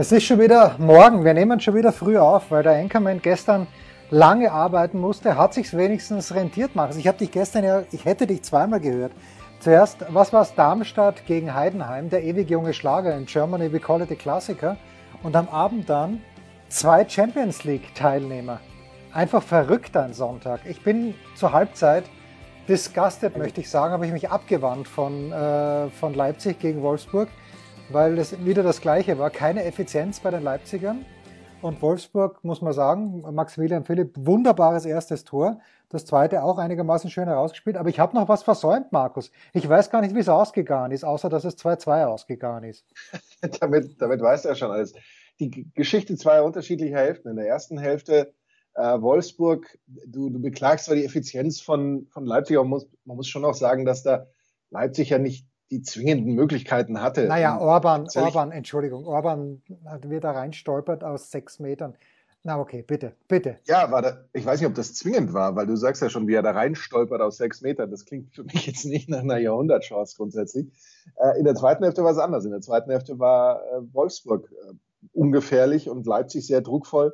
es 0.00 0.12
ist 0.12 0.22
schon 0.22 0.38
wieder 0.38 0.76
morgen. 0.78 1.24
Wir 1.24 1.34
nehmen 1.34 1.58
schon 1.58 1.74
wieder 1.74 1.90
früh 1.90 2.18
auf, 2.18 2.52
weil 2.52 2.62
der 2.62 2.76
Anchorman 2.76 3.20
gestern 3.20 3.66
lange 4.10 4.52
arbeiten 4.52 5.00
musste. 5.00 5.36
Hat 5.36 5.54
sich's 5.54 5.76
wenigstens 5.76 6.32
rentiert, 6.32 6.76
Markus. 6.76 6.96
Ich 6.98 7.08
habe 7.08 7.18
dich 7.18 7.32
gestern 7.32 7.64
ja, 7.64 7.82
ich 7.90 8.04
hätte 8.04 8.28
dich 8.28 8.44
zweimal 8.44 8.78
gehört. 8.78 9.10
Zuerst, 9.58 10.04
was 10.10 10.32
war 10.32 10.42
es? 10.42 10.54
Darmstadt 10.54 11.26
gegen 11.26 11.52
Heidenheim, 11.52 12.10
der 12.10 12.22
ewig 12.22 12.48
junge 12.48 12.74
Schlager 12.74 13.16
in 13.16 13.26
Germany, 13.26 13.72
we 13.72 13.80
call 13.80 14.00
it 14.00 14.12
a 14.12 14.14
Klassiker. 14.14 14.76
Und 15.24 15.34
am 15.34 15.48
Abend 15.48 15.90
dann 15.90 16.22
zwei 16.68 17.04
Champions 17.08 17.64
League 17.64 17.92
Teilnehmer. 17.96 18.60
Einfach 19.12 19.42
verrückt 19.42 19.96
ein 19.96 20.12
Sonntag. 20.12 20.60
Ich 20.68 20.84
bin 20.84 21.16
zur 21.34 21.52
Halbzeit 21.52 22.04
disgusted, 22.68 23.36
möchte 23.36 23.62
ich 23.62 23.68
sagen, 23.68 23.94
habe 23.94 24.06
ich 24.06 24.12
mich 24.12 24.30
abgewandt 24.30 24.86
von, 24.86 25.32
äh, 25.32 25.88
von 25.90 26.14
Leipzig 26.14 26.60
gegen 26.60 26.82
Wolfsburg, 26.82 27.28
weil 27.90 28.18
es 28.18 28.44
wieder 28.44 28.62
das 28.62 28.80
Gleiche 28.80 29.18
war. 29.18 29.30
Keine 29.30 29.64
Effizienz 29.64 30.20
bei 30.20 30.30
den 30.30 30.42
Leipzigern. 30.42 31.04
Und 31.60 31.82
Wolfsburg, 31.82 32.44
muss 32.44 32.62
man 32.62 32.72
sagen, 32.72 33.22
Maximilian 33.32 33.84
Philipp, 33.84 34.14
wunderbares 34.16 34.84
erstes 34.84 35.24
Tor. 35.24 35.60
Das 35.88 36.04
zweite 36.04 36.44
auch 36.44 36.58
einigermaßen 36.58 37.10
schön 37.10 37.26
herausgespielt. 37.26 37.76
Aber 37.76 37.88
ich 37.88 37.98
habe 37.98 38.14
noch 38.14 38.28
was 38.28 38.44
versäumt, 38.44 38.92
Markus. 38.92 39.32
Ich 39.52 39.68
weiß 39.68 39.90
gar 39.90 40.00
nicht, 40.00 40.14
wie 40.14 40.20
es 40.20 40.28
ausgegangen 40.28 40.92
ist, 40.92 41.04
außer 41.04 41.28
dass 41.28 41.44
es 41.44 41.56
2-2 41.58 42.04
ausgegangen 42.04 42.64
ist. 42.64 42.84
damit, 43.60 44.00
damit 44.00 44.20
weißt 44.20 44.44
du 44.44 44.50
ja 44.50 44.54
schon 44.54 44.70
alles. 44.70 44.92
Die 45.40 45.68
Geschichte 45.74 46.16
zweier 46.16 46.44
unterschiedlicher 46.44 46.98
Hälften. 46.98 47.28
In 47.28 47.36
der 47.36 47.48
ersten 47.48 47.78
Hälfte 47.78 48.34
äh, 48.74 49.00
Wolfsburg, 49.00 49.78
du, 49.86 50.30
du 50.30 50.40
beklagst 50.40 50.86
zwar 50.86 50.94
die 50.94 51.04
Effizienz 51.04 51.60
von, 51.60 52.06
von 52.10 52.24
Leipzig, 52.24 52.56
aber 52.56 52.64
man 52.64 52.70
muss, 52.70 52.86
man 53.04 53.16
muss 53.16 53.26
schon 53.26 53.44
auch 53.44 53.54
sagen, 53.54 53.84
dass 53.84 54.04
da 54.04 54.26
Leipzig 54.70 55.10
ja 55.10 55.18
nicht 55.18 55.46
die 55.70 55.82
zwingenden 55.82 56.34
Möglichkeiten 56.34 57.00
hatte. 57.00 57.26
Naja, 57.26 57.58
Orban, 57.58 58.08
Orban, 58.14 58.52
Entschuldigung, 58.52 59.06
Orban 59.06 59.62
wird 60.02 60.24
da 60.24 60.32
reinstolpert 60.32 61.04
aus 61.04 61.30
sechs 61.30 61.58
Metern. 61.58 61.94
Na 62.44 62.58
okay, 62.58 62.82
bitte, 62.82 63.12
bitte. 63.26 63.58
Ja, 63.66 63.90
war 63.90 64.00
da, 64.00 64.24
ich 64.32 64.46
weiß 64.46 64.60
nicht, 64.60 64.68
ob 64.68 64.74
das 64.74 64.94
zwingend 64.94 65.34
war, 65.34 65.56
weil 65.56 65.66
du 65.66 65.76
sagst 65.76 66.00
ja 66.00 66.08
schon, 66.08 66.28
wie 66.28 66.34
er 66.34 66.42
da 66.42 66.52
reinstolpert 66.52 67.20
aus 67.20 67.36
sechs 67.36 67.62
Metern. 67.62 67.90
Das 67.90 68.04
klingt 68.04 68.32
für 68.32 68.44
mich 68.44 68.66
jetzt 68.66 68.84
nicht 68.84 69.08
nach 69.08 69.20
einer 69.20 69.38
Jahrhundertchance 69.38 70.16
grundsätzlich. 70.16 70.68
Äh, 71.16 71.38
in 71.38 71.44
der 71.44 71.56
zweiten 71.56 71.82
Hälfte 71.82 72.04
war 72.04 72.12
es 72.12 72.18
anders. 72.18 72.44
In 72.44 72.52
der 72.52 72.60
zweiten 72.60 72.90
Hälfte 72.90 73.18
war 73.18 73.60
äh, 73.62 73.80
Wolfsburg 73.92 74.50
äh, 74.50 74.74
ungefährlich 75.12 75.90
und 75.90 76.06
Leipzig 76.06 76.46
sehr 76.46 76.60
druckvoll 76.60 77.12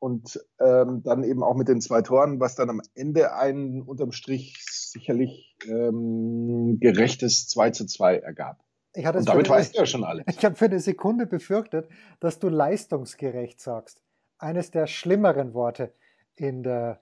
und 0.00 0.44
ähm, 0.58 1.02
dann 1.04 1.22
eben 1.22 1.42
auch 1.42 1.54
mit 1.54 1.68
den 1.68 1.80
zwei 1.80 2.02
Toren, 2.02 2.40
was 2.40 2.56
dann 2.56 2.70
am 2.70 2.82
Ende 2.94 3.34
ein 3.34 3.82
unterm 3.82 4.12
Strich 4.12 4.58
sicherlich 4.92 5.56
ähm, 5.66 6.78
gerechtes 6.80 7.48
2 7.48 7.70
zu 7.70 7.86
2 7.86 8.18
ergab. 8.18 8.62
Ich 8.94 9.06
hatte 9.06 9.18
und 9.18 9.28
damit 9.28 9.48
weißt 9.48 9.74
du 9.74 9.78
ja 9.78 9.86
schon 9.86 10.04
alles. 10.04 10.24
Ich 10.28 10.44
habe 10.44 10.56
für 10.56 10.64
eine 10.66 10.80
Sekunde 10.80 11.26
befürchtet, 11.26 11.88
dass 12.18 12.38
du 12.38 12.48
leistungsgerecht 12.48 13.60
sagst. 13.60 14.02
Eines 14.38 14.70
der 14.70 14.86
schlimmeren 14.86 15.54
Worte 15.54 15.92
in 16.34 16.62
der 16.62 17.00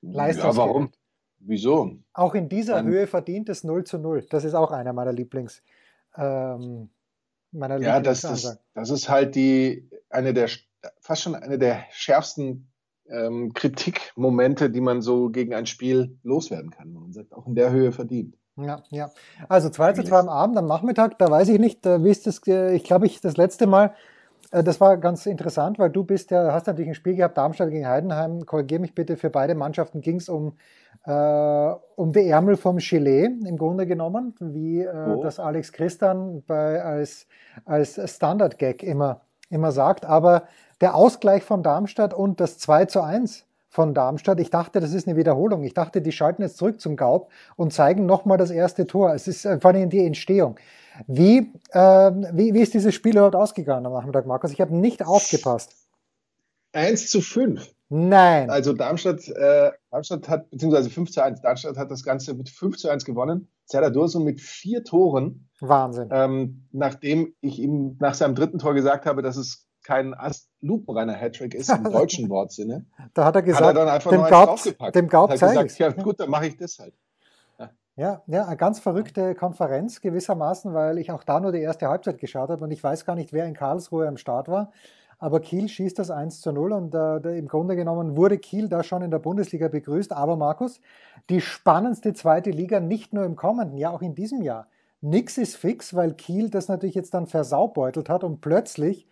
Leistungsgerecht. 0.00 0.56
Ja, 0.58 0.62
warum? 0.62 0.92
Wieso? 1.40 1.96
Auch 2.12 2.34
in 2.34 2.48
dieser 2.48 2.82
Nein. 2.82 2.92
Höhe 2.92 3.06
verdient 3.06 3.48
es 3.48 3.64
0 3.64 3.84
zu 3.84 3.98
0. 3.98 4.26
Das 4.30 4.44
ist 4.44 4.54
auch 4.54 4.70
einer 4.70 4.92
meiner 4.92 5.12
Lieblings. 5.12 5.62
Ähm, 6.16 6.90
meiner 7.52 7.80
ja, 7.80 8.00
das, 8.00 8.22
das, 8.22 8.58
das 8.74 8.90
ist 8.90 9.08
halt 9.08 9.34
die 9.34 9.88
eine 10.10 10.34
der 10.34 10.48
fast 11.00 11.22
schon 11.22 11.34
eine 11.34 11.58
der 11.58 11.84
schärfsten 11.90 12.70
ähm, 13.10 13.52
Kritikmomente, 13.54 14.70
die 14.70 14.80
man 14.80 15.02
so 15.02 15.30
gegen 15.30 15.54
ein 15.54 15.66
Spiel 15.66 16.16
loswerden 16.22 16.70
kann. 16.70 16.92
Man 16.92 17.12
sagt, 17.12 17.34
auch 17.34 17.46
in 17.46 17.54
der 17.54 17.70
Höhe 17.70 17.92
verdient. 17.92 18.36
Ja, 18.56 18.82
ja. 18.90 19.10
Also 19.48 19.70
2 19.70 19.92
zu 19.92 20.02
2 20.02 20.18
am 20.18 20.28
Abend, 20.28 20.56
am 20.58 20.66
Nachmittag, 20.66 21.18
da 21.18 21.30
weiß 21.30 21.48
ich 21.48 21.60
nicht, 21.60 21.86
äh, 21.86 22.02
wie 22.02 22.10
ist 22.10 22.26
das, 22.26 22.40
äh, 22.46 22.74
ich 22.74 22.84
glaube, 22.84 23.06
ich 23.06 23.20
das 23.20 23.36
letzte 23.36 23.66
Mal, 23.66 23.94
äh, 24.50 24.64
das 24.64 24.80
war 24.80 24.96
ganz 24.96 25.26
interessant, 25.26 25.78
weil 25.78 25.90
du 25.90 26.04
bist 26.04 26.30
ja, 26.30 26.52
hast 26.52 26.66
natürlich 26.66 26.88
ein 26.88 26.94
Spiel 26.94 27.14
gehabt, 27.14 27.36
Darmstadt 27.36 27.70
gegen 27.70 27.86
Heidenheim, 27.86 28.46
korrigiere 28.46 28.80
mich 28.80 28.94
bitte, 28.94 29.16
für 29.16 29.30
beide 29.30 29.54
Mannschaften 29.54 30.00
ging 30.00 30.16
es 30.16 30.28
um, 30.28 30.54
äh, 31.04 31.12
um 31.96 32.12
die 32.12 32.28
Ärmel 32.28 32.56
vom 32.56 32.78
Gilet 32.78 33.30
im 33.46 33.58
Grunde 33.58 33.86
genommen, 33.86 34.34
wie 34.40 34.82
äh, 34.82 34.90
oh. 34.90 35.22
das 35.22 35.38
Alex 35.38 35.72
Christian 35.72 36.42
bei, 36.46 36.82
als, 36.82 37.26
als 37.64 38.00
Standard-Gag 38.16 38.82
immer, 38.82 39.20
immer 39.50 39.72
sagt, 39.72 40.04
aber 40.04 40.44
der 40.80 40.94
Ausgleich 40.94 41.42
von 41.42 41.62
Darmstadt 41.62 42.14
und 42.14 42.40
das 42.40 42.58
2 42.58 42.86
zu 42.86 43.02
1 43.02 43.44
von 43.68 43.94
Darmstadt. 43.94 44.40
Ich 44.40 44.50
dachte, 44.50 44.80
das 44.80 44.92
ist 44.92 45.06
eine 45.06 45.16
Wiederholung. 45.16 45.62
Ich 45.64 45.74
dachte, 45.74 46.00
die 46.00 46.12
schalten 46.12 46.42
jetzt 46.42 46.56
zurück 46.56 46.80
zum 46.80 46.96
Gaub 46.96 47.30
und 47.56 47.72
zeigen 47.72 48.06
nochmal 48.06 48.38
das 48.38 48.50
erste 48.50 48.86
Tor. 48.86 49.14
Es 49.14 49.28
ist 49.28 49.42
vor 49.42 49.66
allem 49.66 49.90
die 49.90 50.04
Entstehung. 50.04 50.56
Wie, 51.06 51.52
äh, 51.70 51.80
wie, 51.80 52.54
wie 52.54 52.60
ist 52.60 52.74
dieses 52.74 52.94
Spiel 52.94 53.12
überhaupt 53.12 53.36
ausgegangen 53.36 53.86
am 53.86 53.92
Nachmittag, 53.92 54.26
Markus? 54.26 54.52
Ich 54.52 54.60
habe 54.60 54.74
nicht 54.74 55.04
aufgepasst. 55.04 55.74
1 56.72 57.10
zu 57.10 57.20
5. 57.20 57.72
Nein. 57.90 58.50
Also 58.50 58.72
Darmstadt, 58.72 59.26
äh, 59.28 59.70
Darmstadt 59.90 60.28
hat, 60.28 60.50
beziehungsweise 60.50 60.90
5 60.90 61.10
zu 61.10 61.22
1, 61.22 61.40
Darmstadt 61.40 61.76
hat 61.76 61.90
das 61.90 62.02
Ganze 62.02 62.34
mit 62.34 62.50
5 62.50 62.76
zu 62.76 62.88
1 62.88 63.04
gewonnen. 63.04 63.48
Serdar 63.64 63.90
Dursun 63.90 64.24
mit 64.24 64.40
vier 64.40 64.84
Toren. 64.84 65.48
Wahnsinn. 65.60 66.08
Ähm, 66.10 66.64
nachdem 66.72 67.34
ich 67.40 67.58
ihm 67.58 67.96
nach 68.00 68.14
seinem 68.14 68.34
dritten 68.34 68.58
Tor 68.58 68.74
gesagt 68.74 69.06
habe, 69.06 69.22
dass 69.22 69.36
es 69.36 69.67
kein 69.88 70.14
lupenreiner 70.60 71.14
Hattrick 71.14 71.54
ist 71.54 71.70
im 71.70 71.84
deutschen 71.90 72.28
Wortsinne. 72.28 72.84
Da 73.14 73.24
hat 73.24 73.36
er 73.36 73.42
gesagt, 73.42 73.64
hat 73.64 73.74
er 73.74 73.86
dann 73.86 73.88
einfach 73.88 74.10
dem 74.10 74.20
noch 74.20 74.28
Gaub, 74.28 74.48
draufgepackt. 74.48 74.94
Dem 74.94 75.08
Gaub 75.08 75.30
hat 75.30 75.40
gesagt, 75.40 75.78
ja 75.78 75.90
gut, 75.90 76.20
dann 76.20 76.28
mache 76.28 76.48
ich 76.48 76.58
das 76.58 76.78
halt. 76.78 76.92
Ja. 77.58 77.70
ja, 77.96 78.22
ja, 78.26 78.44
eine 78.44 78.56
ganz 78.58 78.80
verrückte 78.80 79.34
Konferenz 79.34 80.02
gewissermaßen, 80.02 80.74
weil 80.74 80.98
ich 80.98 81.10
auch 81.10 81.24
da 81.24 81.40
nur 81.40 81.52
die 81.52 81.62
erste 81.62 81.88
Halbzeit 81.88 82.18
geschaut 82.18 82.50
habe 82.50 82.62
und 82.62 82.70
ich 82.70 82.84
weiß 82.84 83.06
gar 83.06 83.14
nicht, 83.14 83.32
wer 83.32 83.46
in 83.46 83.54
Karlsruhe 83.54 84.06
am 84.06 84.18
Start 84.18 84.48
war. 84.48 84.72
Aber 85.18 85.40
Kiel 85.40 85.70
schießt 85.70 85.98
das 85.98 86.10
1 86.10 86.42
zu 86.42 86.52
0 86.52 86.72
und 86.72 86.94
äh, 86.94 87.38
im 87.38 87.48
Grunde 87.48 87.74
genommen 87.74 88.14
wurde 88.14 88.36
Kiel 88.36 88.68
da 88.68 88.82
schon 88.82 89.00
in 89.00 89.10
der 89.10 89.18
Bundesliga 89.18 89.68
begrüßt. 89.68 90.12
Aber 90.12 90.36
Markus, 90.36 90.82
die 91.30 91.40
spannendste 91.40 92.12
zweite 92.12 92.50
Liga 92.50 92.78
nicht 92.78 93.14
nur 93.14 93.24
im 93.24 93.36
kommenden 93.36 93.78
Jahr, 93.78 93.94
auch 93.94 94.02
in 94.02 94.14
diesem 94.14 94.42
Jahr. 94.42 94.66
Nix 95.00 95.38
ist 95.38 95.56
fix, 95.56 95.94
weil 95.94 96.12
Kiel 96.12 96.50
das 96.50 96.68
natürlich 96.68 96.94
jetzt 96.94 97.14
dann 97.14 97.26
versaubeutelt 97.26 98.10
hat 98.10 98.22
und 98.22 98.42
plötzlich 98.42 99.08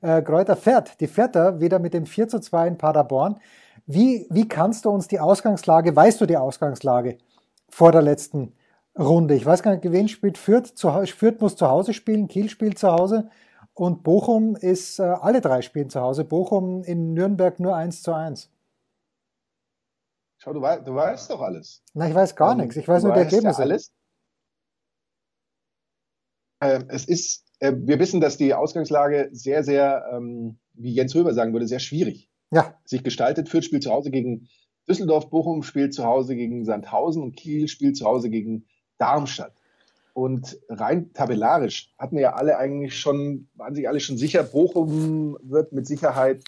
äh, 0.00 0.22
Kräuter 0.22 0.56
fährt. 0.56 1.00
Die 1.00 1.06
fährt 1.06 1.36
er 1.36 1.60
wieder 1.60 1.78
mit 1.78 1.94
dem 1.94 2.06
4 2.06 2.28
zu 2.28 2.40
2 2.40 2.68
in 2.68 2.78
Paderborn. 2.78 3.40
Wie, 3.86 4.26
wie 4.30 4.46
kannst 4.48 4.84
du 4.84 4.90
uns 4.90 5.08
die 5.08 5.20
Ausgangslage, 5.20 5.94
weißt 5.94 6.20
du 6.20 6.26
die 6.26 6.36
Ausgangslage 6.36 7.18
vor 7.70 7.92
der 7.92 8.02
letzten 8.02 8.52
Runde? 8.98 9.34
Ich 9.34 9.46
weiß 9.46 9.62
gar 9.62 9.74
nicht, 9.74 9.90
wen 9.90 10.08
spielt 10.08 10.38
Fürth. 10.38 10.76
Zu, 10.76 10.90
Fürth 11.06 11.40
muss 11.40 11.56
zu 11.56 11.68
Hause 11.68 11.94
spielen, 11.94 12.28
Kiel 12.28 12.48
spielt 12.50 12.78
zu 12.78 12.88
Hause 12.88 13.30
und 13.74 14.02
Bochum 14.02 14.56
ist, 14.56 14.98
äh, 14.98 15.02
alle 15.02 15.40
drei 15.40 15.62
spielen 15.62 15.88
zu 15.88 16.00
Hause. 16.00 16.24
Bochum 16.24 16.82
in 16.84 17.14
Nürnberg 17.14 17.60
nur 17.60 17.76
1 17.76 18.02
zu 18.02 18.12
1. 18.12 18.50
Schau, 20.38 20.52
du, 20.52 20.60
weißt, 20.60 20.86
du 20.86 20.94
weißt 20.94 21.30
doch 21.30 21.40
alles. 21.40 21.82
Na, 21.94 22.08
ich 22.08 22.14
weiß 22.14 22.36
gar 22.36 22.52
ähm, 22.52 22.58
nichts. 22.58 22.76
Ich 22.76 22.86
weiß 22.86 23.02
nur 23.04 23.12
die 23.12 23.20
Ergebnisse. 23.20 23.60
Ja 23.60 23.64
alles. 23.64 23.92
Ähm, 26.60 26.86
es 26.88 27.06
ist 27.06 27.47
äh, 27.60 27.72
wir 27.76 27.98
wissen, 27.98 28.20
dass 28.20 28.36
die 28.36 28.54
Ausgangslage 28.54 29.28
sehr, 29.32 29.64
sehr, 29.64 30.08
ähm, 30.12 30.58
wie 30.74 30.92
Jens 30.92 31.14
Röber 31.14 31.34
sagen 31.34 31.52
würde, 31.52 31.66
sehr 31.66 31.80
schwierig 31.80 32.28
ja. 32.50 32.74
sich 32.84 33.02
gestaltet. 33.02 33.48
Fürth 33.48 33.64
spielt 33.64 33.82
zu 33.82 33.90
Hause 33.90 34.10
gegen 34.10 34.48
Düsseldorf, 34.88 35.28
Bochum 35.28 35.62
spielt 35.62 35.94
zu 35.94 36.04
Hause 36.04 36.34
gegen 36.34 36.64
Sandhausen 36.64 37.22
und 37.22 37.36
Kiel 37.36 37.68
spielt 37.68 37.96
zu 37.96 38.06
Hause 38.06 38.30
gegen 38.30 38.66
Darmstadt. 38.98 39.52
Und 40.14 40.58
rein 40.68 41.12
tabellarisch 41.12 41.94
hatten 41.98 42.16
wir 42.16 42.22
ja 42.22 42.32
alle 42.32 42.58
eigentlich 42.58 42.98
schon, 42.98 43.48
waren 43.54 43.74
sich 43.74 43.88
alle 43.88 44.00
schon 44.00 44.18
sicher, 44.18 44.42
Bochum 44.42 45.38
wird 45.42 45.72
mit 45.72 45.86
Sicherheit 45.86 46.42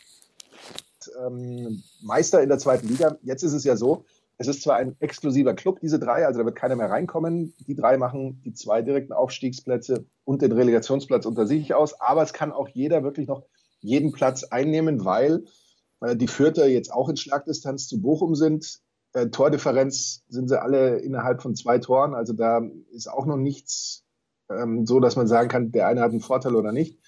ähm, 1.25 1.83
Meister 2.03 2.43
in 2.43 2.49
der 2.49 2.59
zweiten 2.59 2.89
Liga. 2.89 3.17
Jetzt 3.23 3.43
ist 3.43 3.53
es 3.53 3.65
ja 3.65 3.77
so, 3.77 4.05
es 4.41 4.49
ist 4.49 4.63
zwar 4.63 4.77
ein 4.77 4.97
exklusiver 5.01 5.53
Club, 5.53 5.81
diese 5.81 5.99
drei, 5.99 6.25
also 6.25 6.39
da 6.41 6.47
wird 6.47 6.57
keiner 6.57 6.75
mehr 6.75 6.89
reinkommen. 6.89 7.53
Die 7.67 7.75
drei 7.75 7.99
machen 7.99 8.41
die 8.43 8.55
zwei 8.55 8.81
direkten 8.81 9.13
Aufstiegsplätze 9.13 10.07
und 10.25 10.41
den 10.41 10.53
Relegationsplatz 10.53 11.27
unter 11.27 11.47
sich 11.47 11.75
aus, 11.75 12.01
aber 12.01 12.23
es 12.23 12.33
kann 12.33 12.51
auch 12.51 12.67
jeder 12.69 13.03
wirklich 13.03 13.29
noch 13.29 13.43
jeden 13.81 14.13
Platz 14.13 14.45
einnehmen, 14.45 15.05
weil 15.05 15.45
äh, 16.01 16.17
die 16.17 16.27
Vierter 16.27 16.67
jetzt 16.67 16.91
auch 16.91 17.11
in 17.11 17.19
Schlagdistanz 17.19 17.87
zu 17.87 18.01
Bochum 18.01 18.35
sind. 18.35 18.81
Äh, 19.13 19.27
Tordifferenz 19.27 20.25
sind 20.31 20.49
sie 20.49 20.59
alle 20.59 21.01
innerhalb 21.01 21.43
von 21.43 21.55
zwei 21.55 21.77
Toren, 21.77 22.15
also 22.15 22.33
da 22.33 22.63
ist 22.93 23.11
auch 23.11 23.27
noch 23.27 23.37
nichts 23.37 24.07
ähm, 24.49 24.87
so, 24.87 25.01
dass 25.01 25.17
man 25.17 25.27
sagen 25.27 25.51
kann, 25.51 25.71
der 25.71 25.87
eine 25.87 26.01
hat 26.01 26.13
einen 26.13 26.21
Vorteil 26.21 26.55
oder 26.55 26.73
nicht. 26.73 26.99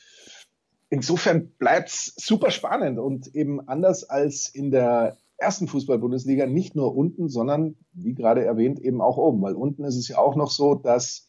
insofern 0.91 1.49
bleibt 1.53 1.89
es 1.89 2.13
super 2.19 2.51
spannend 2.51 2.99
und 2.99 3.35
eben 3.35 3.67
anders 3.67 4.05
als 4.05 4.51
in 4.51 4.71
der 4.71 5.17
ersten 5.43 5.69
Fußball-Bundesliga 5.69 6.47
nicht 6.47 6.75
nur 6.75 6.97
unten, 6.97 7.29
sondern 7.29 7.77
wie 7.93 8.15
gerade 8.15 8.45
erwähnt 8.45 8.81
eben 8.81 9.01
auch 9.01 9.19
oben, 9.19 9.43
weil 9.43 9.55
unten 9.55 9.85
ist 9.85 9.97
es 9.97 10.09
ja 10.09 10.19
auch 10.19 10.37
noch 10.37 10.51
so, 10.51 10.75
dass 10.75 11.27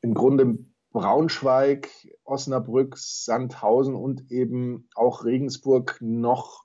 im 0.00 0.14
Grunde 0.14 0.58
Braunschweig, 0.92 1.88
Osnabrück, 2.24 2.96
Sandhausen 2.98 3.94
und 3.94 4.30
eben 4.30 4.88
auch 4.96 5.24
Regensburg 5.24 5.98
noch 6.00 6.64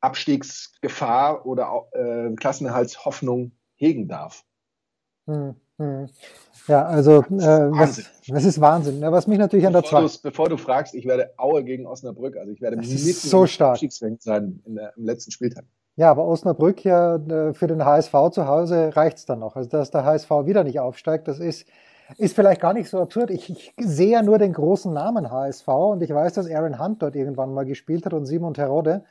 Abstiegsgefahr 0.00 1.44
oder 1.44 1.86
äh, 1.92 2.34
Klassenerhaltshoffnung 2.34 3.52
hegen 3.74 4.08
darf. 4.08 4.44
Hm, 5.26 5.56
hm. 5.78 6.08
Ja, 6.68 6.86
also 6.86 7.22
äh, 7.22 7.70
was, 7.70 8.02
das 8.26 8.44
ist 8.44 8.60
Wahnsinn. 8.60 9.00
Ja, 9.00 9.12
was 9.12 9.26
mich 9.26 9.38
natürlich 9.38 9.66
bevor 9.66 9.76
an 9.76 9.82
der 9.82 9.84
zweiten. 9.84 10.22
Bevor 10.22 10.48
du 10.48 10.56
fragst, 10.56 10.94
ich 10.94 11.04
werde 11.06 11.32
Aue 11.36 11.64
gegen 11.64 11.86
Osnabrück, 11.86 12.36
also 12.36 12.52
ich 12.52 12.60
werde 12.60 12.76
mitten 12.76 12.96
so 12.96 13.46
stark. 13.46 13.78
sein 14.20 14.62
der, 14.64 14.78
im 14.96 15.04
letzten 15.04 15.32
Spieltag. 15.32 15.64
Ja, 15.96 16.10
aber 16.10 16.26
Osnabrück 16.26 16.84
ja 16.84 17.16
äh, 17.16 17.54
für 17.54 17.66
den 17.66 17.84
HSV 17.84 18.12
zu 18.30 18.46
Hause 18.46 18.94
reicht's 18.94 19.24
dann 19.24 19.38
noch. 19.40 19.56
Also 19.56 19.68
dass 19.70 19.90
der 19.90 20.04
HSV 20.04 20.30
wieder 20.44 20.62
nicht 20.64 20.78
aufsteigt, 20.80 21.26
das 21.28 21.38
ist 21.38 21.66
ist 22.18 22.36
vielleicht 22.36 22.60
gar 22.60 22.72
nicht 22.72 22.88
so 22.88 23.00
absurd. 23.00 23.30
Ich, 23.30 23.50
ich 23.50 23.74
sehe 23.78 24.10
ja 24.12 24.22
nur 24.22 24.38
den 24.38 24.52
großen 24.52 24.92
Namen 24.92 25.30
HSV 25.30 25.66
und 25.66 26.02
ich 26.02 26.10
weiß, 26.14 26.34
dass 26.34 26.48
Aaron 26.48 26.78
Hunt 26.78 27.02
dort 27.02 27.16
irgendwann 27.16 27.52
mal 27.52 27.64
gespielt 27.64 28.06
hat 28.06 28.12
und 28.14 28.26
Simon 28.26 28.54
Terodde. 28.54 29.04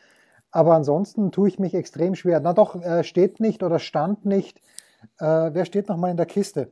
Aber 0.52 0.76
ansonsten 0.76 1.32
tue 1.32 1.50
ich 1.50 1.60
mich 1.60 1.74
extrem 1.74 2.16
schwer. 2.16 2.40
Na 2.40 2.54
doch, 2.54 2.82
äh, 2.82 3.04
steht 3.04 3.40
nicht 3.42 3.64
oder 3.64 3.80
stand 3.80 4.26
nicht. 4.26 4.60
Äh, 5.20 5.52
wer 5.54 5.66
steht 5.66 5.90
noch 5.90 5.98
mal 5.98 6.12
in 6.12 6.18
der 6.18 6.26
Kiste? 6.26 6.72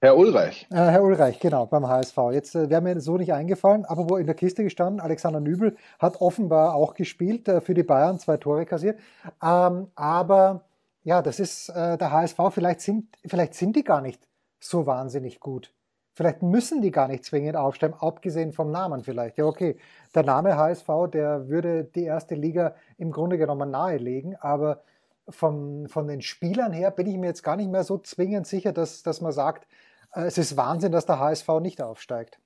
Herr 0.00 0.16
Ulreich. 0.16 0.68
Äh, 0.70 0.76
Herr 0.76 1.02
Ulreich, 1.02 1.40
genau, 1.40 1.66
beim 1.66 1.88
HSV. 1.88 2.16
Jetzt 2.30 2.54
äh, 2.54 2.70
wäre 2.70 2.80
mir 2.80 3.00
so 3.00 3.16
nicht 3.16 3.32
eingefallen, 3.32 3.84
aber 3.84 4.08
wo 4.08 4.16
in 4.16 4.26
der 4.26 4.36
Kiste 4.36 4.62
gestanden, 4.62 5.00
Alexander 5.00 5.40
Nübel 5.40 5.76
hat 5.98 6.20
offenbar 6.20 6.74
auch 6.76 6.94
gespielt, 6.94 7.48
äh, 7.48 7.60
für 7.60 7.74
die 7.74 7.82
Bayern 7.82 8.20
zwei 8.20 8.36
Tore 8.36 8.64
kassiert. 8.64 9.00
Ähm, 9.42 9.88
aber 9.96 10.64
ja, 11.02 11.20
das 11.20 11.40
ist 11.40 11.70
äh, 11.70 11.98
der 11.98 12.12
HSV, 12.12 12.38
vielleicht 12.50 12.80
sind, 12.80 13.08
vielleicht 13.26 13.54
sind 13.54 13.74
die 13.74 13.82
gar 13.82 14.00
nicht 14.00 14.28
so 14.60 14.86
wahnsinnig 14.86 15.40
gut. 15.40 15.74
Vielleicht 16.14 16.42
müssen 16.42 16.80
die 16.80 16.92
gar 16.92 17.08
nicht 17.08 17.24
zwingend 17.24 17.56
aufsteigen, 17.56 17.94
abgesehen 17.98 18.52
vom 18.52 18.70
Namen 18.70 19.02
vielleicht. 19.02 19.36
Ja, 19.36 19.46
okay, 19.46 19.78
der 20.14 20.22
Name 20.22 20.56
HSV, 20.56 20.88
der 21.12 21.48
würde 21.48 21.82
die 21.82 22.04
erste 22.04 22.36
Liga 22.36 22.76
im 22.98 23.10
Grunde 23.10 23.36
genommen 23.36 23.72
nahelegen, 23.72 24.36
aber 24.36 24.82
vom, 25.28 25.88
von 25.88 26.06
den 26.06 26.22
Spielern 26.22 26.72
her 26.72 26.90
bin 26.90 27.06
ich 27.06 27.16
mir 27.16 27.26
jetzt 27.26 27.42
gar 27.42 27.56
nicht 27.56 27.70
mehr 27.70 27.84
so 27.84 27.98
zwingend 27.98 28.46
sicher, 28.46 28.72
dass, 28.72 29.02
dass 29.02 29.20
man 29.20 29.32
sagt, 29.32 29.66
es 30.12 30.38
ist 30.38 30.56
Wahnsinn, 30.56 30.92
dass 30.92 31.06
der 31.06 31.18
HSV 31.18 31.48
nicht 31.60 31.80
aufsteigt. 31.80 32.40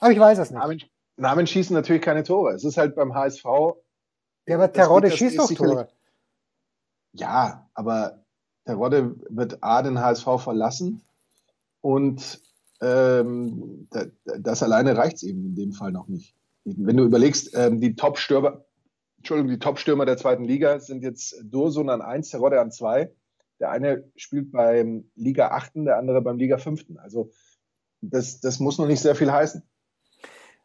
Aber 0.00 0.12
ich 0.12 0.18
weiß 0.18 0.38
es 0.38 0.50
nicht. 0.50 0.58
Namen, 0.58 0.82
Namen 1.16 1.46
schießen 1.46 1.74
natürlich 1.74 2.02
keine 2.02 2.22
Tore. 2.22 2.52
Es 2.52 2.64
ist 2.64 2.76
halt 2.76 2.94
beim 2.94 3.14
HSV. 3.14 3.44
Ja, 4.46 4.56
aber 4.56 4.72
Terodde 4.72 5.10
schießt 5.10 5.38
doch 5.38 5.52
Tore. 5.52 5.88
Ja, 7.12 7.68
aber 7.74 8.24
Terodde 8.64 9.16
wird 9.28 9.62
A 9.62 9.82
den 9.82 9.98
HSV 10.00 10.26
verlassen 10.38 11.02
und 11.80 12.42
ähm, 12.80 13.88
das 14.22 14.62
alleine 14.62 14.96
reicht 14.96 15.16
es 15.16 15.22
eben 15.24 15.46
in 15.46 15.54
dem 15.54 15.72
Fall 15.72 15.90
noch 15.90 16.08
nicht. 16.08 16.34
Wenn 16.64 16.96
du 16.96 17.04
überlegst, 17.04 17.54
ähm, 17.54 17.80
die 17.80 17.96
Top-Stürmer, 17.96 18.64
Entschuldigung, 19.16 19.50
die 19.50 19.58
Top-Stürmer 19.58 20.06
der 20.06 20.16
zweiten 20.16 20.44
Liga 20.44 20.78
sind 20.80 21.02
jetzt 21.02 21.36
Dursun 21.42 21.88
an 21.88 22.02
1, 22.02 22.28
Terodde 22.28 22.60
an 22.60 22.70
2. 22.70 23.10
Der 23.60 23.70
eine 23.70 24.04
spielt 24.16 24.52
beim 24.52 25.10
Liga 25.14 25.48
8., 25.48 25.72
der 25.76 25.98
andere 25.98 26.22
beim 26.22 26.38
Liga 26.38 26.58
5. 26.58 26.84
Also 26.98 27.30
das, 28.00 28.40
das 28.40 28.60
muss 28.60 28.78
noch 28.78 28.86
nicht 28.86 29.00
sehr 29.00 29.14
viel 29.14 29.32
heißen. 29.32 29.62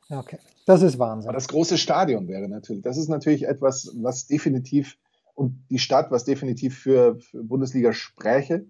Okay, 0.09 0.37
das 0.65 0.81
ist 0.81 0.99
Wahnsinn. 0.99 1.29
Aber 1.29 1.37
das 1.37 1.47
große 1.47 1.77
Stadion 1.77 2.27
wäre 2.27 2.47
natürlich, 2.47 2.83
das 2.83 2.97
ist 2.97 3.07
natürlich 3.07 3.47
etwas, 3.47 3.91
was 3.95 4.27
definitiv 4.27 4.97
und 5.33 5.65
die 5.71 5.79
Stadt, 5.79 6.11
was 6.11 6.25
definitiv 6.25 6.77
für, 6.77 7.19
für 7.19 7.43
Bundesliga 7.43 7.93
spräche 7.93 8.67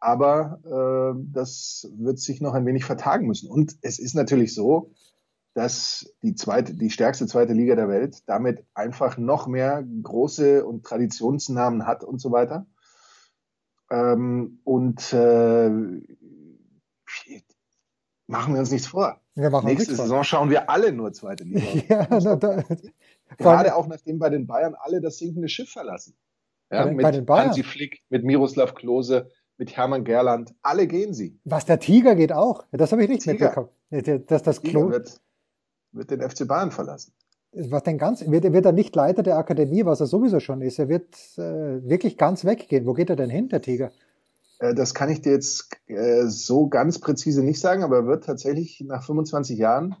aber 0.00 0.60
äh, 0.64 1.20
das 1.30 1.88
wird 1.96 2.18
sich 2.18 2.40
noch 2.40 2.54
ein 2.54 2.66
wenig 2.66 2.84
vertagen 2.84 3.26
müssen. 3.26 3.50
Und 3.50 3.76
es 3.82 3.98
ist 3.98 4.14
natürlich 4.14 4.54
so, 4.54 4.92
dass 5.52 6.12
die 6.22 6.34
zweite, 6.34 6.74
die 6.74 6.90
stärkste 6.90 7.26
zweite 7.26 7.52
Liga 7.52 7.74
der 7.76 7.88
Welt 7.88 8.22
damit 8.26 8.64
einfach 8.72 9.18
noch 9.18 9.46
mehr 9.46 9.84
große 10.02 10.64
und 10.64 10.84
Traditionsnamen 10.84 11.86
hat 11.86 12.02
und 12.02 12.20
so 12.20 12.32
weiter. 12.32 12.66
Ähm, 13.90 14.60
und 14.64 15.12
äh, 15.12 15.68
machen 18.26 18.54
wir 18.54 18.60
uns 18.60 18.70
nichts 18.70 18.86
vor. 18.86 19.20
Wir 19.34 19.50
Nächste 19.50 19.68
nichts 19.68 19.88
Saison 19.88 20.18
vor. 20.18 20.24
schauen 20.24 20.50
wir 20.50 20.70
alle 20.70 20.92
nur 20.92 21.12
zweite 21.12 21.44
Liga. 21.44 21.62
ja, 21.88 22.06
na, 22.10 22.36
da, 22.36 22.62
Gerade 23.38 23.74
auch 23.74 23.86
nachdem 23.86 24.18
bei 24.18 24.28
den 24.28 24.46
Bayern 24.46 24.74
alle 24.74 25.00
das 25.00 25.18
sinkende 25.18 25.48
Schiff 25.48 25.70
verlassen. 25.70 26.16
Ja, 26.70 26.84
bei, 26.84 26.92
mit 26.92 27.02
bei 27.02 27.10
den 27.10 27.26
Bayern? 27.26 27.48
Hansi 27.48 27.62
Flick, 27.62 28.02
mit 28.08 28.24
Miroslav 28.24 28.74
Klose, 28.74 29.30
mit 29.56 29.76
Hermann 29.76 30.04
Gerland. 30.04 30.54
Alle 30.62 30.86
gehen 30.86 31.12
sie. 31.14 31.38
Was, 31.44 31.66
der 31.66 31.80
Tiger 31.80 32.14
geht 32.14 32.32
auch? 32.32 32.64
Das 32.70 32.92
habe 32.92 33.02
ich 33.02 33.08
nicht 33.08 33.22
Tiger. 33.22 33.70
mitbekommen. 33.90 34.26
Dass 34.26 34.42
das 34.42 34.62
Klo 34.62 34.90
wird, 34.90 35.20
wird 35.92 36.10
den 36.10 36.28
FC 36.28 36.46
Bayern 36.46 36.70
verlassen. 36.70 37.12
Was 37.52 37.82
denn 37.82 37.98
ganz, 37.98 38.24
wird, 38.30 38.52
wird 38.52 38.64
er 38.64 38.72
nicht 38.72 38.94
Leiter 38.94 39.22
der 39.22 39.36
Akademie, 39.36 39.84
was 39.84 40.00
er 40.00 40.06
sowieso 40.06 40.38
schon 40.38 40.62
ist? 40.62 40.78
Er 40.78 40.88
wird 40.88 41.14
äh, 41.36 41.88
wirklich 41.88 42.16
ganz 42.16 42.44
weggehen. 42.44 42.86
Wo 42.86 42.92
geht 42.92 43.10
er 43.10 43.16
denn 43.16 43.30
hin, 43.30 43.48
der 43.48 43.60
Tiger? 43.60 43.90
Äh, 44.60 44.74
das 44.74 44.94
kann 44.94 45.10
ich 45.10 45.20
dir 45.20 45.32
jetzt 45.32 45.68
äh, 45.86 46.26
so 46.26 46.68
ganz 46.68 47.00
präzise 47.00 47.42
nicht 47.42 47.60
sagen, 47.60 47.82
aber 47.82 47.96
er 47.96 48.06
wird 48.06 48.24
tatsächlich 48.24 48.80
nach 48.86 49.02
25 49.04 49.58
Jahren 49.58 49.96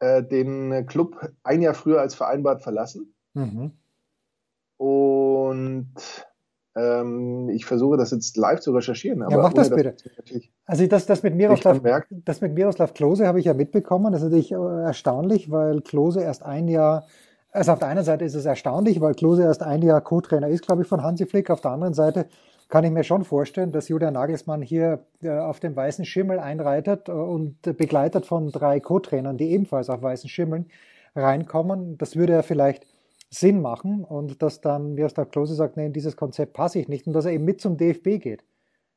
äh, 0.00 0.24
den 0.24 0.86
Club 0.86 1.30
ein 1.44 1.62
Jahr 1.62 1.74
früher 1.74 2.00
als 2.00 2.16
vereinbart 2.16 2.62
verlassen. 2.62 3.14
Mhm. 3.34 3.72
Und 4.76 5.94
ähm, 6.74 7.50
ich 7.50 7.66
versuche 7.66 7.96
das 7.96 8.10
jetzt 8.12 8.36
live 8.36 8.60
zu 8.60 8.72
recherchieren. 8.72 9.20
ja, 9.28 9.36
mach 9.36 9.52
das 9.52 9.70
bitte. 9.70 9.94
Also 10.64 10.86
das, 10.86 11.06
das, 11.06 11.22
mit 11.22 11.34
Miroslav, 11.34 11.80
das 12.10 12.40
mit 12.40 12.54
Miroslav 12.54 12.94
Klose 12.94 13.26
habe 13.26 13.40
ich 13.40 13.46
ja 13.46 13.54
mitbekommen. 13.54 14.12
Das 14.12 14.22
ist 14.22 14.28
natürlich 14.28 14.52
äh, 14.52 14.82
erstaunlich, 14.84 15.50
weil 15.50 15.82
Klose 15.82 16.22
erst 16.22 16.42
ein 16.42 16.68
Jahr, 16.68 17.06
also 17.50 17.72
auf 17.72 17.78
der 17.78 17.88
einen 17.88 18.04
Seite 18.04 18.24
ist 18.24 18.34
es 18.34 18.46
erstaunlich, 18.46 19.00
weil 19.00 19.14
Klose 19.14 19.42
erst 19.42 19.62
ein 19.62 19.82
Jahr 19.82 20.00
Co-Trainer 20.00 20.48
ist, 20.48 20.64
glaube 20.64 20.82
ich, 20.82 20.88
von 20.88 21.02
Hansi 21.02 21.26
Flick. 21.26 21.50
Auf 21.50 21.60
der 21.60 21.72
anderen 21.72 21.94
Seite 21.94 22.26
kann 22.68 22.84
ich 22.84 22.90
mir 22.90 23.04
schon 23.04 23.24
vorstellen, 23.24 23.70
dass 23.70 23.88
Julian 23.88 24.14
Nagelsmann 24.14 24.62
hier 24.62 25.00
äh, 25.22 25.28
auf 25.28 25.60
dem 25.60 25.76
weißen 25.76 26.06
Schimmel 26.06 26.38
einreitet 26.38 27.08
äh, 27.08 27.12
und 27.12 27.60
begleitet 27.60 28.24
von 28.24 28.50
drei 28.50 28.80
Co-Trainern, 28.80 29.36
die 29.36 29.50
ebenfalls 29.50 29.90
auf 29.90 30.00
weißen 30.00 30.30
Schimmeln 30.30 30.70
reinkommen. 31.14 31.98
Das 31.98 32.16
würde 32.16 32.32
er 32.32 32.42
vielleicht 32.42 32.86
Sinn 33.32 33.62
machen 33.62 34.04
und 34.04 34.42
dass 34.42 34.60
dann 34.60 34.94
Miroslav 34.94 35.30
Klose 35.30 35.54
sagt, 35.54 35.78
nee, 35.78 35.86
in 35.86 35.92
dieses 35.94 36.16
Konzept 36.16 36.52
passe 36.52 36.78
ich 36.78 36.88
nicht 36.88 37.06
und 37.06 37.14
dass 37.14 37.24
er 37.24 37.32
eben 37.32 37.44
mit 37.44 37.60
zum 37.62 37.78
DFB 37.78 38.20
geht. 38.20 38.44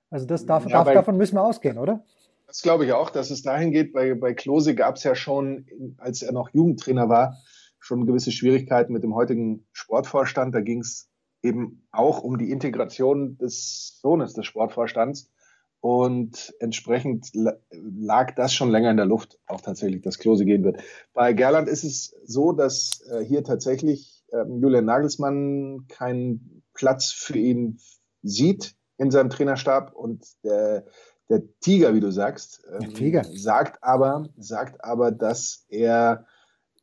Also 0.10 0.26
das 0.26 0.46
darf, 0.46 0.66
ja, 0.66 0.84
darf, 0.84 0.94
davon 0.94 1.16
müssen 1.16 1.36
wir 1.36 1.44
ausgehen, 1.44 1.78
oder? 1.78 2.04
Das 2.48 2.62
glaube 2.62 2.86
ich 2.86 2.92
auch, 2.92 3.10
dass 3.10 3.32
es 3.32 3.44
dahin 3.44 3.72
geht. 3.72 3.94
Bei, 3.94 4.14
bei 4.14 4.34
Klose 4.34 4.76
gab 4.76 4.98
es 4.98 5.04
ja 5.04 5.16
schon, 5.16 5.66
als 5.98 6.22
er 6.22 6.34
noch 6.34 6.50
Jugendtrainer 6.54 7.08
war, 7.08 7.38
schon 7.80 8.06
gewisse 8.06 8.32
Schwierigkeiten 8.32 8.92
mit 8.92 9.04
dem 9.04 9.16
heutigen 9.16 9.66
Sportvorstand. 9.72 10.54
Da 10.54 10.60
ging 10.60 10.82
es 10.82 11.10
eben 11.42 11.88
auch 11.92 12.22
um 12.22 12.38
die 12.38 12.52
Integration 12.52 13.38
des 13.38 14.00
Sohnes 14.02 14.34
des 14.34 14.46
Sportvorstands. 14.46 15.32
Und 15.80 16.54
entsprechend 16.60 17.30
lag 17.34 18.34
das 18.36 18.54
schon 18.54 18.72
länger 18.72 18.92
in 18.92 18.98
der 18.98 19.06
Luft, 19.06 19.40
auch 19.46 19.62
tatsächlich, 19.62 20.02
dass 20.02 20.18
Klose 20.18 20.44
gehen 20.44 20.64
wird. 20.64 20.82
Bei 21.14 21.32
Gerland 21.34 21.70
ist 21.70 21.84
es 21.84 22.16
so, 22.26 22.52
dass 22.52 23.02
äh, 23.12 23.24
hier 23.24 23.44
tatsächlich 23.44 24.15
ähm, 24.32 24.62
Julian 24.62 24.86
Nagelsmann 24.86 25.86
keinen 25.88 26.64
Platz 26.74 27.12
für 27.12 27.38
ihn 27.38 27.80
sieht 28.22 28.76
in 28.98 29.12
seinem 29.12 29.30
Trainerstab 29.30 29.94
und 29.94 30.26
der, 30.44 30.86
der 31.30 31.44
Tiger, 31.60 31.94
wie 31.94 32.00
du 32.00 32.12
sagst, 32.12 32.66
ähm, 32.72 32.92
sagt 33.34 33.84
aber, 33.84 34.30
sagt 34.38 34.84
aber, 34.84 35.12
dass 35.12 35.66
er 35.70 36.26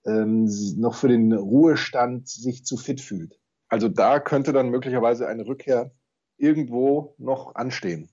ähm, 0.04 0.48
noch 0.76 0.94
für 0.94 1.08
den 1.08 1.32
Ruhestand 1.32 2.28
sich 2.28 2.64
zu 2.64 2.76
fit 2.76 3.00
fühlt. 3.00 3.38
Also 3.68 3.88
da 3.88 4.20
könnte 4.20 4.52
dann 4.52 4.68
möglicherweise 4.68 5.26
eine 5.26 5.46
Rückkehr 5.46 5.92
irgendwo 6.36 7.14
noch 7.18 7.54
anstehen. 7.54 8.11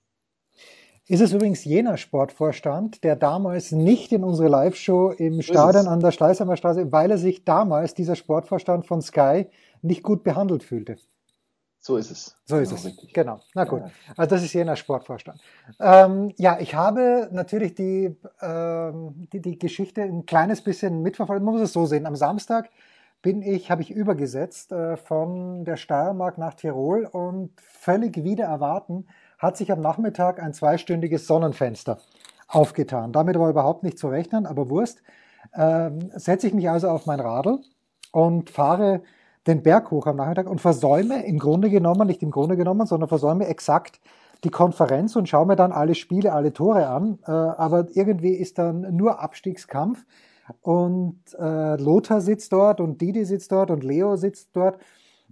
Ist 1.10 1.20
es 1.20 1.32
übrigens 1.32 1.64
jener 1.64 1.96
Sportvorstand, 1.96 3.02
der 3.02 3.16
damals 3.16 3.72
nicht 3.72 4.12
in 4.12 4.22
unsere 4.22 4.48
Live-Show 4.48 5.10
im 5.10 5.42
Stadion 5.42 5.88
an 5.88 5.98
der 5.98 6.12
Schleißheimer 6.12 6.56
Straße, 6.56 6.92
weil 6.92 7.10
er 7.10 7.18
sich 7.18 7.44
damals, 7.44 7.94
dieser 7.94 8.14
Sportvorstand 8.14 8.86
von 8.86 9.02
Sky, 9.02 9.48
nicht 9.82 10.04
gut 10.04 10.22
behandelt 10.22 10.62
fühlte. 10.62 10.98
So 11.80 11.96
ist 11.96 12.12
es. 12.12 12.36
So 12.44 12.58
ist 12.58 12.68
genau, 12.68 12.78
es. 12.78 12.86
Richtig. 12.86 13.12
Genau. 13.12 13.40
Na 13.54 13.64
gut. 13.64 13.82
Also 14.16 14.30
das 14.30 14.44
ist 14.44 14.52
jener 14.52 14.76
Sportvorstand. 14.76 15.40
Ähm, 15.80 16.32
ja, 16.36 16.60
ich 16.60 16.76
habe 16.76 17.28
natürlich 17.32 17.74
die, 17.74 18.16
ähm, 18.40 19.26
die, 19.32 19.40
die 19.42 19.58
Geschichte 19.58 20.02
ein 20.02 20.26
kleines 20.26 20.62
bisschen 20.62 21.02
mitverfolgt. 21.02 21.42
Man 21.42 21.54
muss 21.54 21.62
es 21.62 21.72
so 21.72 21.86
sehen. 21.86 22.06
Am 22.06 22.14
Samstag 22.14 22.70
bin 23.20 23.42
ich, 23.42 23.68
habe 23.68 23.82
ich 23.82 23.90
übergesetzt 23.90 24.70
äh, 24.70 24.96
von 24.96 25.64
der 25.64 25.76
Steiermark 25.76 26.38
nach 26.38 26.54
Tirol 26.54 27.04
und 27.04 27.50
völlig 27.60 28.22
wieder 28.22 28.44
erwarten 28.44 29.08
hat 29.40 29.56
sich 29.56 29.72
am 29.72 29.80
Nachmittag 29.80 30.40
ein 30.40 30.52
zweistündiges 30.52 31.26
Sonnenfenster 31.26 31.98
aufgetan. 32.46 33.12
Damit 33.12 33.38
war 33.38 33.50
überhaupt 33.50 33.82
nicht 33.82 33.98
zu 33.98 34.08
rechnen, 34.08 34.46
aber 34.46 34.70
Wurst. 34.70 35.02
ähm, 35.54 36.10
setze 36.14 36.46
ich 36.46 36.54
mich 36.54 36.68
also 36.68 36.88
auf 36.88 37.06
mein 37.06 37.18
Radl 37.18 37.58
und 38.12 38.50
fahre 38.50 39.02
den 39.46 39.62
Berg 39.62 39.90
hoch 39.90 40.06
am 40.06 40.16
Nachmittag 40.16 40.48
und 40.48 40.60
versäume 40.60 41.24
im 41.24 41.38
Grunde 41.38 41.70
genommen, 41.70 42.06
nicht 42.06 42.22
im 42.22 42.30
Grunde 42.30 42.56
genommen, 42.56 42.86
sondern 42.86 43.08
versäume 43.08 43.46
exakt 43.46 44.00
die 44.44 44.50
Konferenz 44.50 45.16
und 45.16 45.28
schaue 45.28 45.46
mir 45.46 45.56
dann 45.56 45.72
alle 45.72 45.94
Spiele, 45.94 46.32
alle 46.34 46.52
Tore 46.52 46.88
an. 46.88 47.18
Äh, 47.26 47.30
aber 47.30 47.86
irgendwie 47.94 48.34
ist 48.34 48.58
dann 48.58 48.94
nur 48.94 49.20
Abstiegskampf. 49.20 50.04
Und 50.60 51.20
äh, 51.38 51.76
Lothar 51.76 52.20
sitzt 52.20 52.52
dort 52.52 52.80
und 52.80 53.00
Didi 53.00 53.24
sitzt 53.24 53.52
dort 53.52 53.70
und 53.70 53.84
Leo 53.84 54.16
sitzt 54.16 54.50
dort. 54.54 54.78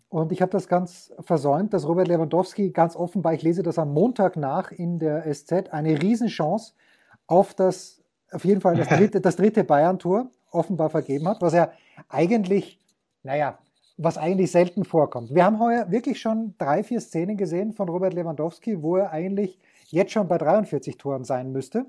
Und 0.09 0.33
ich 0.33 0.41
habe 0.41 0.51
das 0.51 0.69
ganz 0.69 1.13
versäumt, 1.21 1.75
dass 1.75 1.87
Robert 1.87 2.09
Lewandowski 2.09 2.71
ganz 2.71 2.97
offenbar, 2.97 3.35
ich 3.35 3.43
lese 3.43 3.63
das 3.63 3.79
am 3.79 3.93
Montag 3.93 4.37
nach 4.37 4.73
in 4.73 4.99
der 4.99 5.33
SZ, 5.33 5.71
eine 5.71 6.01
Riesenchance 6.01 6.73
auf 7.27 7.53
das, 7.53 8.03
auf 8.33 8.45
jeden 8.45 8.63
Fall 8.63 8.77
das 8.77 8.89
dritte, 8.89 9.21
das 9.21 9.37
dritte 9.37 9.65
Bayern-Tor 9.65 10.31
offenbar 10.51 10.89
vergeben 10.89 11.29
hat, 11.29 11.43
was 11.43 11.53
er 11.53 11.73
eigentlich, 12.09 12.81
naja, 13.23 13.59
was 13.99 14.17
eigentlich 14.17 14.51
selten 14.51 14.85
vorkommt. 14.85 15.35
Wir 15.35 15.45
haben 15.45 15.61
heuer 15.61 15.91
wirklich 15.91 16.21
schon 16.21 16.55
drei, 16.57 16.83
vier 16.83 17.01
Szenen 17.01 17.37
gesehen 17.37 17.75
von 17.75 17.89
Robert 17.89 18.15
Lewandowski, 18.15 18.83
wo 18.83 18.97
er 18.97 19.11
eigentlich 19.11 19.59
jetzt 19.89 20.13
schon 20.13 20.29
bei 20.29 20.39
43 20.39 20.97
Toren 20.97 21.25
sein 21.25 21.53
müsste. 21.53 21.85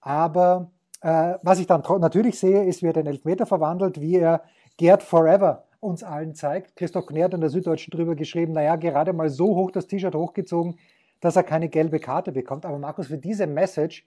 Aber 0.00 0.70
äh, 1.02 1.34
was 1.42 1.60
ich 1.60 1.66
dann 1.66 1.82
natürlich 2.00 2.38
sehe, 2.38 2.64
ist, 2.64 2.82
wie 2.82 2.86
er 2.86 2.92
den 2.92 3.06
Elfmeter 3.06 3.46
verwandelt, 3.46 4.00
wie 4.00 4.16
er 4.16 4.42
Gerd 4.78 5.02
Forever 5.02 5.64
uns 5.82 6.02
allen 6.02 6.34
zeigt. 6.34 6.76
Christoph 6.76 7.08
hat 7.10 7.34
in 7.34 7.40
der 7.40 7.50
Süddeutschen 7.50 7.90
drüber 7.90 8.14
geschrieben, 8.14 8.52
naja, 8.52 8.76
gerade 8.76 9.12
mal 9.12 9.28
so 9.28 9.56
hoch 9.56 9.70
das 9.70 9.88
T-Shirt 9.88 10.14
hochgezogen, 10.14 10.78
dass 11.20 11.36
er 11.36 11.42
keine 11.42 11.68
gelbe 11.68 11.98
Karte 11.98 12.32
bekommt. 12.32 12.64
Aber 12.64 12.78
Markus, 12.78 13.08
für 13.08 13.18
diese 13.18 13.46
Message, 13.46 14.06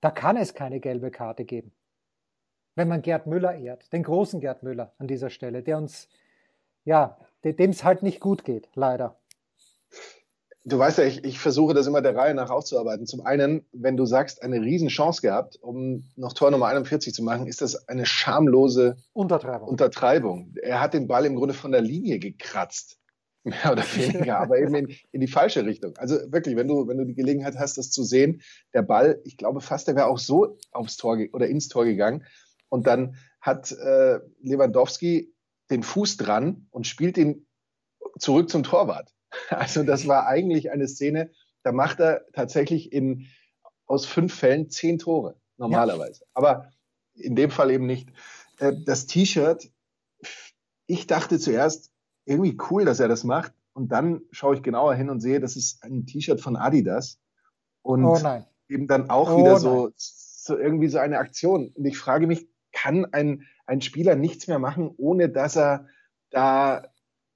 da 0.00 0.10
kann 0.10 0.36
es 0.36 0.54
keine 0.54 0.80
gelbe 0.80 1.10
Karte 1.10 1.44
geben. 1.44 1.72
Wenn 2.74 2.88
man 2.88 3.02
Gerd 3.02 3.26
Müller 3.26 3.56
ehrt, 3.56 3.92
den 3.92 4.02
großen 4.02 4.40
Gerd 4.40 4.62
Müller 4.62 4.92
an 4.98 5.06
dieser 5.06 5.30
Stelle, 5.30 5.62
der 5.62 5.78
uns 5.78 6.08
ja, 6.84 7.16
dem 7.42 7.70
es 7.70 7.84
halt 7.84 8.02
nicht 8.02 8.20
gut 8.20 8.44
geht, 8.44 8.68
leider. 8.74 9.16
Du 10.66 10.78
weißt 10.78 10.96
ja, 10.96 11.04
ich, 11.04 11.22
ich 11.24 11.38
versuche 11.38 11.74
das 11.74 11.86
immer 11.86 12.00
der 12.00 12.16
Reihe 12.16 12.34
nach 12.34 12.48
aufzuarbeiten. 12.48 13.06
Zum 13.06 13.26
einen, 13.26 13.66
wenn 13.72 13.98
du 13.98 14.06
sagst, 14.06 14.42
eine 14.42 14.62
Riesenchance 14.62 15.20
gehabt, 15.20 15.56
um 15.60 16.04
noch 16.16 16.32
Tor 16.32 16.50
Nummer 16.50 16.68
41 16.68 17.12
zu 17.12 17.22
machen, 17.22 17.46
ist 17.46 17.60
das 17.60 17.86
eine 17.86 18.06
schamlose 18.06 18.96
Untertreibung. 19.12 19.68
Untertreibung. 19.68 20.54
Er 20.62 20.80
hat 20.80 20.94
den 20.94 21.06
Ball 21.06 21.26
im 21.26 21.36
Grunde 21.36 21.52
von 21.52 21.70
der 21.70 21.82
Linie 21.82 22.18
gekratzt. 22.18 22.98
Mehr 23.44 23.72
oder 23.72 23.82
weniger, 23.82 24.38
aber 24.38 24.58
eben 24.58 24.74
in, 24.74 24.96
in 25.12 25.20
die 25.20 25.26
falsche 25.26 25.66
Richtung. 25.66 25.94
Also 25.98 26.16
wirklich, 26.32 26.56
wenn 26.56 26.66
du, 26.66 26.88
wenn 26.88 26.96
du 26.96 27.04
die 27.04 27.14
Gelegenheit 27.14 27.58
hast, 27.58 27.76
das 27.76 27.90
zu 27.90 28.02
sehen, 28.02 28.40
der 28.72 28.80
Ball, 28.80 29.20
ich 29.24 29.36
glaube 29.36 29.60
fast, 29.60 29.86
der 29.86 29.96
wäre 29.96 30.06
auch 30.06 30.18
so 30.18 30.56
aufs 30.72 30.96
Tor 30.96 31.18
oder 31.34 31.46
ins 31.46 31.68
Tor 31.68 31.84
gegangen. 31.84 32.24
Und 32.70 32.86
dann 32.86 33.16
hat 33.42 33.70
äh, 33.70 34.20
Lewandowski 34.40 35.30
den 35.70 35.82
Fuß 35.82 36.16
dran 36.16 36.68
und 36.70 36.86
spielt 36.86 37.18
ihn 37.18 37.46
zurück 38.18 38.48
zum 38.48 38.62
Torwart. 38.62 39.12
Also 39.50 39.82
das 39.82 40.06
war 40.06 40.26
eigentlich 40.26 40.70
eine 40.70 40.88
Szene, 40.88 41.30
da 41.62 41.72
macht 41.72 42.00
er 42.00 42.24
tatsächlich 42.32 42.92
in, 42.92 43.26
aus 43.86 44.06
fünf 44.06 44.34
Fällen 44.34 44.70
zehn 44.70 44.98
Tore 44.98 45.36
normalerweise. 45.56 46.22
Ja. 46.22 46.30
Aber 46.34 46.70
in 47.14 47.36
dem 47.36 47.50
Fall 47.50 47.70
eben 47.70 47.86
nicht. 47.86 48.10
Äh, 48.58 48.72
das 48.84 49.06
T-Shirt, 49.06 49.70
ich 50.86 51.06
dachte 51.06 51.38
zuerst, 51.38 51.90
irgendwie 52.24 52.56
cool, 52.70 52.84
dass 52.84 53.00
er 53.00 53.08
das 53.08 53.24
macht. 53.24 53.52
Und 53.72 53.88
dann 53.90 54.22
schaue 54.30 54.54
ich 54.54 54.62
genauer 54.62 54.94
hin 54.94 55.10
und 55.10 55.20
sehe, 55.20 55.40
das 55.40 55.56
ist 55.56 55.82
ein 55.82 56.06
T-Shirt 56.06 56.40
von 56.40 56.56
Adidas. 56.56 57.18
Und 57.82 58.04
oh 58.04 58.18
eben 58.68 58.86
dann 58.86 59.10
auch 59.10 59.30
oh 59.30 59.38
wieder 59.38 59.58
so, 59.58 59.92
so 59.96 60.56
irgendwie 60.56 60.88
so 60.88 60.98
eine 60.98 61.18
Aktion. 61.18 61.68
Und 61.74 61.84
ich 61.84 61.98
frage 61.98 62.26
mich, 62.26 62.48
kann 62.72 63.06
ein, 63.12 63.46
ein 63.66 63.80
Spieler 63.80 64.16
nichts 64.16 64.46
mehr 64.46 64.58
machen, 64.58 64.92
ohne 64.96 65.28
dass 65.28 65.56
er 65.56 65.86
da 66.30 66.88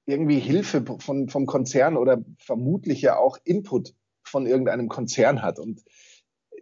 irgendwie 0.09 0.38
Hilfe 0.38 0.85
von, 0.99 1.29
vom 1.29 1.45
Konzern 1.45 1.99
oder 1.99 2.25
vermutlich 2.38 3.03
ja 3.03 3.19
auch 3.19 3.37
Input 3.45 3.95
von 4.25 4.47
irgendeinem 4.47 4.88
Konzern 4.88 5.43
hat. 5.43 5.59
Und 5.59 5.83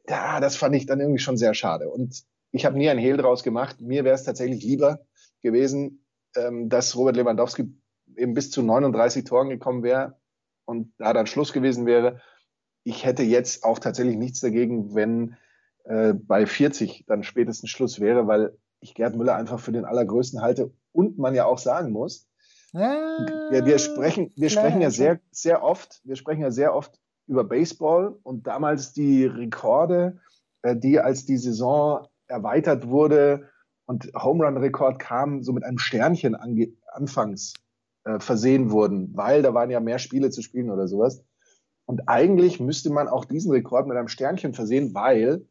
da, 0.06 0.40
das 0.40 0.56
fand 0.56 0.74
ich 0.74 0.86
dann 0.86 1.00
irgendwie 1.00 1.20
schon 1.20 1.36
sehr 1.36 1.54
schade. 1.54 1.88
Und 1.88 2.24
ich 2.50 2.64
habe 2.64 2.76
nie 2.76 2.88
ein 2.88 2.98
Hehl 2.98 3.16
draus 3.16 3.44
gemacht. 3.44 3.80
Mir 3.80 4.04
wäre 4.04 4.16
es 4.16 4.24
tatsächlich 4.24 4.64
lieber 4.64 5.06
gewesen, 5.42 6.04
ähm, 6.34 6.68
dass 6.68 6.96
Robert 6.96 7.16
Lewandowski 7.16 7.72
eben 8.16 8.34
bis 8.34 8.50
zu 8.50 8.62
39 8.62 9.24
Toren 9.24 9.48
gekommen 9.48 9.84
wäre 9.84 10.18
und 10.64 10.92
da 10.98 11.12
dann 11.12 11.28
Schluss 11.28 11.52
gewesen 11.52 11.86
wäre. 11.86 12.20
Ich 12.82 13.04
hätte 13.04 13.22
jetzt 13.22 13.62
auch 13.62 13.78
tatsächlich 13.78 14.16
nichts 14.16 14.40
dagegen, 14.40 14.94
wenn 14.96 15.36
äh, 15.84 16.14
bei 16.14 16.46
40 16.46 17.04
dann 17.06 17.22
spätestens 17.22 17.70
Schluss 17.70 18.00
wäre, 18.00 18.26
weil 18.26 18.56
ich 18.80 18.94
Gerd 18.94 19.14
Müller 19.14 19.36
einfach 19.36 19.60
für 19.60 19.72
den 19.72 19.84
allergrößten 19.84 20.42
halte 20.42 20.72
und 20.90 21.16
man 21.16 21.34
ja 21.36 21.46
auch 21.46 21.58
sagen 21.58 21.92
muss, 21.92 22.28
ja, 22.76 23.64
wir, 23.64 23.78
sprechen, 23.78 24.32
wir 24.36 24.50
sprechen 24.50 24.80
ja 24.80 24.90
sehr, 24.90 25.20
sehr 25.30 25.62
oft, 25.62 26.00
wir 26.04 26.16
sprechen 26.16 26.42
ja 26.42 26.50
sehr 26.50 26.74
oft 26.74 26.98
über 27.26 27.44
Baseball 27.44 28.18
und 28.22 28.46
damals 28.46 28.92
die 28.92 29.24
Rekorde, 29.24 30.20
äh, 30.62 30.76
die 30.76 31.00
als 31.00 31.24
die 31.24 31.38
Saison 31.38 32.06
erweitert 32.26 32.88
wurde 32.88 33.48
und 33.86 34.10
Home 34.14 34.44
Run 34.44 34.56
Rekord 34.58 34.98
kam, 34.98 35.42
so 35.42 35.52
mit 35.52 35.64
einem 35.64 35.78
Sternchen 35.78 36.36
anfangs 36.92 37.54
äh, 38.04 38.20
versehen 38.20 38.70
wurden, 38.70 39.16
weil 39.16 39.42
da 39.42 39.54
waren 39.54 39.70
ja 39.70 39.80
mehr 39.80 39.98
Spiele 39.98 40.30
zu 40.30 40.42
spielen 40.42 40.70
oder 40.70 40.86
sowas. 40.88 41.24
Und 41.86 42.08
eigentlich 42.08 42.60
müsste 42.60 42.90
man 42.90 43.08
auch 43.08 43.24
diesen 43.24 43.52
Rekord 43.52 43.86
mit 43.86 43.96
einem 43.96 44.08
Sternchen 44.08 44.54
versehen, 44.54 44.92
weil 44.94 45.46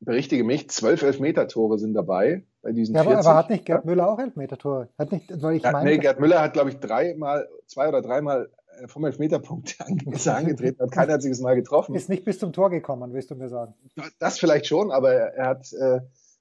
berichtige 0.00 0.44
mich, 0.44 0.68
zwölf 0.68 1.02
Elfmeter-Tore 1.02 1.78
sind 1.78 1.94
dabei 1.94 2.44
bei 2.64 2.72
diesen 2.72 2.94
ja, 2.94 3.02
40. 3.02 3.26
Aber 3.26 3.36
hat 3.36 3.50
nicht 3.50 3.66
Gerd 3.66 3.84
Müller 3.84 4.08
auch 4.08 4.18
Elfmeter-Tore? 4.18 4.88
Hat 4.98 5.12
nicht, 5.12 5.30
weil 5.42 5.56
ich 5.56 5.62
ja, 5.62 5.70
meine, 5.70 5.90
nee, 5.90 5.98
Gerd 5.98 6.18
Müller 6.18 6.40
hat, 6.40 6.54
glaube 6.54 6.70
ich, 6.70 6.80
dreimal, 6.80 7.46
zwei 7.66 7.88
oder 7.88 8.00
dreimal 8.00 8.50
äh, 8.80 8.88
vom 8.88 9.04
Elfmeterpunkt 9.04 9.76
angetreten, 10.26 10.82
hat 10.82 10.90
kein 10.90 11.10
einziges 11.10 11.40
Mal 11.40 11.54
getroffen. 11.54 11.94
Ist 11.94 12.08
nicht 12.08 12.24
bis 12.24 12.38
zum 12.38 12.52
Tor 12.52 12.70
gekommen, 12.70 13.12
willst 13.12 13.30
du 13.30 13.36
mir 13.36 13.50
sagen? 13.50 13.74
Das 14.18 14.38
vielleicht 14.38 14.66
schon, 14.66 14.90
aber 14.90 15.12
er 15.12 15.46
hat, 15.46 15.72
äh, 15.74 16.00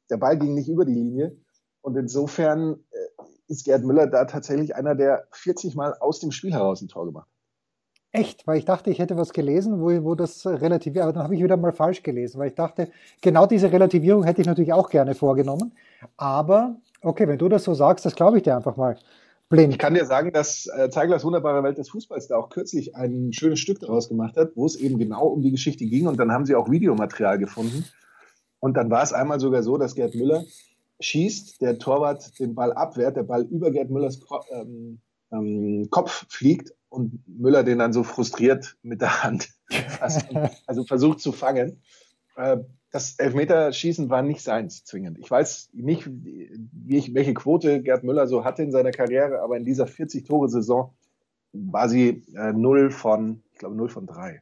der 0.09 0.17
Ball 0.17 0.39
ging 0.39 0.53
nicht 0.53 0.69
über 0.69 0.85
die 0.85 0.93
Linie. 0.93 1.37
Und 1.81 1.97
insofern 1.97 2.79
äh, 2.91 3.23
ist 3.49 3.65
Gerd 3.65 3.83
Müller 3.83 4.07
da 4.07 4.23
tatsächlich 4.23 4.75
einer, 4.75 4.95
der 4.95 5.27
40 5.31 5.75
Mal 5.75 5.93
aus 5.99 6.21
dem 6.21 6.31
Spiel 6.31 6.53
heraus 6.53 6.81
ein 6.81 6.87
Tor 6.87 7.05
gemacht 7.05 7.27
hat. 7.27 7.32
Echt, 8.15 8.45
weil 8.45 8.59
ich 8.59 8.65
dachte, 8.65 8.91
ich 8.91 8.99
hätte 8.99 9.17
was 9.17 9.33
gelesen, 9.33 9.81
wo, 9.81 10.03
wo 10.03 10.13
das 10.13 10.45
relativiert, 10.45 11.03
aber 11.03 11.13
dann 11.13 11.23
habe 11.23 11.35
ich 11.35 11.43
wieder 11.43 11.57
mal 11.57 11.71
falsch 11.71 12.03
gelesen, 12.03 12.39
weil 12.39 12.49
ich 12.49 12.55
dachte, 12.55 12.89
genau 13.21 13.47
diese 13.47 13.71
Relativierung 13.71 14.23
hätte 14.23 14.39
ich 14.41 14.47
natürlich 14.47 14.71
auch 14.71 14.91
gerne 14.91 15.15
vorgenommen. 15.15 15.71
Aber 16.15 16.75
okay, 17.01 17.27
wenn 17.27 17.39
du 17.39 17.49
das 17.49 17.63
so 17.63 17.73
sagst, 17.73 18.05
das 18.05 18.15
glaube 18.15 18.37
ich 18.37 18.43
dir 18.43 18.55
einfach 18.55 18.77
mal. 18.77 18.97
Blind. 19.49 19.73
Ich 19.73 19.79
kann 19.79 19.95
dir 19.95 20.05
sagen, 20.05 20.31
dass 20.31 20.67
äh, 20.67 20.89
Zeiglers 20.89 21.23
wunderbare 21.23 21.63
Welt 21.63 21.77
des 21.77 21.89
Fußballs 21.89 22.27
da 22.27 22.37
auch 22.37 22.49
kürzlich 22.49 22.95
ein 22.95 23.33
schönes 23.33 23.59
Stück 23.59 23.79
daraus 23.79 24.09
gemacht 24.09 24.37
hat, 24.37 24.51
wo 24.55 24.65
es 24.65 24.75
eben 24.75 24.97
genau 24.99 25.27
um 25.27 25.41
die 25.41 25.51
Geschichte 25.51 25.85
ging 25.85 26.07
und 26.07 26.17
dann 26.17 26.31
haben 26.31 26.45
sie 26.45 26.55
auch 26.55 26.69
Videomaterial 26.69 27.39
gefunden. 27.39 27.83
Und 28.59 28.77
dann 28.77 28.91
war 28.91 29.03
es 29.03 29.11
einmal 29.11 29.39
sogar 29.39 29.63
so, 29.63 29.77
dass 29.77 29.95
Gerd 29.95 30.15
Müller 30.15 30.43
schießt, 30.99 31.61
der 31.61 31.79
Torwart 31.79 32.39
den 32.39 32.53
Ball 32.55 32.73
abwehrt, 32.73 33.17
der 33.17 33.23
Ball 33.23 33.41
über 33.43 33.71
Gerd 33.71 33.89
Müllers 33.89 34.19
ähm, 34.51 34.99
ähm, 35.31 35.87
Kopf 35.89 36.25
fliegt 36.29 36.73
und 36.93 37.27
Müller 37.27 37.63
den 37.63 37.79
dann 37.79 37.91
so 37.91 38.03
frustriert 38.03 38.77
mit 38.83 39.01
der 39.01 39.23
Hand 39.23 39.49
fasst, 39.69 40.25
also 40.67 40.83
versucht 40.83 41.19
zu 41.19 41.31
fangen. 41.31 41.81
Äh, 42.35 42.57
das 42.91 43.15
Elfmeterschießen 43.17 44.09
war 44.09 44.21
nicht 44.21 44.43
seins 44.43 44.85
zwingend. 44.85 45.17
Ich 45.17 45.29
weiß 45.29 45.69
nicht, 45.73 46.07
welche 46.07 47.33
Quote 47.33 47.81
Gerd 47.81 48.03
Müller 48.03 48.27
so 48.27 48.45
hatte 48.45 48.61
in 48.61 48.71
seiner 48.71 48.91
Karriere, 48.91 49.41
aber 49.41 49.57
in 49.57 49.65
dieser 49.65 49.85
40-Tore-Saison 49.85 50.93
war 51.53 51.89
sie 51.89 52.23
äh, 52.35 52.53
0 52.53 52.91
von, 52.91 53.41
ich 53.51 53.59
glaube, 53.59 53.75
0 53.75 53.89
von 53.89 54.05
3. 54.05 54.41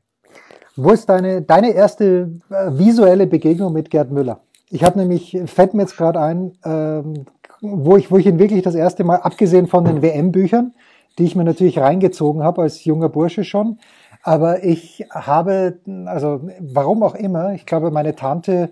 Wo 0.75 0.91
ist 0.91 1.07
deine, 1.07 1.41
deine 1.41 1.71
erste 1.71 2.41
äh, 2.49 2.77
visuelle 2.77 3.27
Begegnung 3.27 3.71
mit 3.71 3.89
Gerd 3.89 4.11
Müller? 4.11 4.41
Ich 4.69 4.83
habe 4.83 4.99
nämlich, 4.99 5.37
fällt 5.45 5.73
mir 5.73 5.83
jetzt 5.83 5.95
gerade 5.95 6.19
ein, 6.19 6.57
ähm, 6.65 7.25
wo, 7.61 7.95
ich, 7.95 8.11
wo 8.11 8.17
ich 8.17 8.25
ihn 8.25 8.39
wirklich 8.39 8.63
das 8.63 8.75
erste 8.75 9.05
Mal, 9.05 9.17
abgesehen 9.17 9.67
von 9.67 9.85
den 9.85 10.01
WM-Büchern, 10.01 10.73
die 11.17 11.25
ich 11.25 11.35
mir 11.35 11.43
natürlich 11.43 11.79
reingezogen 11.79 12.43
habe 12.43 12.61
als 12.61 12.85
junger 12.85 13.09
Bursche 13.09 13.43
schon. 13.43 13.79
Aber 14.23 14.63
ich 14.63 15.05
habe, 15.09 15.79
also 16.05 16.41
warum 16.59 17.03
auch 17.03 17.15
immer, 17.15 17.53
ich 17.53 17.65
glaube, 17.65 17.91
meine 17.91 18.15
Tante 18.15 18.71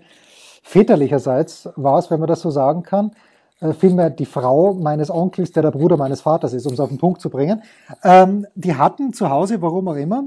väterlicherseits 0.62 1.68
war 1.76 1.98
es, 1.98 2.10
wenn 2.10 2.20
man 2.20 2.28
das 2.28 2.40
so 2.40 2.50
sagen 2.50 2.82
kann, 2.82 3.12
äh, 3.60 3.72
vielmehr 3.72 4.10
die 4.10 4.26
Frau 4.26 4.74
meines 4.74 5.10
Onkels, 5.10 5.52
der 5.52 5.62
der 5.62 5.70
Bruder 5.70 5.96
meines 5.96 6.20
Vaters 6.20 6.52
ist, 6.52 6.66
um 6.66 6.72
es 6.72 6.80
auf 6.80 6.88
den 6.88 6.98
Punkt 6.98 7.20
zu 7.20 7.30
bringen. 7.30 7.62
Ähm, 8.04 8.46
die 8.54 8.76
hatten 8.76 9.12
zu 9.12 9.30
Hause, 9.30 9.60
warum 9.62 9.88
auch 9.88 9.96
immer, 9.96 10.24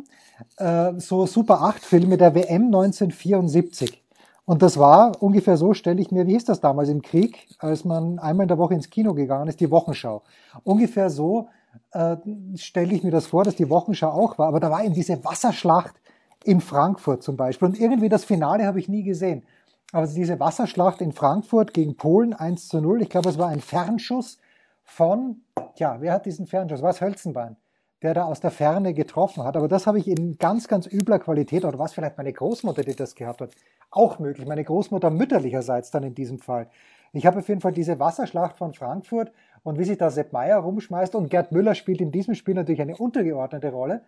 äh, 0.58 0.94
so 0.98 1.26
Super 1.26 1.62
8 1.62 1.84
Filme 1.84 2.18
der 2.18 2.36
WM 2.36 2.66
1974. 2.66 4.04
Und 4.46 4.62
das 4.62 4.78
war 4.78 5.22
ungefähr 5.22 5.56
so, 5.56 5.74
stelle 5.74 6.02
ich 6.02 6.12
mir, 6.12 6.28
wie 6.28 6.34
hieß 6.34 6.46
das 6.46 6.60
damals 6.60 6.90
im 6.90 7.02
Krieg, 7.02 7.48
als 7.60 7.86
man 7.86 8.20
einmal 8.20 8.44
in 8.44 8.50
der 8.50 8.58
Woche 8.58 8.74
ins 8.74 8.90
Kino 8.90 9.14
gegangen 9.14 9.48
ist, 9.48 9.62
die 9.62 9.72
Wochenschau. 9.72 10.22
Ungefähr 10.64 11.10
so 11.10 11.48
äh, 11.92 12.18
stelle 12.56 12.94
ich 12.94 13.04
mir 13.04 13.12
das 13.12 13.28
vor, 13.28 13.44
dass 13.44 13.56
die 13.56 13.70
Wochenschau 13.70 14.10
auch 14.10 14.38
war. 14.38 14.48
Aber 14.48 14.60
da 14.60 14.70
war 14.70 14.84
eben 14.84 14.94
diese 14.94 15.24
Wasserschlacht 15.24 15.96
in 16.44 16.62
Frankfurt 16.62 17.24
zum 17.24 17.38
Beispiel. 17.38 17.70
Und 17.70 17.80
irgendwie 17.80 18.10
das 18.10 18.26
Finale 18.26 18.66
habe 18.66 18.80
ich 18.80 18.90
nie 18.90 19.04
gesehen. 19.04 19.44
Also 19.92 20.16
diese 20.16 20.40
Wasserschlacht 20.40 21.02
in 21.02 21.12
Frankfurt 21.12 21.74
gegen 21.74 21.96
Polen 21.96 22.34
1 22.34 22.68
zu 22.68 22.82
0. 22.82 23.02
Ich 23.04 23.10
glaube, 23.10 23.30
es 23.30 23.38
war 23.38 23.50
ein 23.50 23.62
Fernschuss 23.62 24.40
von, 24.84 25.42
ja, 25.76 26.02
wer 26.02 26.14
hat 26.14 26.26
diesen 26.26 26.48
Fernschuss? 26.48 26.82
War 26.82 26.90
es 26.90 27.00
Hölzenbein, 27.00 27.58
der 28.02 28.16
da 28.16 28.24
aus 28.26 28.40
der 28.40 28.52
Ferne 28.52 28.94
getroffen 28.94 29.44
hat. 29.44 29.56
Aber 29.56 29.68
das 29.68 29.86
habe 29.86 30.00
ich 30.00 30.08
in 30.08 30.38
ganz, 30.38 30.68
ganz 30.68 30.88
übler 30.88 31.20
Qualität, 31.20 31.64
oder 31.64 31.78
was 31.78 31.94
vielleicht 31.94 32.18
meine 32.18 32.34
Großmutter, 32.34 32.82
die 32.82 32.96
das 32.96 33.14
gehabt 33.14 33.42
hat, 33.42 33.52
auch 33.92 34.18
möglich. 34.18 34.48
Meine 34.48 34.64
Großmutter 34.64 35.12
mütterlicherseits 35.12 35.92
dann 35.92 36.04
in 36.04 36.16
diesem 36.16 36.40
Fall. 36.40 36.68
Ich 37.12 37.28
habe 37.28 37.40
auf 37.40 37.48
jeden 37.48 37.62
Fall 37.62 37.74
diese 37.74 38.00
Wasserschlacht 38.00 38.58
von 38.58 38.74
Frankfurt 38.74 39.32
und 39.64 39.80
wie 39.80 39.84
sich 39.86 39.98
da 39.98 40.12
Sepp 40.12 40.34
Meier 40.34 40.58
rumschmeißt 40.58 41.16
und 41.16 41.30
Gerd 41.30 41.52
Müller 41.52 41.76
spielt 41.76 42.02
in 42.02 42.12
diesem 42.12 42.36
Spiel 42.36 42.54
natürlich 42.54 42.82
eine 42.82 42.98
untergeordnete 42.98 43.72
Rolle. 43.72 44.02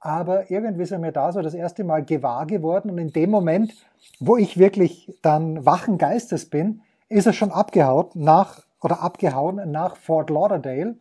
Aber 0.00 0.50
irgendwie 0.50 0.82
ist 0.82 0.92
er 0.92 0.98
mir 0.98 1.12
da 1.12 1.32
so 1.32 1.42
das 1.42 1.54
erste 1.54 1.84
Mal 1.84 2.04
gewahr 2.04 2.46
geworden 2.46 2.90
und 2.90 2.98
in 2.98 3.12
dem 3.12 3.30
Moment, 3.30 3.72
wo 4.20 4.36
ich 4.36 4.58
wirklich 4.58 5.12
dann 5.22 5.64
wachen 5.64 5.98
Geistes 5.98 6.48
bin, 6.48 6.82
ist 7.08 7.26
er 7.26 7.32
schon 7.32 7.52
abgehauen 7.52 8.08
nach 8.14 8.62
oder 8.82 9.02
abgehauen 9.02 9.70
nach 9.70 9.96
Fort 9.96 10.30
Lauderdale 10.30 10.96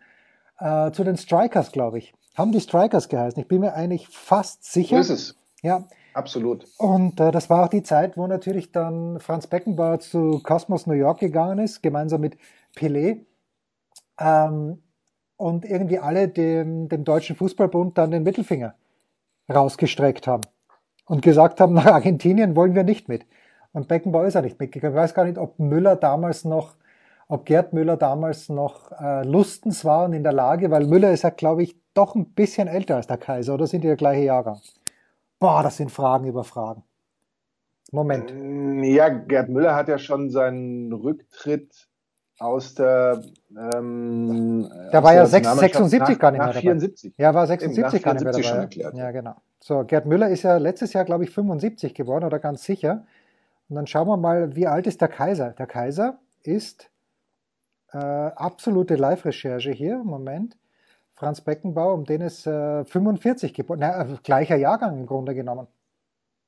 äh, 0.59 0.91
zu 0.91 1.03
den 1.03 1.17
Strikers, 1.17 1.71
glaube 1.71 1.97
ich. 1.97 2.13
Haben 2.35 2.51
die 2.51 2.61
Strikers 2.61 3.09
geheißen? 3.09 3.41
Ich 3.41 3.47
bin 3.47 3.61
mir 3.61 3.73
eigentlich 3.73 4.07
fast 4.07 4.63
sicher. 4.71 5.03
So 5.03 5.13
ist 5.13 5.19
es. 5.19 5.35
Ja. 5.61 5.85
Absolut. 6.13 6.65
Und 6.77 7.19
äh, 7.19 7.31
das 7.31 7.49
war 7.49 7.65
auch 7.65 7.69
die 7.69 7.83
Zeit, 7.83 8.17
wo 8.17 8.27
natürlich 8.27 8.71
dann 8.71 9.19
Franz 9.19 9.47
Beckenbauer 9.47 9.99
zu 9.99 10.41
Cosmos 10.43 10.85
New 10.85 10.93
York 10.93 11.19
gegangen 11.19 11.59
ist, 11.59 11.81
gemeinsam 11.81 12.21
mit 12.21 12.37
Pelé. 12.75 13.21
Ähm, 14.21 14.81
und 15.37 15.65
irgendwie 15.65 15.97
alle 15.97 16.27
dem, 16.27 16.87
dem 16.87 17.03
Deutschen 17.03 17.35
Fußballbund 17.35 17.97
dann 17.97 18.11
den 18.11 18.23
Mittelfinger 18.23 18.75
rausgestreckt 19.51 20.27
haben 20.27 20.43
und 21.05 21.21
gesagt 21.21 21.59
haben, 21.59 21.73
nach 21.75 21.87
Argentinien 21.87 22.55
wollen 22.55 22.75
wir 22.75 22.83
nicht 22.83 23.09
mit. 23.09 23.25
Und 23.73 23.87
Beckenbauer 23.87 24.25
ist 24.25 24.35
ja 24.35 24.41
nicht 24.41 24.59
mitgegangen. 24.59 24.95
Ich 24.95 25.01
weiß 25.01 25.13
gar 25.13 25.25
nicht, 25.25 25.37
ob 25.37 25.57
Müller 25.57 25.95
damals 25.95 26.45
noch, 26.45 26.75
ob 27.27 27.45
Gerd 27.45 27.73
Müller 27.73 27.97
damals 27.97 28.49
noch 28.49 28.91
äh, 28.91 29.23
lustens 29.23 29.85
war 29.85 30.05
und 30.05 30.13
in 30.13 30.23
der 30.23 30.33
Lage, 30.33 30.69
weil 30.69 30.85
Müller 30.85 31.11
ist 31.11 31.23
ja, 31.23 31.29
glaube 31.29 31.63
ich, 31.63 31.75
doch 31.93 32.15
ein 32.15 32.25
bisschen 32.33 32.67
älter 32.67 32.97
als 32.97 33.07
der 33.07 33.17
Kaiser, 33.17 33.53
oder 33.53 33.67
sind 33.67 33.83
die 33.83 33.87
der 33.87 33.97
gleiche 33.97 34.23
Jahrgang? 34.23 34.59
Boah, 35.39 35.63
das 35.63 35.77
sind 35.77 35.91
Fragen 35.91 36.27
über 36.27 36.43
Fragen. 36.43 36.83
Moment. 37.91 38.31
Ja, 38.85 39.09
Gerd 39.09 39.49
Müller 39.49 39.75
hat 39.75 39.89
ja 39.89 39.97
schon 39.97 40.29
seinen 40.29 40.93
Rücktritt 40.93 41.89
aus 42.39 42.75
der. 42.75 43.21
Ähm, 43.57 44.69
der 44.91 45.03
war 45.03 45.13
ja 45.13 45.25
76 45.25 46.19
gar 46.19 46.31
nicht 46.31 46.39
nach 46.39 46.47
mehr 46.47 46.53
dabei. 46.53 46.61
74. 46.61 47.13
Ja, 47.17 47.33
war 47.33 47.47
76 47.47 48.03
gar 48.03 48.13
nicht 48.13 48.23
mehr 48.23 48.31
dabei. 48.31 48.43
schon 48.43 48.57
erklärt. 48.57 48.95
Ja, 48.95 49.11
genau. 49.11 49.35
So, 49.59 49.83
Gerd 49.83 50.05
Müller 50.05 50.29
ist 50.29 50.43
ja 50.43 50.57
letztes 50.57 50.93
Jahr, 50.93 51.05
glaube 51.05 51.23
ich, 51.23 51.31
75 51.31 51.93
geworden 51.93 52.25
oder 52.25 52.39
ganz 52.39 52.63
sicher. 52.63 53.05
Und 53.69 53.75
dann 53.75 53.87
schauen 53.87 54.07
wir 54.07 54.17
mal, 54.17 54.55
wie 54.55 54.67
alt 54.67 54.87
ist 54.87 55.01
der 55.01 55.07
Kaiser? 55.07 55.51
Der 55.51 55.67
Kaiser 55.67 56.19
ist 56.43 56.89
äh, 57.93 57.97
absolute 57.97 58.95
Live-Recherche 58.95 59.71
hier. 59.71 59.97
Moment. 60.03 60.57
Franz 61.13 61.41
Beckenbauer, 61.41 61.93
um 61.93 62.05
den 62.05 62.21
ist 62.21 62.47
äh, 62.47 62.83
45 62.83 63.53
geboren. 63.53 63.81
Äh, 63.81 64.17
gleicher 64.23 64.55
Jahrgang 64.55 64.97
im 64.97 65.05
Grunde 65.05 65.35
genommen. 65.35 65.67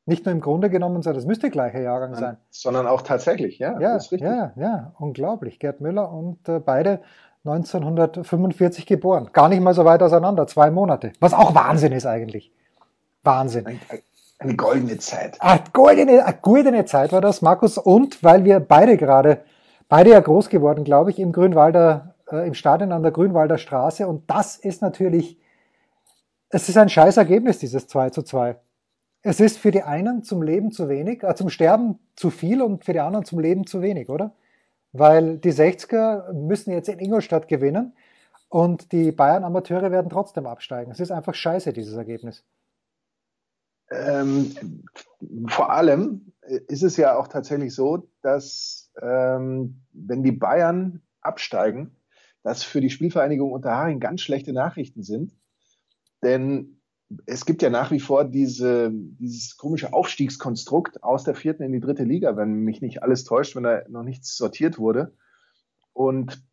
Nicht 0.05 0.25
nur 0.25 0.33
im 0.33 0.41
Grunde 0.41 0.69
genommen, 0.69 1.01
sondern 1.01 1.21
es 1.21 1.25
müsste 1.25 1.49
gleicher 1.49 1.79
Jahrgang 1.79 2.15
sein. 2.15 2.37
Sondern 2.49 2.87
auch 2.87 3.03
tatsächlich, 3.03 3.57
ja. 3.59 3.79
Ja, 3.79 3.97
ja, 4.11 4.51
ja, 4.57 4.93
unglaublich. 4.99 5.59
Gerd 5.59 5.79
Müller 5.79 6.11
und 6.11 6.47
äh, 6.49 6.59
beide 6.59 6.99
1945 7.45 8.85
geboren. 8.85 9.29
Gar 9.31 9.49
nicht 9.49 9.61
mal 9.61 9.73
so 9.73 9.85
weit 9.85 10.03
auseinander, 10.03 10.45
zwei 10.47 10.71
Monate. 10.71 11.13
Was 11.21 11.33
auch 11.33 11.55
Wahnsinn 11.55 11.93
ist 11.93 12.05
eigentlich. 12.05 12.51
Wahnsinn. 13.23 13.65
Eine, 13.65 13.79
eine 14.39 14.55
goldene 14.57 14.97
Zeit. 14.97 15.37
Ah, 15.39 15.59
goldene, 15.71 16.25
eine 16.25 16.37
goldene 16.41 16.83
Zeit 16.83 17.13
war 17.13 17.21
das, 17.21 17.41
Markus. 17.41 17.77
Und 17.77 18.21
weil 18.23 18.43
wir 18.43 18.59
beide 18.59 18.97
gerade, 18.97 19.43
beide 19.87 20.09
ja 20.09 20.19
groß 20.19 20.49
geworden, 20.49 20.83
glaube 20.83 21.11
ich, 21.11 21.19
im 21.19 21.31
Grünwalder, 21.31 22.15
äh, 22.29 22.45
im 22.45 22.55
Stadion 22.55 22.91
an 22.91 23.03
der 23.03 23.13
Grünwalder 23.13 23.57
Straße. 23.57 24.05
Und 24.05 24.29
das 24.29 24.57
ist 24.57 24.81
natürlich, 24.81 25.37
es 26.49 26.67
ist 26.67 26.77
ein 26.77 26.89
scheiß 26.89 27.15
Ergebnis, 27.15 27.59
dieses 27.59 27.87
2 27.87 28.09
zu 28.09 28.23
2 28.23 28.57
es 29.23 29.39
ist 29.39 29.57
für 29.57 29.71
die 29.71 29.83
einen 29.83 30.23
zum 30.23 30.43
Leben 30.43 30.71
zu 30.71 30.89
wenig, 30.89 31.23
äh, 31.23 31.33
zum 31.33 31.49
Sterben 31.49 31.97
zu 32.15 32.29
viel 32.29 32.61
und 32.61 32.85
für 32.85 32.93
die 32.93 32.99
anderen 32.99 33.25
zum 33.25 33.39
Leben 33.39 33.65
zu 33.65 33.81
wenig, 33.81 34.09
oder? 34.09 34.35
Weil 34.91 35.37
die 35.37 35.53
60er 35.53 36.33
müssen 36.33 36.71
jetzt 36.71 36.89
in 36.89 36.99
Ingolstadt 36.99 37.47
gewinnen 37.47 37.93
und 38.49 38.91
die 38.91 39.11
Bayern-Amateure 39.11 39.91
werden 39.91 40.11
trotzdem 40.11 40.45
absteigen. 40.45 40.91
Es 40.91 40.99
ist 40.99 41.09
einfach 41.09 41.33
scheiße, 41.33 41.73
dieses 41.73 41.95
Ergebnis. 41.95 42.43
Ähm, 43.89 44.83
vor 45.47 45.71
allem 45.71 46.33
ist 46.41 46.83
es 46.83 46.97
ja 46.97 47.17
auch 47.17 47.27
tatsächlich 47.27 47.73
so, 47.73 48.07
dass 48.21 48.91
ähm, 49.01 49.81
wenn 49.93 50.21
die 50.21 50.31
Bayern 50.31 51.01
absteigen, 51.21 51.95
das 52.43 52.63
für 52.63 52.81
die 52.81 52.89
Spielvereinigung 52.89 53.51
Unterhaching 53.51 53.99
ganz 53.99 54.21
schlechte 54.21 54.53
Nachrichten 54.53 55.01
sind. 55.01 55.33
Denn 56.21 56.81
es 57.25 57.45
gibt 57.45 57.61
ja 57.61 57.69
nach 57.69 57.91
wie 57.91 57.99
vor 57.99 58.25
diese, 58.25 58.91
dieses 58.91 59.57
komische 59.57 59.93
Aufstiegskonstrukt 59.93 61.03
aus 61.03 61.23
der 61.23 61.35
vierten 61.35 61.63
in 61.63 61.71
die 61.71 61.79
dritte 61.79 62.03
Liga, 62.03 62.35
wenn 62.37 62.63
mich 62.63 62.81
nicht 62.81 63.03
alles 63.03 63.23
täuscht, 63.23 63.55
wenn 63.55 63.63
da 63.63 63.81
noch 63.89 64.03
nichts 64.03 64.37
sortiert 64.37 64.79
wurde. 64.79 65.13
Und 65.93 66.43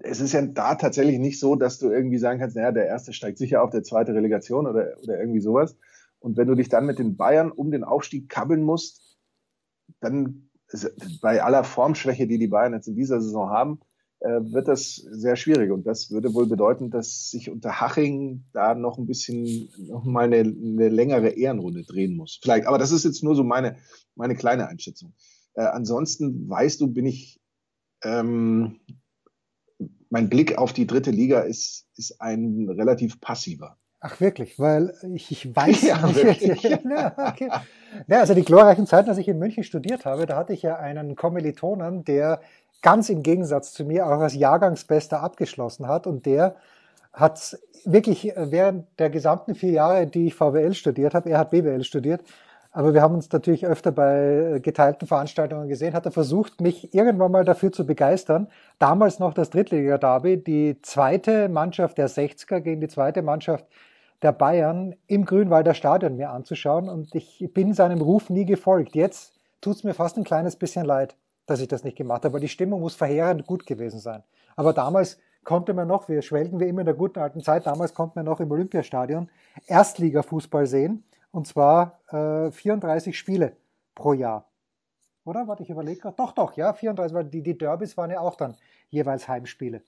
es 0.00 0.20
ist 0.20 0.32
ja 0.32 0.42
da 0.42 0.74
tatsächlich 0.74 1.18
nicht 1.18 1.40
so, 1.40 1.56
dass 1.56 1.78
du 1.78 1.90
irgendwie 1.90 2.18
sagen 2.18 2.40
kannst, 2.40 2.56
naja, 2.56 2.72
der 2.72 2.86
erste 2.86 3.12
steigt 3.12 3.38
sicher 3.38 3.62
auf, 3.62 3.70
der 3.70 3.82
zweite 3.82 4.14
Relegation 4.14 4.66
oder, 4.66 4.98
oder 5.02 5.18
irgendwie 5.18 5.40
sowas. 5.40 5.76
Und 6.20 6.36
wenn 6.36 6.48
du 6.48 6.54
dich 6.54 6.68
dann 6.68 6.86
mit 6.86 6.98
den 6.98 7.16
Bayern 7.16 7.50
um 7.50 7.70
den 7.70 7.84
Aufstieg 7.84 8.28
kabbeln 8.28 8.62
musst, 8.62 9.18
dann 10.00 10.50
bei 11.22 11.42
aller 11.42 11.64
Formschwäche, 11.64 12.26
die 12.26 12.38
die 12.38 12.48
Bayern 12.48 12.74
jetzt 12.74 12.88
in 12.88 12.96
dieser 12.96 13.20
Saison 13.20 13.48
haben, 13.48 13.80
wird 14.20 14.66
das 14.66 14.96
sehr 14.96 15.36
schwierig. 15.36 15.70
Und 15.70 15.86
das 15.86 16.10
würde 16.10 16.34
wohl 16.34 16.46
bedeuten, 16.46 16.90
dass 16.90 17.30
sich 17.30 17.50
unter 17.50 17.80
Haching 17.80 18.44
da 18.52 18.74
noch 18.74 18.98
ein 18.98 19.06
bisschen, 19.06 19.68
noch 19.78 20.04
mal 20.04 20.24
eine, 20.24 20.38
eine 20.38 20.88
längere 20.88 21.28
Ehrenrunde 21.28 21.84
drehen 21.84 22.16
muss. 22.16 22.38
Vielleicht, 22.42 22.66
aber 22.66 22.78
das 22.78 22.90
ist 22.90 23.04
jetzt 23.04 23.22
nur 23.22 23.36
so 23.36 23.44
meine, 23.44 23.76
meine 24.16 24.34
kleine 24.34 24.68
Einschätzung. 24.68 25.14
Äh, 25.54 25.62
ansonsten 25.62 26.48
weißt 26.48 26.80
du, 26.80 26.88
bin 26.88 27.06
ich, 27.06 27.40
ähm, 28.02 28.80
mein 30.10 30.28
Blick 30.28 30.56
auf 30.58 30.72
die 30.72 30.86
dritte 30.86 31.10
Liga 31.10 31.40
ist, 31.40 31.86
ist 31.96 32.20
ein 32.20 32.68
relativ 32.68 33.20
passiver. 33.20 33.76
Ach 34.00 34.20
wirklich, 34.20 34.60
weil 34.60 34.94
ich, 35.12 35.32
ich 35.32 35.56
weiß 35.56 35.82
ja, 35.88 36.14
wirklich. 36.14 36.62
ja, 36.62 37.12
okay. 37.16 37.50
ja, 38.06 38.20
also 38.20 38.34
die 38.34 38.44
glorreichen 38.44 38.86
Zeiten, 38.86 39.08
als 39.08 39.18
ich 39.18 39.26
in 39.26 39.38
München 39.38 39.64
studiert 39.64 40.04
habe, 40.04 40.26
da 40.26 40.36
hatte 40.36 40.52
ich 40.52 40.62
ja 40.62 40.76
einen 40.76 41.16
Kommilitonen, 41.16 42.04
der 42.04 42.40
ganz 42.82 43.08
im 43.08 43.22
Gegensatz 43.22 43.72
zu 43.72 43.84
mir 43.84 44.06
auch 44.06 44.20
als 44.20 44.34
Jahrgangsbester 44.34 45.22
abgeschlossen 45.22 45.88
hat 45.88 46.06
und 46.06 46.26
der 46.26 46.56
hat 47.12 47.58
wirklich 47.84 48.32
während 48.36 48.86
der 48.98 49.10
gesamten 49.10 49.54
vier 49.54 49.72
Jahre, 49.72 50.06
die 50.06 50.26
ich 50.26 50.34
VWL 50.34 50.74
studiert 50.74 51.14
habe, 51.14 51.30
er 51.30 51.38
hat 51.38 51.50
BWL 51.50 51.82
studiert, 51.84 52.22
aber 52.70 52.94
wir 52.94 53.02
haben 53.02 53.14
uns 53.14 53.32
natürlich 53.32 53.66
öfter 53.66 53.90
bei 53.90 54.60
geteilten 54.62 55.08
Veranstaltungen 55.08 55.68
gesehen, 55.68 55.94
hat 55.94 56.04
er 56.04 56.12
versucht, 56.12 56.60
mich 56.60 56.94
irgendwann 56.94 57.32
mal 57.32 57.44
dafür 57.44 57.72
zu 57.72 57.86
begeistern. 57.86 58.46
Damals 58.78 59.18
noch 59.18 59.34
das 59.34 59.50
Drittliga-Derby, 59.50 60.44
die 60.44 60.80
zweite 60.82 61.48
Mannschaft 61.48 61.98
der 61.98 62.08
60er 62.08 62.60
gegen 62.60 62.80
die 62.80 62.88
zweite 62.88 63.22
Mannschaft 63.22 63.66
der 64.22 64.32
Bayern 64.32 64.94
im 65.06 65.24
Grünwalder 65.24 65.74
Stadion 65.74 66.16
mir 66.16 66.30
anzuschauen 66.30 66.88
und 66.88 67.14
ich 67.14 67.48
bin 67.54 67.72
seinem 67.72 68.00
Ruf 68.00 68.30
nie 68.30 68.44
gefolgt. 68.44 68.94
Jetzt 68.94 69.32
tut 69.60 69.76
es 69.76 69.84
mir 69.84 69.94
fast 69.94 70.16
ein 70.18 70.24
kleines 70.24 70.56
bisschen 70.56 70.84
leid 70.84 71.16
dass 71.48 71.60
ich 71.60 71.68
das 71.68 71.82
nicht 71.82 71.96
gemacht 71.96 72.24
habe, 72.24 72.34
weil 72.34 72.40
die 72.40 72.48
Stimmung 72.48 72.80
muss 72.80 72.94
verheerend 72.94 73.46
gut 73.46 73.66
gewesen 73.66 73.98
sein. 74.00 74.22
Aber 74.54 74.72
damals 74.72 75.18
konnte 75.44 75.72
man 75.72 75.88
noch, 75.88 76.08
wir 76.08 76.20
schwelgen 76.20 76.60
wie 76.60 76.68
immer 76.68 76.80
in 76.80 76.86
der 76.86 76.94
guten 76.94 77.18
alten 77.18 77.42
Zeit, 77.42 77.66
damals 77.66 77.94
konnte 77.94 78.18
man 78.18 78.26
noch 78.26 78.38
im 78.40 78.50
Olympiastadion 78.50 79.30
Erstliga-Fußball 79.66 80.66
sehen 80.66 81.04
und 81.30 81.46
zwar 81.46 82.00
äh, 82.10 82.50
34 82.50 83.18
Spiele 83.18 83.56
pro 83.94 84.12
Jahr. 84.12 84.46
Oder? 85.24 85.48
Warte, 85.48 85.62
ich 85.62 85.70
überlege. 85.70 86.12
Doch, 86.16 86.32
doch, 86.32 86.52
ja, 86.54 86.72
34, 86.72 87.14
weil 87.14 87.24
die, 87.24 87.42
die 87.42 87.56
Derbys 87.56 87.96
waren 87.96 88.10
ja 88.10 88.20
auch 88.20 88.36
dann 88.36 88.54
jeweils 88.90 89.26
Heimspiele. 89.26 89.82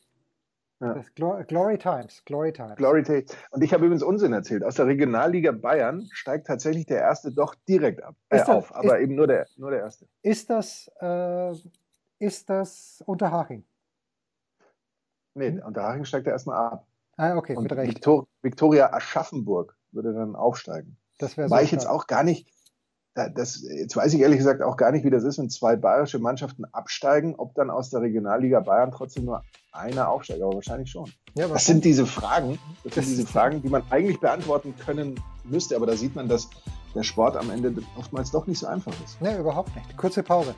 Ja. 0.81 1.05
Glory 1.15 1.77
Times, 1.77 2.25
Glory 2.25 2.53
Times. 2.53 2.77
Glory 2.77 3.03
Times. 3.03 3.37
Und 3.51 3.63
ich 3.63 3.75
habe 3.75 3.85
übrigens 3.85 4.03
Unsinn 4.03 4.33
erzählt. 4.33 4.65
Aus 4.65 4.77
der 4.77 4.87
Regionalliga 4.87 5.53
Bayern 5.53 6.09
steigt 6.11 6.47
tatsächlich 6.47 6.87
der 6.87 7.01
erste 7.01 7.33
doch 7.33 7.55
direkt 7.69 8.03
ab, 8.03 8.15
äh, 8.31 8.39
das, 8.39 8.49
auf, 8.49 8.75
aber 8.75 8.97
ist, 8.97 9.05
eben 9.05 9.15
nur 9.15 9.27
der, 9.27 9.47
nur 9.57 9.71
der 9.71 9.81
erste. 9.81 10.07
Ist 10.23 10.49
das, 10.49 10.91
äh, 11.01 11.53
ist 12.19 12.49
das 12.49 13.03
Unterhaching? 13.05 13.63
Nee, 15.35 15.51
hm? 15.51 15.63
Unterhaching 15.63 16.07
steigt 16.07 16.27
er 16.27 16.33
erstmal 16.33 16.57
ab. 16.57 16.87
Ah, 17.19 17.37
okay, 17.37 17.57
Und 17.57 17.65
mit 17.65 17.73
Recht. 17.73 17.97
Victor, 17.97 18.27
Victoria 18.41 18.95
Aschaffenburg 18.95 19.77
würde 19.93 20.15
dann 20.15 20.35
aufsteigen. 20.35 20.97
Das 21.19 21.37
wäre 21.37 21.51
War 21.51 21.63
ich 21.63 21.71
jetzt 21.71 21.87
auch 21.87 22.07
gar 22.07 22.25
nicht, 22.25 22.49
das, 23.15 23.63
jetzt 23.63 23.97
weiß 23.97 24.15
ich 24.15 24.21
ehrlich 24.21 24.39
gesagt 24.39 24.63
auch 24.63 24.77
gar 24.77 24.93
nicht, 24.93 25.05
wie 25.05 25.11
das 25.11 25.25
ist, 25.25 25.39
wenn 25.39 25.51
zwei 25.51 25.77
bayerische 25.77 26.19
Mannschaften 26.19 26.65
absteigen, 26.67 27.35
ob 27.37 27.55
dann 27.55 27.71
aus 27.71 27.91
der 27.91 28.03
Regionalliga 28.03 28.61
Bayern 28.61 28.93
trotzdem 28.93 29.25
nur 29.25 29.43
einer 29.73 30.09
aufsteigt, 30.09 30.43
aber 30.43 30.55
wahrscheinlich 30.55 30.91
schon. 30.91 31.11
Ja, 31.35 31.49
das 31.49 31.65
sind 31.67 31.85
diese 31.85 32.07
Fragen, 32.07 32.59
das 32.85 32.95
sind 32.95 33.09
diese 33.09 33.27
Fragen, 33.27 33.63
die 33.63 33.69
man 33.69 33.83
eigentlich 33.91 34.21
beantworten 34.21 34.75
können 34.85 35.21
müsste, 35.45 35.77
aber 35.77 35.87
da 35.87 35.97
sieht 35.97 36.15
man, 36.15 36.29
dass 36.29 36.49
der 36.95 37.03
Sport 37.03 37.37
am 37.37 37.51
Ende 37.51 37.75
oftmals 37.97 38.31
doch 38.31 38.47
nicht 38.47 38.59
so 38.59 38.67
einfach 38.67 38.93
ist. 39.05 39.21
Ne, 39.21 39.39
überhaupt 39.39 39.75
nicht. 39.75 39.97
Kurze 39.97 40.23
Pause. 40.23 40.55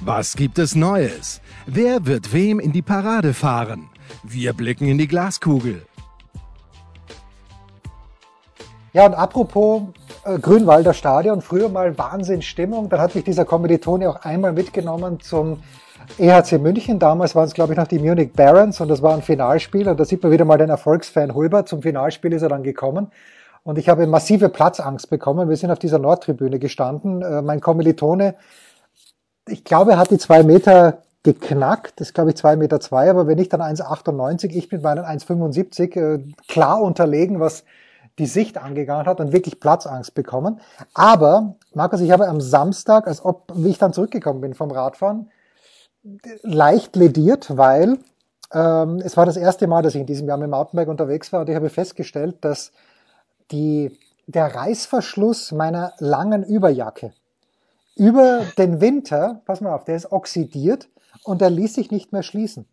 Was 0.00 0.36
gibt 0.36 0.58
es 0.58 0.74
Neues? 0.74 1.40
Wer 1.66 2.06
wird 2.06 2.32
wem 2.32 2.60
in 2.60 2.72
die 2.72 2.82
Parade 2.82 3.34
fahren? 3.34 3.90
Wir 4.22 4.52
blicken 4.52 4.86
in 4.86 4.98
die 4.98 5.08
Glaskugel. 5.08 5.84
Ja, 8.92 9.06
und 9.06 9.14
apropos 9.14 9.82
Grünwalder 10.36 10.92
Stadion, 10.92 11.40
früher 11.40 11.68
mal 11.68 11.96
Wahnsinnsstimmung. 11.96 12.88
Dann 12.88 13.00
hat 13.00 13.14
mich 13.14 13.24
dieser 13.24 13.44
Kommilitone 13.44 14.10
auch 14.10 14.22
einmal 14.22 14.52
mitgenommen 14.52 15.20
zum 15.20 15.62
EHC 16.18 16.58
München. 16.58 16.98
Damals 16.98 17.34
waren 17.34 17.46
es, 17.46 17.54
glaube 17.54 17.72
ich, 17.72 17.78
noch 17.78 17.86
die 17.86 17.98
Munich 17.98 18.32
Barons 18.34 18.80
und 18.80 18.88
das 18.88 19.02
war 19.02 19.14
ein 19.14 19.22
Finalspiel. 19.22 19.88
Und 19.88 19.98
da 19.98 20.04
sieht 20.04 20.22
man 20.22 20.32
wieder 20.32 20.44
mal 20.44 20.58
den 20.58 20.70
Erfolgsfan 20.70 21.34
Hulber. 21.34 21.64
Zum 21.66 21.82
Finalspiel 21.82 22.32
ist 22.32 22.42
er 22.42 22.48
dann 22.48 22.62
gekommen. 22.62 23.10
Und 23.64 23.78
ich 23.78 23.88
habe 23.88 24.06
massive 24.06 24.48
Platzangst 24.48 25.10
bekommen. 25.10 25.48
Wir 25.48 25.56
sind 25.56 25.70
auf 25.70 25.78
dieser 25.78 25.98
Nordtribüne 25.98 26.58
gestanden. 26.58 27.22
Äh, 27.22 27.42
mein 27.42 27.60
Kommilitone 27.60 28.34
ich 29.50 29.64
glaube, 29.64 29.98
hat 29.98 30.10
die 30.10 30.18
zwei 30.18 30.42
Meter 30.42 31.02
geknackt. 31.22 32.00
Das 32.00 32.08
ist, 32.08 32.14
glaube 32.14 32.30
ich, 32.30 32.36
zwei 32.36 32.56
Meter, 32.56 32.80
zwei, 32.80 33.10
aber 33.10 33.26
wenn 33.26 33.38
ich 33.38 33.48
dann 33.48 33.60
1,98, 33.60 34.50
ich 34.50 34.70
mit 34.70 34.82
meinen 34.82 35.04
1,75 35.04 35.96
äh, 35.96 36.32
klar 36.46 36.80
unterlegen, 36.80 37.40
was 37.40 37.64
die 38.18 38.26
Sicht 38.26 38.58
angegangen 38.58 39.06
hat 39.06 39.20
und 39.20 39.32
wirklich 39.32 39.60
Platzangst 39.60 40.14
bekommen. 40.14 40.60
Aber, 40.94 41.56
Markus, 41.74 42.00
ich 42.00 42.10
habe 42.10 42.28
am 42.28 42.40
Samstag, 42.40 43.06
als 43.06 43.24
ob, 43.24 43.52
wie 43.54 43.70
ich 43.70 43.78
dann 43.78 43.92
zurückgekommen 43.92 44.40
bin 44.40 44.54
vom 44.54 44.70
Radfahren, 44.70 45.30
leicht 46.42 46.96
lediert, 46.96 47.56
weil 47.56 47.98
ähm, 48.52 49.00
es 49.04 49.16
war 49.16 49.26
das 49.26 49.36
erste 49.36 49.66
Mal, 49.66 49.82
dass 49.82 49.94
ich 49.94 50.00
in 50.00 50.06
diesem 50.06 50.28
Jahr 50.28 50.38
mit 50.38 50.50
Mountainbike 50.50 50.88
unterwegs 50.88 51.32
war 51.32 51.40
und 51.40 51.48
ich 51.48 51.56
habe 51.56 51.70
festgestellt, 51.70 52.36
dass 52.40 52.72
die, 53.50 53.98
der 54.26 54.54
Reißverschluss 54.54 55.52
meiner 55.52 55.92
langen 55.98 56.42
Überjacke, 56.42 57.12
über 57.96 58.42
den 58.56 58.80
Winter, 58.80 59.42
pass 59.44 59.60
mal 59.60 59.74
auf, 59.74 59.84
der 59.84 59.96
ist 59.96 60.12
oxidiert 60.12 60.88
und 61.24 61.40
der 61.40 61.50
ließ 61.50 61.74
sich 61.74 61.90
nicht 61.90 62.12
mehr 62.12 62.22
schließen. 62.22 62.66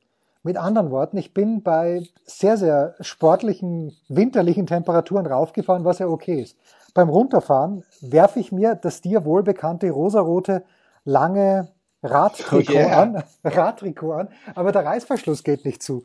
Mit 0.45 0.57
anderen 0.57 0.91
Worten, 0.91 1.17
ich 1.17 1.33
bin 1.33 1.63
bei 1.63 2.03
sehr, 2.23 2.55
sehr 2.57 2.93
sportlichen, 2.99 3.97
winterlichen 4.09 4.67
Temperaturen 4.67 5.25
raufgefahren, 5.25 5.85
was 5.85 5.97
ja 5.97 6.07
okay 6.07 6.39
ist. 6.39 6.55
Beim 6.93 7.09
Runterfahren 7.09 7.83
werfe 8.01 8.39
ich 8.39 8.51
mir 8.51 8.75
das 8.75 9.01
dir 9.01 9.25
wohlbekannte 9.25 9.89
rosarote, 9.89 10.63
lange 11.03 11.69
Radtrikot 12.03 12.73
oh 12.73 12.77
yeah. 12.77 13.01
an, 13.01 13.23
Radtrikot 13.43 14.11
an, 14.11 14.27
aber 14.53 14.71
der 14.71 14.85
Reißverschluss 14.85 15.43
geht 15.43 15.65
nicht 15.65 15.81
zu. 15.81 16.03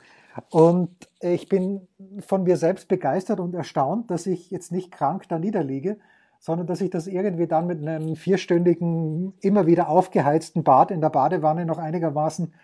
Und 0.49 0.89
ich 1.21 1.51
bin 1.51 1.87
von 2.27 2.45
mir 2.45 2.57
selbst 2.57 2.89
begeistert 2.89 3.41
und 3.41 3.55
erstaunt, 3.55 4.11
dass 4.11 4.25
ich 4.25 4.51
jetzt 4.51 4.73
nicht 4.73 4.91
krank 4.91 5.29
da 5.29 5.39
niederliege, 5.39 5.99
sondern 6.39 6.67
dass 6.67 6.81
ich 6.81 6.89
das 6.89 7.09
irgendwie 7.09 7.47
dann 7.47 7.67
mit 7.67 7.87
einem 7.87 8.17
vierstündigen, 8.17 9.35
immer 9.43 9.67
wieder 9.67 9.91
aufgeheizten 9.91 10.65
Bad 10.65 10.93
in 10.93 11.03
der 11.03 11.11
Badewanne 11.11 11.67
noch 11.67 11.77
einigermaßen 11.77 12.55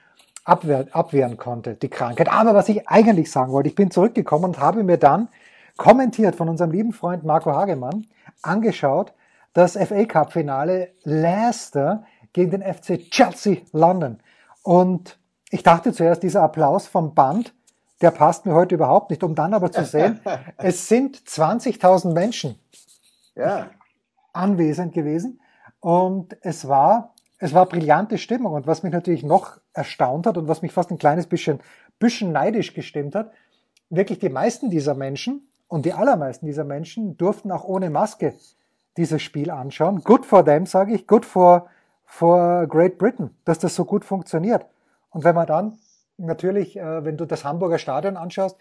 abwehr, 0.47 0.87
abwehren 0.93 1.37
konnte, 1.37 1.75
die 1.75 1.89
Krankheit. 1.89 2.31
Aber 2.31 2.55
was 2.55 2.69
ich 2.69 2.89
eigentlich 2.89 3.31
sagen 3.31 3.53
wollte, 3.53 3.69
ich 3.69 3.75
bin 3.75 3.91
zurückgekommen 3.91 4.45
und 4.45 4.61
habe 4.61 4.83
mir 4.83 4.97
dann 4.97 5.29
kommentiert 5.77 6.37
von 6.37 6.49
unserem 6.49 6.71
lieben 6.71 6.93
Freund 6.93 7.25
Marco 7.25 7.53
Hagemann 7.53 8.07
angeschaut, 8.43 9.13
das 9.53 9.77
FA 9.77 10.05
Cup 10.05 10.33
Finale 10.33 10.93
Leicester 11.03 12.05
gegen 12.33 12.51
den 12.53 12.63
FC 12.63 13.11
Chelsea 13.11 13.59
London. 13.73 14.21
Und 14.63 15.19
ich 15.51 15.63
dachte 15.63 15.93
zuerst, 15.93 16.23
dieser 16.23 16.43
Applaus 16.43 16.87
vom 16.87 17.15
Band, 17.15 17.53
der 18.01 18.11
passt 18.11 18.47
mir 18.47 18.55
heute 18.55 18.75
überhaupt 18.75 19.11
nicht, 19.11 19.25
um 19.25 19.35
dann 19.35 19.55
aber 19.55 19.73
zu 19.73 19.85
sehen, 19.85 20.21
es 20.59 20.89
sind 20.89 21.17
20.000 21.17 22.13
Menschen 22.13 22.59
ja. 23.35 23.71
anwesend 24.33 24.93
gewesen. 24.93 25.41
Und 25.81 26.37
es 26.43 26.69
war, 26.69 27.15
es 27.39 27.55
war 27.55 27.67
brillante 27.67 28.19
Stimmung. 28.19 28.55
Und 28.55 28.67
was 28.67 28.83
mich 28.83 28.93
natürlich 28.93 29.23
noch 29.23 29.59
erstaunt 29.73 30.27
hat 30.27 30.37
und 30.39 30.49
was 30.49 30.63
mich 30.63 30.73
fast 30.73 30.91
ein 30.91 30.99
kleines 30.99 31.27
bisschen, 31.27 31.61
bisschen 31.99 32.33
neidisch 32.33 32.75
gestimmt 32.75 33.15
hat, 33.15 33.33
wirklich 33.91 34.19
die 34.19 34.29
meisten 34.29 34.71
dieser 34.71 34.95
Menschen 34.95 35.49
und 35.69 35.85
die 35.85 35.93
allermeisten 35.93 36.47
dieser 36.47 36.65
Menschen 36.65 37.17
durften 37.17 37.51
auch 37.51 37.65
ohne 37.65 37.91
Maske 37.91 38.35
dieses 38.97 39.23
Spiel 39.23 39.51
anschauen. 39.51 40.03
Good 40.03 40.25
for 40.25 40.45
them, 40.45 40.67
sage 40.67 40.95
ich, 40.95 41.07
good 41.07 41.25
for, 41.25 41.69
for 42.05 42.67
Great 42.67 42.99
Britain, 42.99 43.31
dass 43.45 43.59
das 43.59 43.75
so 43.75 43.85
gut 43.85 44.05
funktioniert. 44.05 44.67
Und 45.11 45.25
wenn 45.25 45.35
man 45.35 45.47
dann 45.47 45.79
natürlich, 46.17 46.77
äh, 46.79 47.05
wenn 47.05 47.17
du 47.17 47.27
das 47.27 47.45
Hamburger 47.45 47.79
Stadion 47.79 48.17
anschaust, 48.17 48.57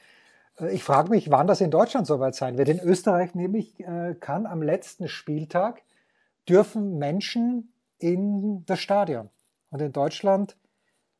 äh, 0.59 0.73
ich 0.73 0.83
frage 0.83 1.09
mich, 1.09 1.31
wann 1.31 1.47
das 1.47 1.61
in 1.61 1.71
Deutschland 1.71 2.07
soweit 2.07 2.35
sein 2.35 2.57
wird. 2.57 2.69
In 2.69 2.79
Österreich 2.79 3.35
nämlich 3.35 3.79
äh, 3.79 4.15
kann 4.19 4.45
am 4.45 4.61
letzten 4.61 5.07
Spieltag 5.07 5.81
dürfen 6.47 6.97
Menschen 6.97 7.71
in 7.99 8.65
das 8.65 8.79
Stadion. 8.79 9.29
Und 9.69 9.81
in 9.81 9.91
Deutschland, 9.91 10.58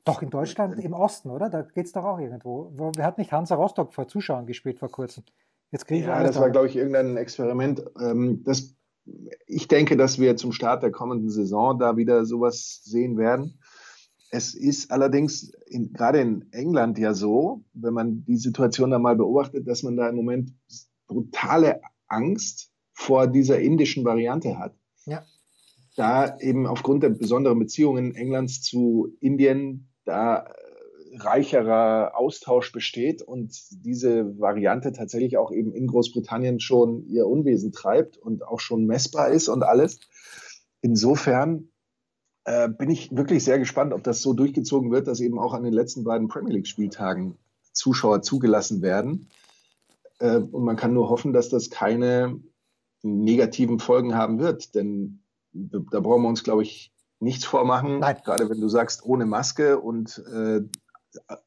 doch 0.04 0.22
in 0.22 0.30
Deutschland 0.30 0.80
im 0.80 0.94
Osten, 0.94 1.30
oder? 1.30 1.50
Da 1.50 1.64
geht 1.64 1.88
es 1.88 1.92
doch 1.92 2.04
auch 2.04 2.20
irgendwo. 2.20 2.72
Wer 2.96 3.06
hat 3.06 3.18
nicht 3.18 3.32
Hansa 3.32 3.56
Rostock 3.56 3.94
vor 3.94 4.08
Zuschauern 4.08 4.46
gespielt 4.46 4.80
vor 4.80 4.90
kurzem? 4.90 5.24
Jetzt 5.72 5.88
kriege 5.88 6.02
ich 6.02 6.08
ja, 6.08 6.24
das 6.24 6.40
war, 6.40 6.50
glaube 6.52 6.68
ich, 6.68 6.76
irgendein 6.76 7.18
Experiment. 7.18 7.84
Ähm, 8.00 8.44
das, 8.44 8.76
ich 9.48 9.68
denke, 9.68 9.98
dass 9.98 10.20
wir 10.20 10.38
zum 10.38 10.52
Start 10.52 10.84
der 10.84 10.92
kommenden 10.92 11.30
Saison 11.30 11.78
da 11.80 11.98
wieder 11.98 12.26
sowas 12.26 12.82
sehen 12.84 13.18
werden. 13.18 13.60
Es 14.30 14.54
ist 14.54 14.92
allerdings 14.92 15.52
in, 15.66 15.92
gerade 15.94 16.20
in 16.20 16.52
England 16.52 16.98
ja 16.98 17.14
so, 17.14 17.64
wenn 17.74 17.94
man 17.94 18.26
die 18.26 18.38
Situation 18.38 18.92
da 18.92 19.00
mal 19.00 19.16
beobachtet, 19.16 19.68
dass 19.68 19.84
man 19.84 19.98
da 19.98 20.08
im 20.10 20.16
Moment 20.16 20.54
brutale 21.08 21.82
Angst 22.08 22.72
vor 22.92 23.28
dieser 23.28 23.60
indischen 23.60 24.06
Variante 24.06 24.58
hat. 24.58 24.76
Ja. 25.06 25.26
Da 25.96 26.38
eben 26.40 26.68
aufgrund 26.68 27.04
der 27.04 27.10
besonderen 27.10 27.60
Beziehungen 27.60 28.16
Englands 28.16 28.62
zu 28.62 29.14
Indien 29.22 29.90
da 30.04 30.40
äh, 30.40 31.18
reicherer 31.18 32.12
Austausch 32.16 32.72
besteht 32.72 33.22
und 33.22 33.58
diese 33.72 34.38
Variante 34.40 34.92
tatsächlich 34.92 35.38
auch 35.38 35.52
eben 35.52 35.74
in 35.74 35.88
Großbritannien 35.88 36.60
schon 36.60 37.06
ihr 37.08 37.28
Unwesen 37.28 37.72
treibt 37.72 38.18
und 38.18 38.46
auch 38.46 38.60
schon 38.60 38.86
messbar 38.86 39.30
ist 39.30 39.48
und 39.48 39.64
alles. 39.64 40.00
Insofern 40.82 41.70
äh, 42.44 42.70
bin 42.70 42.90
ich 42.90 43.16
wirklich 43.16 43.44
sehr 43.44 43.60
gespannt, 43.60 43.94
ob 43.94 44.04
das 44.04 44.22
so 44.22 44.34
durchgezogen 44.34 44.92
wird, 44.92 45.08
dass 45.08 45.20
eben 45.20 45.40
auch 45.40 45.54
an 45.54 45.64
den 45.64 45.74
letzten 45.74 46.04
beiden 46.04 46.28
Premier 46.28 46.54
League-Spieltagen 46.54 47.38
Zuschauer 47.72 48.22
zugelassen 48.22 48.82
werden. 48.82 49.30
Äh, 50.20 50.38
und 50.38 50.64
man 50.64 50.76
kann 50.76 50.94
nur 50.94 51.10
hoffen, 51.10 51.34
dass 51.34 51.50
das 51.50 51.70
keine 51.70 52.40
negativen 53.02 53.80
Folgen 53.80 54.16
haben 54.16 54.40
wird, 54.40 54.76
denn 54.76 55.22
da 55.56 56.00
brauchen 56.00 56.24
wir 56.24 56.30
uns, 56.30 56.44
glaube 56.44 56.64
ich, 56.64 56.94
nichts 57.20 57.46
vormachen. 57.46 58.00
Nein. 58.00 58.18
Gerade 58.24 58.50
wenn 58.50 58.62
du 58.62 58.68
sagst, 58.68 59.04
ohne 59.06 59.26
Maske 59.26 59.80
und 59.80 60.24
äh, 60.32 60.62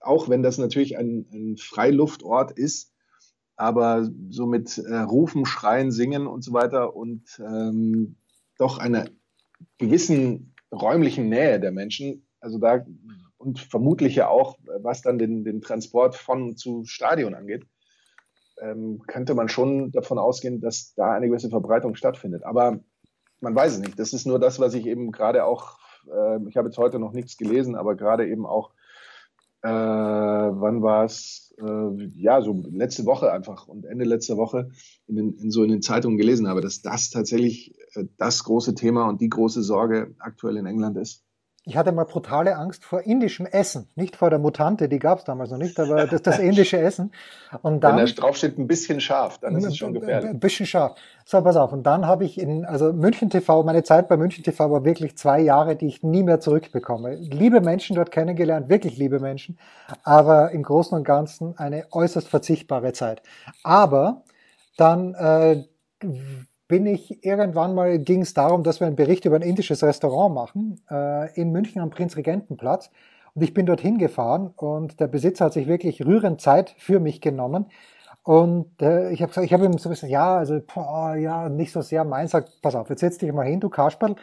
auch 0.01 0.29
wenn 0.29 0.42
das 0.42 0.59
natürlich 0.59 0.97
ein, 0.97 1.27
ein 1.33 1.57
Freiluftort 1.59 2.53
ist, 2.53 2.92
aber 3.57 4.09
so 4.31 4.47
mit 4.47 4.79
äh, 4.79 4.97
Rufen, 4.97 5.44
Schreien, 5.44 5.90
Singen 5.90 6.27
und 6.27 6.42
so 6.42 6.53
weiter 6.53 6.97
und 6.97 7.40
ähm, 7.40 8.16
doch 8.57 8.79
einer 8.79 9.07
gewissen 9.79 10.55
räumlichen 10.73 11.29
Nähe 11.29 11.61
der 11.61 11.73
Menschen. 11.73 12.27
Also 12.40 12.59
da 12.59 12.85
und 13.37 13.61
vermutlich 13.61 14.16
ja 14.16 14.29
auch, 14.29 14.59
was 14.81 15.03
dann 15.03 15.18
den, 15.18 15.44
den 15.44 15.61
Transport 15.61 16.16
von 16.16 16.57
zu 16.57 16.85
Stadion 16.85 17.35
angeht, 17.35 17.66
ähm, 18.61 19.03
könnte 19.07 19.35
man 19.35 19.49
schon 19.49 19.92
davon 19.92 20.18
ausgehen, 20.18 20.61
dass 20.61 20.94
da 20.94 21.12
eine 21.12 21.29
gewisse 21.29 21.51
Verbreitung 21.51 21.94
stattfindet. 21.94 22.44
Aber 22.44 22.81
man 23.40 23.55
weiß 23.55 23.74
es 23.74 23.79
nicht. 23.79 23.98
Das 23.98 24.12
ist 24.12 24.27
nur 24.27 24.38
das, 24.38 24.61
was 24.61 24.74
ich 24.74 24.87
eben 24.87 25.12
gerade 25.12 25.44
auch, 25.44 25.79
äh, 26.07 26.38
ich 26.48 26.57
habe 26.57 26.68
jetzt 26.68 26.79
heute 26.79 26.98
noch 26.98 27.12
nichts 27.12 27.37
gelesen, 27.37 27.74
aber 27.74 27.94
gerade 27.94 28.29
eben 28.29 28.46
auch, 28.46 28.72
äh, 29.62 29.68
wann 29.68 30.83
war 30.83 31.05
es? 31.05 31.55
Äh, 31.59 32.11
ja, 32.14 32.40
so 32.40 32.62
letzte 32.70 33.07
Woche 33.07 33.33
einfach 33.33 33.66
und 33.66 33.85
Ende 33.85 34.05
letzter 34.05 34.37
Woche 34.37 34.70
in, 35.09 35.16
den, 35.16 35.33
in 35.35 35.51
so 35.51 35.64
in 35.64 35.70
den 35.70 35.83
Zeitungen 35.83 36.16
gelesen 36.16 36.46
habe, 36.46 36.61
dass 36.61 36.83
das 36.83 37.11
tatsächlich 37.11 37.74
äh, 37.94 38.05
das 38.16 38.44
große 38.44 38.74
Thema 38.74 39.09
und 39.09 39.20
die 39.20 39.29
große 39.29 39.62
Sorge 39.62 40.14
aktuell 40.20 40.57
in 40.57 40.66
England 40.66 40.96
ist. 40.96 41.24
Ich 41.68 41.76
hatte 41.76 41.92
mal 41.92 42.04
brutale 42.04 42.57
Angst 42.57 42.83
vor 42.83 43.02
indischem 43.02 43.44
Essen, 43.44 43.90
nicht 43.94 44.16
vor 44.16 44.31
der 44.31 44.38
Mutante, 44.38 44.88
die 44.88 44.98
gab 44.98 45.18
es 45.18 45.24
damals 45.24 45.50
noch 45.50 45.59
nicht, 45.59 45.78
aber 45.78 46.07
das, 46.07 46.22
das 46.22 46.38
indische 46.38 46.78
Essen. 46.78 47.12
Und 47.61 47.85
dann, 47.85 47.98
Wenn 47.98 48.07
da 48.07 48.12
drauf 48.12 48.38
steht 48.38 48.57
ein 48.57 48.66
bisschen 48.66 49.02
scharf, 49.02 49.37
dann 49.37 49.54
ist 49.54 49.66
es 49.66 49.76
schon 49.76 49.92
gefährlich. 49.92 50.31
Ein 50.31 50.40
bisschen 50.40 50.64
scharf. 50.64 50.94
So, 51.26 51.42
pass 51.42 51.57
auf. 51.57 51.70
Und 51.74 51.83
dann 51.83 52.07
habe 52.07 52.24
ich 52.24 52.40
in, 52.40 52.64
also 52.64 52.94
München 52.94 53.28
TV, 53.28 53.64
meine 53.64 53.83
Zeit 53.83 54.09
bei 54.09 54.16
München 54.16 54.42
TV 54.42 54.70
war 54.70 54.87
wirklich 54.87 55.18
zwei 55.18 55.40
Jahre, 55.40 55.76
die 55.76 55.88
ich 55.88 56.02
nie 56.02 56.22
mehr 56.22 56.40
zurückbekomme. 56.40 57.16
Liebe 57.16 57.61
Menschen 57.61 57.96
dort 57.96 58.12
kennengelernt, 58.12 58.70
wirklich 58.70 58.96
liebe 58.96 59.20
Menschen, 59.20 59.59
aber 60.04 60.52
im 60.52 60.62
Großen 60.62 60.96
und 60.96 61.04
Ganzen 61.04 61.59
eine 61.59 61.85
äußerst 61.90 62.28
verzichtbare 62.28 62.94
Zeit. 62.94 63.20
Aber 63.62 64.22
dann 64.78 65.12
äh, 65.12 65.64
bin 66.68 66.87
ich 66.87 67.24
irgendwann 67.24 67.74
mal, 67.74 67.98
ging 67.98 68.20
es 68.20 68.35
darum, 68.35 68.62
dass 68.62 68.81
wir 68.81 68.87
einen 68.87 68.96
Bericht 68.96 69.24
über 69.24 69.37
ein 69.37 69.42
indisches 69.42 69.83
Restaurant 69.83 70.35
machen, 70.35 70.81
äh, 70.90 71.33
in 71.35 71.50
München 71.50 71.81
am 71.81 71.90
Prinzregentenplatz. 71.90 72.90
Und 73.35 73.42
ich 73.42 73.54
bin 73.54 73.66
dorthin 73.66 73.98
gefahren 73.98 74.52
und 74.57 75.00
der 75.00 75.07
Besitzer 75.07 75.46
hat 75.46 75.54
sich 75.54 75.66
wirklich 75.66 76.04
rührend 76.04 76.40
Zeit 76.40 76.74
für 76.76 77.00
mich 77.00 77.20
genommen. 77.20 77.66
Und 78.22 78.83
äh, 78.83 79.11
ich 79.11 79.22
habe 79.22 79.31
gesagt, 79.31 79.46
ich 79.46 79.54
habe 79.54 79.64
ihm 79.64 79.78
so 79.78 79.88
ein 79.88 79.92
bisschen, 79.92 80.11
ja, 80.11 80.37
also, 80.37 80.61
boah, 80.61 81.16
ja, 81.16 81.48
nicht 81.48 81.72
so 81.72 81.81
sehr 81.81 82.04
meins. 82.04 82.33
Sagt, 82.33 82.61
pass 82.61 82.74
auf, 82.74 82.90
jetzt 82.90 83.00
setz 83.00 83.16
dich 83.16 83.33
mal 83.33 83.46
hin, 83.46 83.61
du 83.61 83.70
Kasperl, 83.70 84.16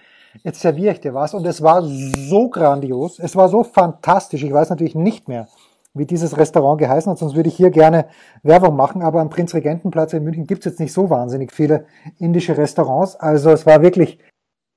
jetzt 0.43 0.61
serviere 0.61 0.93
ich 0.93 1.01
dir 1.01 1.15
was. 1.15 1.33
Und 1.33 1.45
es 1.47 1.63
war 1.63 1.81
so 1.81 2.49
grandios, 2.49 3.17
es 3.17 3.35
war 3.35 3.49
so 3.49 3.63
fantastisch. 3.63 4.43
Ich 4.43 4.53
weiß 4.53 4.69
natürlich 4.69 4.93
nicht 4.93 5.27
mehr, 5.27 5.47
wie 5.95 6.05
dieses 6.05 6.37
Restaurant 6.37 6.79
geheißen 6.79 7.11
hat, 7.11 7.17
sonst 7.17 7.35
würde 7.35 7.49
ich 7.49 7.55
hier 7.55 7.71
gerne 7.71 8.05
Werbung 8.43 8.75
machen. 8.75 9.01
Aber 9.01 9.21
am 9.21 9.29
Prinzregentenplatz 9.29 10.13
in 10.13 10.23
München 10.23 10.45
gibt's 10.45 10.65
jetzt 10.65 10.79
nicht 10.79 10.93
so 10.93 11.09
wahnsinnig 11.09 11.51
viele 11.51 11.85
indische 12.19 12.57
Restaurants. 12.57 13.15
Also 13.15 13.49
es 13.49 13.65
war 13.65 13.81
wirklich. 13.81 14.19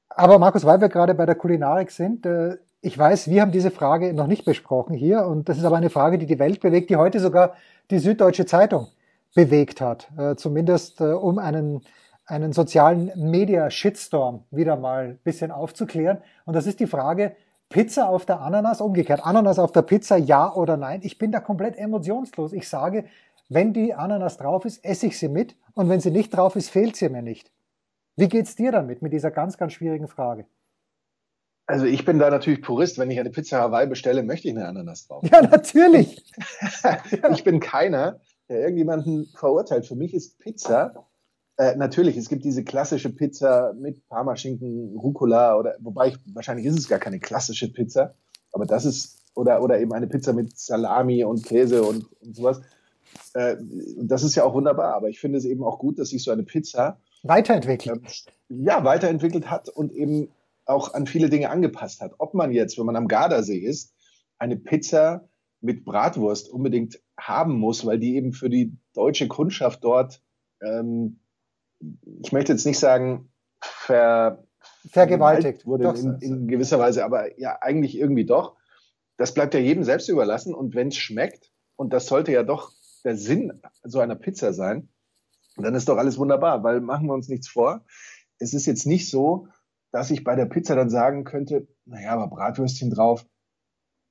Aber 0.09 0.38
Markus, 0.38 0.64
weil 0.64 0.81
wir 0.81 0.88
gerade 0.88 1.14
bei 1.14 1.26
der 1.26 1.35
Kulinarik 1.35 1.90
sind, 1.90 2.24
äh, 2.24 2.57
ich 2.81 2.96
weiß, 2.96 3.28
wir 3.28 3.42
haben 3.42 3.50
diese 3.50 3.70
Frage 3.70 4.14
noch 4.14 4.28
nicht 4.28 4.44
besprochen 4.44 4.94
hier. 4.94 5.26
Und 5.26 5.48
das 5.48 5.59
ist 5.59 5.64
aber 5.64 5.76
eine 5.76 5.90
Frage, 5.90 6.18
die 6.18 6.26
die 6.26 6.38
Welt 6.38 6.61
bewegt, 6.61 6.90
die 6.90 6.96
heute 6.96 7.20
sogar 7.20 7.54
die 7.90 7.98
Süddeutsche 7.98 8.46
Zeitung 8.46 8.87
bewegt 9.35 9.81
hat, 9.81 10.09
äh, 10.16 10.37
zumindest 10.37 11.00
äh, 11.00 11.12
um 11.12 11.38
einen, 11.38 11.83
einen 12.26 12.52
sozialen 12.52 13.11
Media-Shitstorm 13.16 14.44
wieder 14.50 14.76
mal 14.76 15.18
bisschen 15.24 15.50
aufzuklären. 15.50 16.18
Und 16.44 16.54
das 16.54 16.66
ist 16.66 16.81
die 16.81 16.87
Frage, 16.87 17.33
Pizza 17.68 18.09
auf 18.09 18.24
der 18.24 18.40
Ananas, 18.40 18.81
umgekehrt, 18.81 19.24
Ananas 19.24 19.59
auf 19.59 19.72
der 19.72 19.83
Pizza, 19.83 20.16
ja 20.16 20.52
oder 20.54 20.76
nein? 20.76 21.00
Ich 21.02 21.18
bin 21.18 21.33
da 21.33 21.40
komplett 21.40 21.76
emotionslos. 21.76 22.52
Ich 22.52 22.68
sage, 22.68 23.04
wenn 23.48 23.72
die 23.72 23.94
Ananas 23.94 24.38
drauf 24.38 24.64
ist, 24.64 24.85
esse 24.85 25.07
ich 25.07 25.18
sie 25.18 25.28
mit 25.28 25.57
und 25.74 25.88
wenn 25.88 26.00
sie 26.00 26.11
nicht 26.11 26.31
drauf 26.31 26.57
ist, 26.57 26.70
fehlt 26.70 26.96
sie 26.96 27.09
mir 27.09 27.22
nicht. 27.22 27.50
Wie 28.16 28.28
geht's 28.28 28.57
dir 28.57 28.72
damit, 28.72 29.02
mit 29.02 29.12
dieser 29.12 29.31
ganz, 29.31 29.59
ganz 29.59 29.74
schwierigen 29.74 30.09
Frage? 30.09 30.46
Also 31.66 31.85
ich 31.85 32.04
bin 32.04 32.18
da 32.18 32.31
natürlich 32.31 32.62
Purist. 32.62 32.98
Wenn 32.98 33.11
ich 33.11 33.20
eine 33.20 33.31
Pizza 33.31 33.61
Hawaii 33.61 33.87
bestelle, 33.87 34.22
möchte 34.22 34.48
ich 34.48 34.57
eine 34.57 34.66
Ananas 34.66 35.07
drauf. 35.07 35.22
Ja, 35.31 35.42
natürlich. 35.42 36.24
ich 37.31 37.44
bin 37.44 37.61
keiner, 37.61 38.20
der 38.48 38.61
irgendjemanden 38.61 39.26
verurteilt. 39.37 39.87
Für 39.87 39.94
mich 39.94 40.14
ist 40.14 40.38
Pizza, 40.38 41.07
äh, 41.59 41.77
natürlich, 41.77 42.16
es 42.16 42.29
gibt 42.29 42.44
diese 42.44 42.62
klassische 42.62 43.11
Pizza 43.11 43.75
mit 43.75 44.09
Parmaschinken, 44.09 44.97
Rucola 44.97 45.57
oder, 45.57 45.77
wobei 45.81 46.09
ich, 46.09 46.16
wahrscheinlich 46.33 46.66
ist 46.66 46.79
es 46.79 46.88
gar 46.88 47.01
keine 47.01 47.18
klassische 47.18 47.73
Pizza, 47.73 48.14
aber 48.53 48.64
das 48.64 48.85
ist, 48.85 49.25
oder, 49.35 49.61
oder 49.62 49.81
eben 49.81 49.92
eine 49.92 50.07
Pizza 50.07 50.33
mit 50.33 50.57
Salami 50.57 51.25
und 51.25 51.44
Käse 51.44 51.83
und, 51.83 52.07
und 52.23 52.37
sowas. 52.37 52.61
Äh, 53.35 53.57
das 54.01 54.23
ist 54.23 54.37
ja 54.37 54.44
auch 54.44 54.55
wunderbar, 54.55 54.94
aber 54.94 55.09
ich 55.09 55.18
finde 55.18 55.38
es 55.38 55.44
eben 55.44 55.64
auch 55.64 55.81
gut, 55.81 55.99
dass 55.99 56.11
sich 56.11 56.23
so 56.23 56.31
eine 56.31 56.44
Pizza 56.44 57.01
weiterentwickelt. 57.25 58.05
Äh, 58.49 58.64
ja, 58.64 58.85
weiterentwickelt 58.85 59.51
hat 59.51 59.68
und 59.68 59.92
eben 59.92 60.29
auch 60.64 60.94
an 60.94 61.07
viele 61.07 61.29
Dinge 61.29 61.51
angepasst 61.51 62.01
hat. 62.01 62.14
Ob 62.18 62.35
man 62.35 62.53
jetzt, 62.53 62.79
wenn 62.79 62.87
man 62.87 62.97
am 62.97 63.09
Gardasee 63.09 63.59
ist, 63.59 63.94
eine 64.38 64.57
Pizza 64.57 65.29
mit 65.61 65.85
Bratwurst 65.85 66.51
unbedingt 66.51 67.01
haben 67.18 67.59
muss, 67.59 67.85
weil 67.85 67.99
die 67.99 68.14
eben 68.14 68.33
für 68.33 68.49
die 68.49 68.77
deutsche 68.94 69.27
Kundschaft 69.27 69.83
dort, 69.83 70.23
ähm, 70.62 71.18
ich 72.23 72.33
möchte 72.33 72.53
jetzt 72.53 72.67
nicht 72.67 72.79
sagen, 72.79 73.31
ver, 73.61 74.45
vergewaltigt 74.91 75.67
wurde 75.67 75.85
doch, 75.85 75.97
in, 75.97 76.19
in, 76.21 76.49
gewisser 76.49 76.79
Weise, 76.79 77.05
aber 77.05 77.38
ja, 77.38 77.59
eigentlich 77.61 77.97
irgendwie 77.97 78.27
doch. 78.27 78.57
Das 79.17 79.35
bleibt 79.35 79.55
ja 79.55 79.61
jedem 79.61 79.85
selbst 79.85 80.09
überlassen 80.09 80.55
und 80.55 80.75
wenn 80.75 80.88
es 80.88 80.97
schmeckt, 80.97 81.53
und 81.77 81.93
das 81.93 82.07
sollte 82.07 82.33
ja 82.33 82.43
doch 82.43 82.73
der 83.05 83.17
Sinn 83.17 83.61
so 83.85 84.01
einer 84.01 84.17
Pizza 84.17 84.53
sein, 84.53 84.88
dann 85.57 85.75
ist 85.75 85.88
doch 85.88 85.97
alles 85.97 86.19
wunderbar, 86.19 86.62
weil 86.62 86.81
machen 86.81 87.07
wir 87.07 87.14
uns 87.14 87.29
nichts 87.29 87.49
vor. 87.49 87.85
Es 88.38 88.55
ist 88.55 88.67
jetzt 88.67 88.87
nicht 88.87 89.11
so, 89.11 89.49
dass 89.91 90.11
ich 90.11 90.23
bei 90.25 90.37
der 90.37 90.47
Pizza 90.47 90.77
dann 90.77 90.91
sagen 90.91 91.25
könnte, 91.25 91.67
naja, 91.85 92.12
aber 92.12 92.29
Bratwürstchen 92.29 92.91
drauf, 92.91 93.27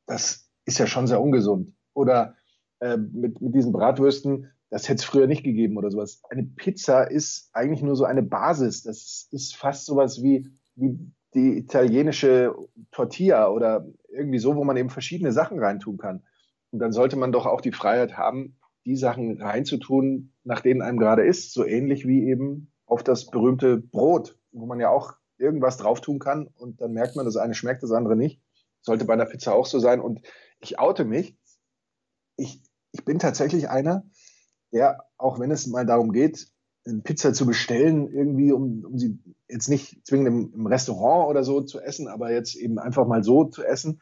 das 0.07 0.49
ist 0.65 0.79
ja 0.79 0.87
schon 0.87 1.07
sehr 1.07 1.21
ungesund. 1.21 1.73
Oder 1.93 2.35
äh, 2.79 2.97
mit, 2.97 3.41
mit 3.41 3.55
diesen 3.55 3.71
Bratwürsten, 3.71 4.51
das 4.69 4.89
hätte 4.89 4.99
es 4.99 5.05
früher 5.05 5.27
nicht 5.27 5.43
gegeben 5.43 5.77
oder 5.77 5.91
sowas. 5.91 6.21
Eine 6.29 6.43
Pizza 6.43 7.03
ist 7.03 7.49
eigentlich 7.53 7.81
nur 7.81 7.95
so 7.95 8.03
eine 8.03 8.23
Basis. 8.23 8.83
Das 8.83 9.27
ist 9.31 9.55
fast 9.55 9.85
sowas 9.85 10.21
wie, 10.21 10.49
wie 10.75 10.97
die 11.33 11.57
italienische 11.57 12.53
Tortilla 12.91 13.49
oder 13.49 13.87
irgendwie 14.09 14.39
so, 14.39 14.55
wo 14.55 14.63
man 14.63 14.77
eben 14.77 14.89
verschiedene 14.89 15.31
Sachen 15.31 15.59
reintun 15.59 15.97
kann. 15.97 16.23
Und 16.71 16.79
dann 16.79 16.91
sollte 16.91 17.15
man 17.15 17.31
doch 17.31 17.45
auch 17.45 17.61
die 17.61 17.71
Freiheit 17.71 18.17
haben, 18.17 18.57
die 18.85 18.97
Sachen 18.97 19.41
reinzutun, 19.41 20.33
nach 20.43 20.61
denen 20.61 20.81
einem 20.81 20.97
gerade 20.97 21.25
ist. 21.25 21.53
So 21.53 21.65
ähnlich 21.65 22.05
wie 22.05 22.27
eben 22.27 22.71
auf 22.85 23.03
das 23.03 23.27
berühmte 23.27 23.77
Brot, 23.77 24.37
wo 24.51 24.65
man 24.65 24.79
ja 24.79 24.89
auch 24.89 25.13
irgendwas 25.37 25.77
drauf 25.77 26.01
tun 26.01 26.19
kann 26.19 26.47
und 26.57 26.81
dann 26.81 26.93
merkt 26.93 27.15
man, 27.15 27.25
das 27.25 27.37
eine 27.37 27.53
schmeckt, 27.53 27.83
das 27.83 27.91
andere 27.91 28.15
nicht. 28.15 28.41
Sollte 28.81 29.05
bei 29.05 29.13
einer 29.13 29.25
Pizza 29.25 29.53
auch 29.53 29.65
so 29.65 29.79
sein. 29.79 30.01
Und 30.01 30.21
ich 30.59 30.79
oute 30.79 31.05
mich. 31.05 31.37
Ich 32.37 32.61
ich 32.97 33.05
bin 33.05 33.19
tatsächlich 33.19 33.69
einer, 33.69 34.03
der, 34.71 35.05
auch 35.17 35.39
wenn 35.39 35.51
es 35.51 35.67
mal 35.67 35.85
darum 35.85 36.11
geht, 36.11 36.47
eine 36.85 37.01
Pizza 37.01 37.33
zu 37.33 37.45
bestellen, 37.45 38.11
irgendwie, 38.11 38.51
um, 38.51 38.85
um 38.85 38.97
sie 38.97 39.19
jetzt 39.47 39.67
nicht 39.67 40.05
zwingend 40.05 40.27
im, 40.27 40.53
im, 40.53 40.67
Restaurant 40.67 41.29
oder 41.29 41.43
so 41.43 41.61
zu 41.61 41.81
essen, 41.81 42.07
aber 42.07 42.31
jetzt 42.31 42.55
eben 42.55 42.79
einfach 42.79 43.05
mal 43.05 43.23
so 43.23 43.45
zu 43.45 43.63
essen. 43.63 44.01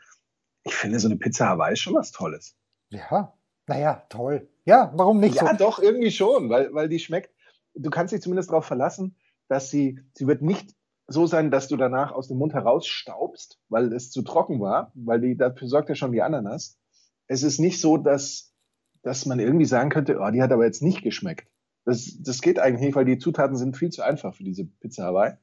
Ich 0.63 0.75
finde, 0.75 0.99
so 0.99 1.07
eine 1.07 1.17
Pizza 1.17 1.47
Hawaii 1.47 1.73
ist 1.73 1.79
schon 1.79 1.95
was 1.95 2.11
Tolles. 2.11 2.55
Ja, 2.89 3.33
naja, 3.67 4.03
toll. 4.09 4.47
Ja, 4.65 4.91
warum 4.95 5.19
nicht? 5.19 5.35
Ja, 5.35 5.51
so? 5.51 5.57
doch, 5.57 5.79
irgendwie 5.79 6.11
schon, 6.11 6.49
weil, 6.49 6.73
weil 6.73 6.89
die 6.89 6.99
schmeckt, 6.99 7.33
du 7.73 7.89
kannst 7.89 8.13
dich 8.13 8.21
zumindest 8.21 8.49
darauf 8.49 8.65
verlassen, 8.65 9.15
dass 9.47 9.69
sie, 9.69 9.99
sie 10.13 10.27
wird 10.27 10.41
nicht 10.41 10.75
so 11.07 11.27
sein, 11.27 11.51
dass 11.51 11.67
du 11.67 11.77
danach 11.77 12.11
aus 12.11 12.27
dem 12.27 12.37
Mund 12.37 12.53
herausstaubst, 12.53 13.59
weil 13.69 13.93
es 13.93 14.09
zu 14.09 14.23
trocken 14.23 14.59
war, 14.59 14.91
weil 14.95 15.21
die, 15.21 15.37
dafür 15.37 15.67
sorgt 15.67 15.89
ja 15.89 15.95
schon 15.95 16.11
die 16.11 16.23
Ananas. 16.23 16.79
Es 17.27 17.43
ist 17.43 17.59
nicht 17.59 17.79
so, 17.79 17.97
dass 17.97 18.54
dass 19.05 19.27
man 19.27 19.39
irgendwie 19.39 19.65
sagen 19.65 19.91
könnte, 19.91 20.17
oh, 20.19 20.31
die 20.31 20.41
hat 20.41 20.51
aber 20.51 20.65
jetzt 20.65 20.81
nicht 20.81 21.03
geschmeckt. 21.03 21.47
Das, 21.85 22.17
das 22.21 22.41
geht 22.41 22.57
eigentlich 22.57 22.81
nicht, 22.81 22.95
weil 22.95 23.05
die 23.05 23.19
Zutaten 23.19 23.55
sind 23.55 23.77
viel 23.77 23.91
zu 23.91 24.01
einfach 24.01 24.33
für 24.33 24.43
diese 24.43 24.65
Pizza 24.65 25.05
Hawaii. 25.05 25.33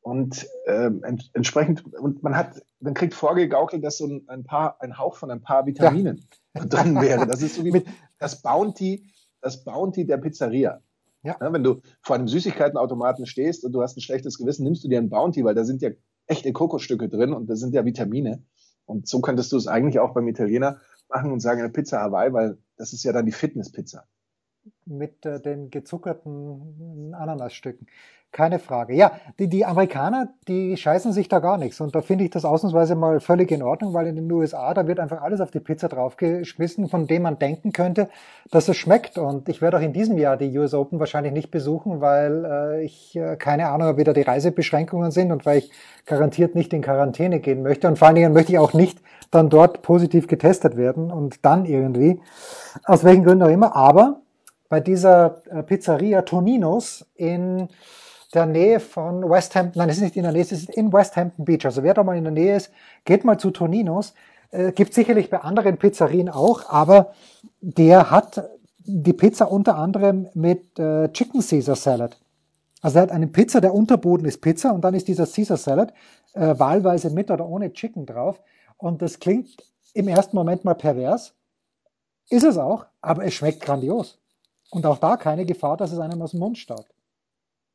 Und 0.00 0.48
ähm, 0.66 1.04
ent, 1.04 1.30
entsprechend, 1.32 1.94
und 1.94 2.24
man 2.24 2.36
hat, 2.36 2.60
man 2.80 2.94
kriegt 2.94 3.14
vorgegaukelt, 3.14 3.84
dass 3.84 3.98
so 3.98 4.06
ein, 4.06 4.24
ein 4.26 4.42
paar, 4.42 4.82
ein 4.82 4.98
Hauch 4.98 5.14
von 5.14 5.30
ein 5.30 5.42
paar 5.42 5.64
Vitaminen 5.64 6.26
ja. 6.56 6.64
drin 6.66 7.00
wäre. 7.00 7.24
Das 7.24 7.40
ist 7.40 7.54
so 7.54 7.64
wie 7.64 7.84
das 8.18 8.42
Bounty, 8.42 9.08
das 9.40 9.62
Bounty 9.62 10.04
der 10.04 10.16
Pizzeria. 10.16 10.82
Ja. 11.22 11.36
ja. 11.40 11.52
wenn 11.52 11.62
du 11.62 11.82
vor 12.00 12.16
einem 12.16 12.26
Süßigkeitenautomaten 12.26 13.26
stehst 13.26 13.64
und 13.64 13.70
du 13.70 13.80
hast 13.80 13.96
ein 13.96 14.00
schlechtes 14.00 14.38
Gewissen, 14.38 14.64
nimmst 14.64 14.82
du 14.82 14.88
dir 14.88 14.98
ein 14.98 15.08
Bounty, 15.08 15.44
weil 15.44 15.54
da 15.54 15.62
sind 15.62 15.82
ja 15.82 15.90
echte 16.26 16.52
Kokosstücke 16.52 17.08
drin 17.08 17.32
und 17.32 17.48
da 17.48 17.54
sind 17.54 17.74
ja 17.74 17.84
Vitamine. 17.84 18.42
Und 18.86 19.06
so 19.06 19.20
könntest 19.20 19.52
du 19.52 19.56
es 19.56 19.68
eigentlich 19.68 20.00
auch 20.00 20.14
beim 20.14 20.26
Italiener 20.26 20.80
machen 21.08 21.30
und 21.30 21.38
sagen 21.38 21.60
eine 21.60 21.70
Pizza 21.70 22.00
Hawaii, 22.00 22.32
weil 22.32 22.58
das 22.82 22.92
ist 22.92 23.04
ja 23.04 23.12
dann 23.12 23.26
die 23.26 23.32
Fitnesspizza. 23.32 24.08
Mit 24.84 25.24
äh, 25.26 25.40
den 25.40 25.70
gezuckerten 25.70 27.14
Ananasstücken. 27.14 27.86
Keine 28.32 28.58
Frage. 28.58 28.94
Ja, 28.94 29.12
die, 29.38 29.46
die 29.46 29.66
Amerikaner, 29.66 30.30
die 30.48 30.74
scheißen 30.74 31.12
sich 31.12 31.28
da 31.28 31.38
gar 31.38 31.58
nichts. 31.58 31.82
Und 31.82 31.94
da 31.94 32.00
finde 32.00 32.24
ich 32.24 32.30
das 32.30 32.46
ausnahmsweise 32.46 32.94
mal 32.94 33.20
völlig 33.20 33.50
in 33.50 33.62
Ordnung, 33.62 33.92
weil 33.92 34.06
in 34.06 34.16
den 34.16 34.32
USA, 34.32 34.72
da 34.72 34.86
wird 34.86 35.00
einfach 35.00 35.20
alles 35.20 35.42
auf 35.42 35.50
die 35.50 35.60
Pizza 35.60 35.90
draufgeschmissen, 35.90 36.88
von 36.88 37.06
dem 37.06 37.22
man 37.22 37.38
denken 37.38 37.72
könnte, 37.72 38.08
dass 38.50 38.68
es 38.68 38.78
schmeckt. 38.78 39.18
Und 39.18 39.50
ich 39.50 39.60
werde 39.60 39.76
auch 39.76 39.82
in 39.82 39.92
diesem 39.92 40.16
Jahr 40.16 40.38
die 40.38 40.56
US 40.56 40.72
Open 40.72 40.98
wahrscheinlich 40.98 41.34
nicht 41.34 41.50
besuchen, 41.50 42.00
weil 42.00 42.46
äh, 42.46 42.84
ich 42.84 43.14
äh, 43.16 43.36
keine 43.36 43.68
Ahnung, 43.68 43.88
ob 43.88 43.96
wieder 43.98 44.14
die 44.14 44.22
Reisebeschränkungen 44.22 45.10
sind 45.10 45.30
und 45.30 45.44
weil 45.44 45.58
ich 45.58 45.70
garantiert 46.06 46.54
nicht 46.54 46.72
in 46.72 46.80
Quarantäne 46.80 47.38
gehen 47.38 47.62
möchte. 47.62 47.86
Und 47.86 47.98
vor 47.98 48.08
allen 48.08 48.14
Dingen 48.14 48.32
möchte 48.32 48.52
ich 48.52 48.58
auch 48.58 48.72
nicht 48.72 48.98
dann 49.30 49.50
dort 49.50 49.82
positiv 49.82 50.26
getestet 50.26 50.78
werden 50.78 51.10
und 51.10 51.44
dann 51.44 51.66
irgendwie, 51.66 52.18
aus 52.84 53.04
welchen 53.04 53.24
Gründen 53.24 53.42
auch 53.42 53.50
immer. 53.50 53.76
Aber 53.76 54.21
bei 54.72 54.80
dieser 54.80 55.42
äh, 55.50 55.62
Pizzeria 55.62 56.22
Toninos 56.22 57.04
in 57.14 57.68
der 58.32 58.46
Nähe 58.46 58.80
von 58.80 59.28
West 59.28 59.54
Hampton, 59.54 59.80
nein, 59.80 59.90
es 59.90 59.96
ist 59.96 60.02
nicht 60.02 60.16
in 60.16 60.22
der 60.22 60.32
Nähe, 60.32 60.40
es 60.40 60.50
ist 60.50 60.70
in 60.70 60.90
West 60.94 61.14
Hampton 61.14 61.44
Beach. 61.44 61.66
Also 61.66 61.82
wer 61.82 61.92
da 61.92 62.02
mal 62.02 62.16
in 62.16 62.24
der 62.24 62.32
Nähe 62.32 62.56
ist, 62.56 62.70
geht 63.04 63.22
mal 63.22 63.36
zu 63.36 63.50
Toninos. 63.50 64.14
Äh, 64.50 64.72
gibt 64.72 64.94
sicherlich 64.94 65.28
bei 65.28 65.42
anderen 65.42 65.76
Pizzerien 65.76 66.30
auch, 66.30 66.70
aber 66.70 67.12
der 67.60 68.10
hat 68.10 68.48
die 68.78 69.12
Pizza 69.12 69.52
unter 69.52 69.76
anderem 69.76 70.30
mit 70.32 70.78
äh, 70.78 71.12
Chicken 71.12 71.42
Caesar 71.42 71.76
Salad. 71.76 72.18
Also 72.80 72.96
er 72.96 73.02
hat 73.02 73.12
eine 73.12 73.26
Pizza, 73.26 73.60
der 73.60 73.74
Unterboden 73.74 74.26
ist 74.26 74.40
Pizza 74.40 74.72
und 74.72 74.80
dann 74.80 74.94
ist 74.94 75.06
dieser 75.06 75.26
Caesar 75.26 75.58
Salad 75.58 75.92
äh, 76.32 76.58
wahlweise 76.58 77.10
mit 77.10 77.30
oder 77.30 77.46
ohne 77.46 77.74
Chicken 77.74 78.06
drauf. 78.06 78.40
Und 78.78 79.02
das 79.02 79.20
klingt 79.20 79.50
im 79.92 80.08
ersten 80.08 80.34
Moment 80.34 80.64
mal 80.64 80.72
pervers. 80.72 81.34
Ist 82.30 82.44
es 82.44 82.56
auch, 82.56 82.86
aber 83.02 83.26
es 83.26 83.34
schmeckt 83.34 83.60
grandios. 83.60 84.21
Und 84.72 84.86
auch 84.86 84.98
da 84.98 85.18
keine 85.18 85.44
Gefahr, 85.44 85.76
dass 85.76 85.92
es 85.92 85.98
einem 85.98 86.22
aus 86.22 86.30
dem 86.30 86.40
Mund 86.40 86.56
staubt. 86.56 86.94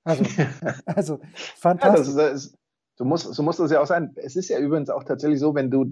Also, 0.04 0.24
also 0.86 1.20
fantastisch. 1.56 2.16
Ja, 2.16 2.28
ist, 2.28 2.46
ist, 2.46 2.58
so, 2.96 3.06
muss, 3.06 3.22
so 3.24 3.44
muss 3.44 3.58
das 3.58 3.70
ja 3.70 3.82
auch 3.82 3.86
sein. 3.86 4.14
Es 4.16 4.36
ist 4.36 4.50
ja 4.50 4.58
übrigens 4.58 4.90
auch 4.90 5.04
tatsächlich 5.04 5.40
so, 5.40 5.54
wenn 5.54 5.70
du 5.70 5.86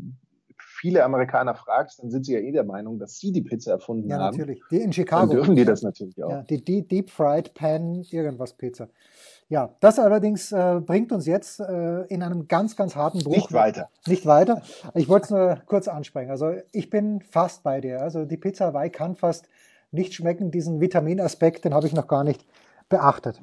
viele 0.58 1.04
Amerikaner 1.04 1.54
fragst, 1.54 2.02
dann 2.02 2.10
sind 2.10 2.26
sie 2.26 2.34
ja 2.34 2.40
eh 2.40 2.52
der 2.52 2.64
Meinung, 2.64 2.98
dass 2.98 3.20
sie 3.20 3.32
die 3.32 3.44
Pizza 3.44 3.72
erfunden 3.72 4.10
ja, 4.10 4.18
haben. 4.18 4.34
Ja, 4.34 4.40
natürlich. 4.40 4.64
Die 4.72 4.78
in 4.78 4.94
Chicago. 4.94 5.28
Dann 5.28 5.36
dürfen 5.36 5.56
die 5.56 5.66
das 5.66 5.84
natürlich 5.84 6.24
auch. 6.24 6.32
Ja, 6.32 6.42
die, 6.42 6.64
die 6.64 6.88
Deep 6.88 7.12
Fried 7.12 7.54
Pan 7.54 8.04
irgendwas 8.10 8.54
Pizza. 8.54 8.90
Ja, 9.48 9.76
das 9.82 10.00
allerdings 10.00 10.52
äh, 10.52 10.82
bringt 10.84 11.12
uns 11.12 11.28
jetzt 11.28 11.60
äh, 11.60 12.06
in 12.06 12.24
einem 12.24 12.48
ganz, 12.48 12.76
ganz 12.76 12.96
harten 12.96 13.20
Bruch. 13.20 13.36
Nicht 13.36 13.54
weiter. 13.54 13.90
Nicht 14.08 14.26
weiter. 14.26 14.64
Ich 14.96 15.08
wollte 15.08 15.26
es 15.26 15.30
nur 15.30 15.62
kurz 15.68 15.88
ansprechen. 15.88 16.32
Also 16.32 16.54
ich 16.72 16.90
bin 16.90 17.22
fast 17.22 17.62
bei 17.62 17.80
dir. 17.80 18.02
Also 18.02 18.26
die 18.26 18.38
Pizza 18.38 18.68
Hawaii 18.68 18.90
kann 18.90 19.16
fast 19.16 19.48
nicht 19.92 20.14
schmecken. 20.14 20.52
Diesen 20.52 20.82
Vitaminaspekt, 20.82 21.66
den 21.66 21.74
habe 21.74 21.88
ich 21.88 21.94
noch 21.94 22.08
gar 22.08 22.24
nicht 22.24 22.46
beachtet. 22.90 23.42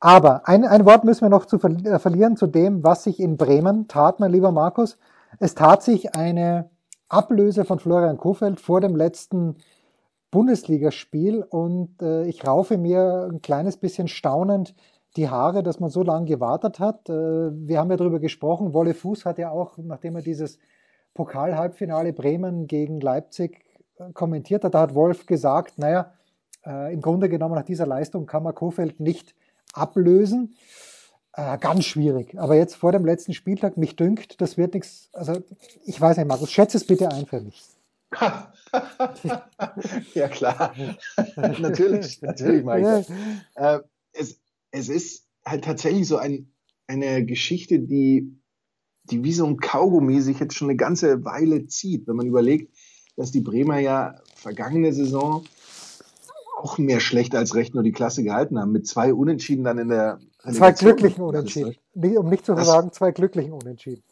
Aber 0.00 0.46
ein, 0.46 0.64
ein 0.64 0.86
Wort 0.86 1.04
müssen 1.04 1.22
wir 1.22 1.28
noch 1.28 1.46
zu 1.46 1.58
ver 1.58 1.70
äh, 1.84 1.98
verlieren 1.98 2.36
zu 2.36 2.46
dem, 2.46 2.84
was 2.84 3.04
sich 3.04 3.18
in 3.18 3.36
Bremen 3.36 3.88
tat, 3.88 4.20
mein 4.20 4.32
lieber 4.32 4.52
Markus. 4.52 4.98
Es 5.40 5.54
tat 5.54 5.82
sich 5.82 6.14
eine 6.14 6.70
Ablöse 7.08 7.64
von 7.64 7.78
Florian 7.78 8.16
Kofeld 8.16 8.60
vor 8.60 8.80
dem 8.80 8.94
letzten 8.94 9.56
Bundesligaspiel 10.30 11.42
und 11.42 12.00
äh, 12.02 12.24
ich 12.24 12.46
raufe 12.46 12.78
mir 12.78 13.28
ein 13.30 13.40
kleines 13.40 13.78
bisschen 13.78 14.08
staunend 14.08 14.74
die 15.16 15.28
Haare, 15.28 15.62
dass 15.62 15.80
man 15.80 15.90
so 15.90 16.02
lange 16.02 16.26
gewartet 16.26 16.78
hat. 16.78 17.08
Äh, 17.08 17.12
wir 17.12 17.78
haben 17.78 17.90
ja 17.90 17.96
darüber 17.96 18.20
gesprochen, 18.20 18.74
Wolle 18.74 18.94
Fuß 18.94 19.24
hat 19.24 19.38
ja 19.38 19.50
auch, 19.50 19.78
nachdem 19.78 20.16
er 20.16 20.22
dieses 20.22 20.58
Pokal-Halbfinale 21.14 22.12
Bremen 22.12 22.66
gegen 22.66 23.00
Leipzig 23.00 23.64
kommentiert 24.14 24.64
hat, 24.64 24.74
da 24.74 24.80
hat 24.80 24.94
Wolf 24.94 25.26
gesagt, 25.26 25.78
naja, 25.78 26.12
äh, 26.66 26.92
im 26.92 27.00
Grunde 27.00 27.28
genommen 27.28 27.54
nach 27.54 27.64
dieser 27.64 27.86
Leistung 27.86 28.26
kann 28.26 28.42
man 28.42 28.54
Kofeld 28.54 29.00
nicht 29.00 29.34
ablösen. 29.72 30.56
Äh, 31.32 31.58
ganz 31.58 31.84
schwierig. 31.84 32.38
Aber 32.38 32.56
jetzt 32.56 32.74
vor 32.74 32.92
dem 32.92 33.04
letzten 33.04 33.32
Spieltag, 33.34 33.76
mich 33.76 33.96
dünkt, 33.96 34.40
das 34.40 34.56
wird 34.56 34.74
nichts. 34.74 35.08
Also, 35.12 35.42
ich 35.84 36.00
weiß 36.00 36.16
nicht, 36.16 36.26
Markus, 36.26 36.50
schätze 36.50 36.76
es 36.76 36.86
bitte 36.86 37.10
ein 37.10 37.26
für 37.26 37.40
mich. 37.40 37.62
ja, 40.14 40.28
klar. 40.28 40.74
natürlich, 41.36 42.22
natürlich, 42.22 42.64
Michael. 42.64 43.04
Äh, 43.54 43.80
es, 44.12 44.40
es 44.70 44.88
ist 44.88 45.26
halt 45.44 45.64
tatsächlich 45.64 46.08
so 46.08 46.16
ein, 46.16 46.50
eine 46.86 47.24
Geschichte, 47.24 47.78
die, 47.78 48.34
die 49.04 49.22
wie 49.22 49.32
so 49.32 49.46
ein 49.46 49.58
Kaugummi 49.58 50.20
sich 50.20 50.40
jetzt 50.40 50.54
schon 50.54 50.68
eine 50.68 50.76
ganze 50.76 51.24
Weile 51.24 51.66
zieht. 51.66 52.08
Wenn 52.08 52.16
man 52.16 52.26
überlegt, 52.26 52.74
dass 53.18 53.32
die 53.32 53.40
Bremer 53.40 53.80
ja 53.80 54.14
vergangene 54.36 54.92
Saison 54.92 55.44
auch 56.56 56.78
mehr 56.78 57.00
schlecht 57.00 57.34
als 57.34 57.54
recht 57.54 57.74
nur 57.74 57.82
die 57.82 57.92
Klasse 57.92 58.22
gehalten 58.22 58.58
haben, 58.58 58.72
mit 58.72 58.86
zwei 58.86 59.12
Unentschieden 59.12 59.64
dann 59.64 59.78
in 59.78 59.88
der 59.88 60.20
Zwei 60.52 60.70
glücklichen 60.72 61.22
Unentschieden. 61.22 61.74
Um 61.94 62.28
nicht 62.28 62.46
zu 62.46 62.56
sagen, 62.56 62.92
zwei 62.92 63.10
glücklichen 63.10 63.52
Unentschieden. 63.52 64.04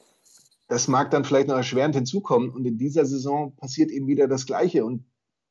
Das 0.68 0.88
mag 0.88 1.12
dann 1.12 1.24
vielleicht 1.24 1.46
noch 1.46 1.56
erschwerend 1.56 1.94
hinzukommen. 1.94 2.50
Und 2.50 2.66
in 2.66 2.78
dieser 2.78 3.06
Saison 3.06 3.54
passiert 3.54 3.92
eben 3.92 4.08
wieder 4.08 4.26
das 4.26 4.44
Gleiche. 4.44 4.84
Und 4.84 5.04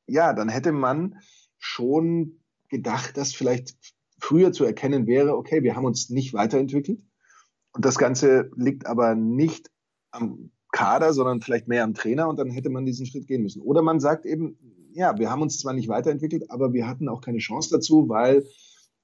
ja, 0.06 0.34
dann 0.34 0.50
hätte 0.50 0.72
man 0.72 1.16
schon 1.58 2.40
gedacht, 2.68 3.16
dass 3.16 3.32
vielleicht 3.32 3.74
früher 4.20 4.52
zu 4.52 4.64
erkennen 4.64 5.06
wäre, 5.06 5.34
okay, 5.34 5.62
wir 5.62 5.76
haben 5.76 5.86
uns 5.86 6.10
nicht 6.10 6.34
weiterentwickelt. 6.34 7.00
Und 7.72 7.84
das 7.86 7.96
Ganze 7.96 8.50
liegt 8.54 8.86
aber 8.86 9.14
nicht 9.14 9.70
am 10.10 10.50
Kader, 10.76 11.14
sondern 11.14 11.40
vielleicht 11.40 11.68
mehr 11.68 11.84
am 11.84 11.94
Trainer 11.94 12.28
und 12.28 12.38
dann 12.38 12.50
hätte 12.50 12.68
man 12.68 12.84
diesen 12.84 13.06
Schritt 13.06 13.26
gehen 13.26 13.42
müssen. 13.42 13.62
Oder 13.62 13.80
man 13.80 13.98
sagt 13.98 14.26
eben, 14.26 14.58
ja, 14.92 15.18
wir 15.18 15.30
haben 15.30 15.40
uns 15.40 15.58
zwar 15.58 15.72
nicht 15.72 15.88
weiterentwickelt, 15.88 16.50
aber 16.50 16.74
wir 16.74 16.86
hatten 16.86 17.08
auch 17.08 17.22
keine 17.22 17.38
Chance 17.38 17.70
dazu, 17.72 18.10
weil 18.10 18.46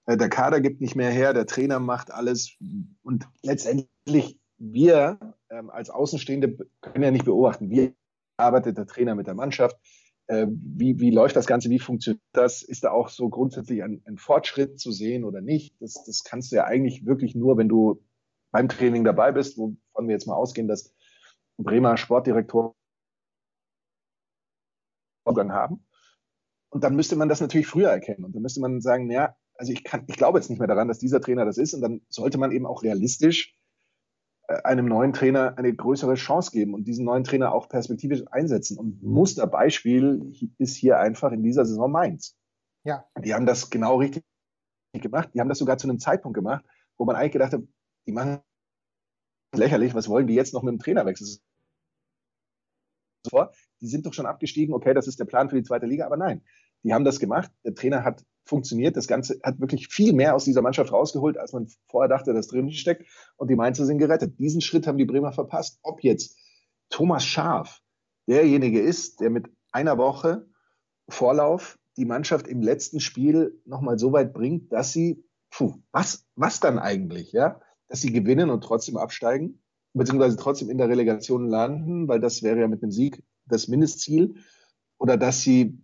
äh, 0.05 0.19
der 0.19 0.29
Kader 0.29 0.61
gibt 0.61 0.83
nicht 0.83 0.97
mehr 0.97 1.11
her, 1.11 1.33
der 1.33 1.47
Trainer 1.47 1.81
macht 1.81 2.11
alles 2.11 2.59
und 3.03 3.27
letztendlich 3.43 4.39
wir 4.59 5.19
ähm, 5.49 5.71
als 5.71 5.89
Außenstehende 5.89 6.59
können 6.83 7.05
ja 7.05 7.11
nicht 7.11 7.25
beobachten, 7.25 7.71
wie 7.71 7.95
arbeitet 8.37 8.77
der 8.77 8.87
Trainer 8.87 9.15
mit 9.15 9.27
der 9.27 9.35
Mannschaft, 9.35 9.77
äh, 10.27 10.47
wie, 10.51 11.01
wie 11.01 11.11
läuft 11.11 11.37
das 11.37 11.47
Ganze, 11.47 11.71
wie 11.71 11.79
funktioniert 11.79 12.23
das, 12.33 12.63
ist 12.63 12.85
da 12.85 12.91
auch 12.91 13.09
so 13.09 13.31
grundsätzlich 13.31 13.83
ein, 13.83 14.03
ein 14.05 14.19
Fortschritt 14.19 14.79
zu 14.79 14.93
sehen 14.93 15.25
oder 15.25 15.41
nicht. 15.41 15.75
Das, 15.81 16.05
das 16.05 16.23
kannst 16.23 16.53
du 16.53 16.57
ja 16.57 16.65
eigentlich 16.65 17.07
wirklich 17.07 17.35
nur, 17.35 17.57
wenn 17.57 17.71
du 17.71 18.03
beim 18.51 18.69
Training 18.69 19.05
dabei 19.05 19.33
bist, 19.33 19.57
wovon 19.57 20.07
wir 20.07 20.13
jetzt 20.13 20.27
mal 20.27 20.35
ausgehen, 20.35 20.69
dass 20.69 20.93
Bremer 21.63 21.97
Sportdirektor 21.97 22.75
haben. 25.27 25.87
Und 26.71 26.85
dann 26.85 26.97
müsste 26.97 27.17
man 27.17 27.29
das 27.29 27.41
natürlich 27.41 27.67
früher 27.67 27.91
erkennen. 27.91 28.25
Und 28.25 28.35
dann 28.35 28.43
müsste 28.43 28.61
man 28.61 28.81
sagen, 28.81 29.11
ja, 29.11 29.37
also 29.55 29.73
ich 29.73 29.85
kann, 29.85 30.05
ich 30.09 30.17
glaube 30.17 30.39
jetzt 30.39 30.49
nicht 30.49 30.59
mehr 30.59 30.69
daran, 30.69 30.89
dass 30.89 30.99
dieser 30.99 31.21
Trainer 31.21 31.45
das 31.45 31.59
ist. 31.59 31.75
Und 31.75 31.83
dann 31.83 32.01
sollte 32.09 32.39
man 32.39 32.51
eben 32.51 32.67
auch 32.67 32.83
realistisch 32.83 33.55
äh, 34.49 34.63
einem 34.63 34.87
neuen 34.87 35.13
Trainer 35.13 35.57
eine 35.59 35.75
größere 35.75 36.15
Chance 36.15 36.51
geben 36.51 36.75
und 36.75 36.85
diesen 36.85 37.05
neuen 37.05 37.25
Trainer 37.25 37.53
auch 37.53 37.69
perspektivisch 37.69 38.23
einsetzen. 38.31 38.79
Und 38.79 39.03
mhm. 39.03 39.11
Musterbeispiel 39.11 40.33
ist 40.59 40.77
hier 40.77 40.99
einfach 40.99 41.33
in 41.33 41.43
dieser 41.43 41.65
Saison 41.65 41.91
Mainz. 41.91 42.37
Ja. 42.85 43.07
Die 43.23 43.35
haben 43.35 43.47
das 43.47 43.71
genau 43.71 43.97
richtig 43.97 44.25
gemacht. 44.95 45.31
Die 45.35 45.41
haben 45.41 45.49
das 45.49 45.59
sogar 45.59 45.79
zu 45.79 45.89
einem 45.89 45.99
Zeitpunkt 45.99 46.35
gemacht, 46.35 46.65
wo 46.97 47.05
man 47.05 47.17
eigentlich 47.17 47.33
gedacht 47.33 47.53
hat, 47.53 47.63
die 48.07 48.13
machen 48.13 48.41
lächerlich, 49.55 49.95
was 49.95 50.09
wollen 50.09 50.27
die 50.27 50.35
jetzt 50.35 50.55
noch 50.55 50.63
mit 50.63 50.73
dem 50.73 50.79
Trainerwechsel? 50.79 51.39
Die 53.81 53.87
sind 53.87 54.07
doch 54.07 54.15
schon 54.15 54.27
abgestiegen, 54.27 54.75
okay, 54.75 54.95
das 54.95 55.07
ist 55.07 55.19
der 55.19 55.25
Plan 55.25 55.49
für 55.49 55.57
die 55.57 55.63
zweite 55.63 55.87
Liga, 55.87 56.07
aber 56.07 56.17
nein, 56.17 56.43
die 56.83 56.93
haben 56.93 57.05
das 57.05 57.21
gemacht. 57.21 57.51
Der 57.65 57.75
Trainer 57.75 58.05
hat 58.05 58.25
funktioniert. 58.45 58.97
Das 58.97 59.07
Ganze 59.07 59.39
hat 59.43 59.61
wirklich 59.61 59.89
viel 59.89 60.13
mehr 60.13 60.35
aus 60.35 60.45
dieser 60.45 60.63
Mannschaft 60.63 60.93
rausgeholt, 60.93 61.39
als 61.39 61.53
man 61.53 61.69
vorher 61.87 62.09
dachte, 62.09 62.35
dass 62.35 62.49
drin 62.49 62.71
steckt. 62.73 63.09
Und 63.37 63.51
die 63.51 63.57
Mainzer 63.57 63.87
sind 63.87 63.99
gerettet. 63.99 64.39
Diesen 64.39 64.61
Schritt 64.61 64.87
haben 64.87 64.99
die 64.99 65.05
Bremer 65.05 65.33
verpasst. 65.33 65.79
Ob 65.83 66.03
jetzt 66.03 66.37
Thomas 66.91 67.25
Schaf 67.25 67.81
derjenige 68.29 68.81
ist, 68.81 69.21
der 69.21 69.31
mit 69.31 69.49
einer 69.71 69.99
Woche 69.99 70.47
Vorlauf 71.09 71.79
die 71.97 72.05
Mannschaft 72.05 72.47
im 72.47 72.63
letzten 72.63 73.01
Spiel 73.01 73.61
nochmal 73.65 73.99
so 73.99 74.13
weit 74.13 74.33
bringt, 74.33 74.73
dass 74.73 74.93
sie, 74.93 75.25
puh, 75.51 75.75
was, 75.91 76.27
was 76.37 76.61
dann 76.61 76.79
eigentlich, 76.79 77.33
ja? 77.33 77.61
Dass 77.89 78.01
sie 78.01 78.13
gewinnen 78.13 78.51
und 78.51 78.65
trotzdem 78.65 78.97
absteigen, 78.97 79.62
beziehungsweise 79.95 80.37
trotzdem 80.37 80.71
in 80.71 80.79
der 80.79 80.89
Relegation 80.89 81.49
landen, 81.49 82.09
weil 82.09 82.21
das 82.21 82.43
wäre 82.43 82.61
ja 82.61 82.69
mit 82.69 82.83
einem 82.83 82.93
Sieg 82.93 83.23
das 83.47 83.69
Mindestziel. 83.69 84.35
Oder 84.99 85.17
dass 85.17 85.43
sie 85.43 85.79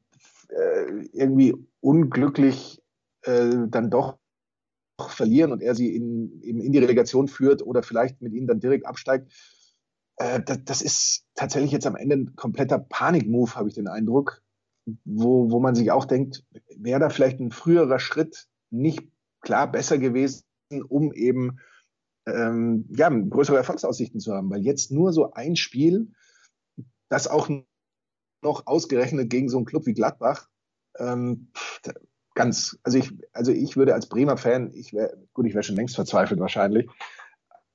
äh, 0.48 1.06
irgendwie 1.12 1.54
unglücklich 1.80 2.80
äh, 3.22 3.50
dann 3.68 3.90
doch 3.90 4.18
verlieren 5.08 5.52
und 5.52 5.62
er 5.62 5.74
sie 5.74 5.94
in, 5.94 6.40
in, 6.42 6.72
die 6.72 6.78
Relegation 6.78 7.28
führt 7.28 7.62
oder 7.62 7.82
vielleicht 7.82 8.20
mit 8.20 8.32
ihnen 8.32 8.46
dann 8.46 8.60
direkt 8.60 8.86
absteigt. 8.86 9.32
Äh, 10.16 10.42
das, 10.42 10.64
das, 10.64 10.82
ist 10.82 11.24
tatsächlich 11.34 11.72
jetzt 11.72 11.86
am 11.86 11.96
Ende 11.96 12.16
ein 12.16 12.36
kompletter 12.36 12.78
Panik-Move, 12.78 13.54
habe 13.54 13.68
ich 13.68 13.74
den 13.74 13.88
Eindruck, 13.88 14.42
wo, 15.04 15.50
wo 15.50 15.60
man 15.60 15.74
sich 15.74 15.92
auch 15.92 16.04
denkt, 16.04 16.44
wäre 16.76 17.00
da 17.00 17.10
vielleicht 17.10 17.40
ein 17.40 17.50
früherer 17.50 17.98
Schritt 17.98 18.48
nicht 18.70 19.08
klar 19.40 19.70
besser 19.70 19.98
gewesen, 19.98 20.42
um 20.88 21.12
eben 21.12 21.58
ähm, 22.28 22.86
ja, 22.90 23.08
größere 23.08 23.56
Erfolgsaussichten 23.56 24.20
zu 24.20 24.34
haben. 24.34 24.50
Weil 24.50 24.62
jetzt 24.62 24.90
nur 24.90 25.12
so 25.12 25.32
ein 25.32 25.56
Spiel, 25.56 26.12
das 27.08 27.28
auch 27.28 27.48
noch 28.42 28.66
ausgerechnet 28.66 29.30
gegen 29.30 29.48
so 29.48 29.56
einen 29.56 29.66
Club 29.66 29.86
wie 29.86 29.94
Gladbach. 29.94 30.48
Ähm, 30.98 31.50
ganz, 32.34 32.78
also 32.82 32.98
ich, 32.98 33.12
also 33.32 33.52
ich 33.52 33.76
würde 33.76 33.94
als 33.94 34.08
Bremer 34.08 34.36
Fan, 34.36 34.72
ich 34.72 34.92
wäre, 34.92 35.16
gut, 35.32 35.46
ich 35.46 35.54
wäre 35.54 35.64
schon 35.64 35.76
längst 35.76 35.96
verzweifelt 35.96 36.38
wahrscheinlich, 36.38 36.88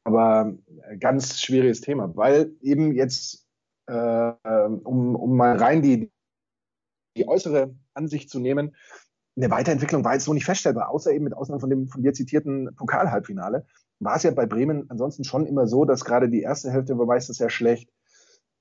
aber 0.06 0.58
ganz 1.00 1.42
schwieriges 1.42 1.82
Thema, 1.82 2.16
weil 2.16 2.56
eben 2.62 2.94
jetzt, 2.94 3.46
äh, 3.88 3.94
um, 4.84 5.16
um 5.16 5.36
mal 5.36 5.58
rein 5.58 5.82
die, 5.82 6.12
die 7.18 7.28
äußere 7.28 7.76
Ansicht 7.94 8.30
zu 8.30 8.39
nehmen, 8.39 8.76
eine 9.36 9.50
Weiterentwicklung 9.50 10.04
war 10.04 10.13
jetzt 10.13 10.26
so 10.26 10.34
nicht 10.34 10.46
feststellbar, 10.46 10.89
außer 10.89 11.12
eben 11.12 11.24
mit 11.24 11.34
Ausnahme 11.34 11.60
von 11.60 11.70
dem 11.70 11.88
von 11.88 12.04
dir 12.04 12.13
zitierten 12.13 12.74
Pokalhalbfinale, 12.76 13.66
war 14.04 14.16
es 14.16 14.24
ja 14.24 14.32
bei 14.32 14.46
Bremen 14.46 14.89
ansonsten 14.89 15.24
schon 15.24 15.46
immer 15.46 15.68
so, 15.68 15.86
dass 15.86 16.06
gerade 16.06 16.30
die 16.30 16.42
erste 16.42 16.72
Hälfte 16.72 16.98
war 16.98 17.06
meistens 17.06 17.38
sehr 17.38 17.50
schlecht. 17.50 17.89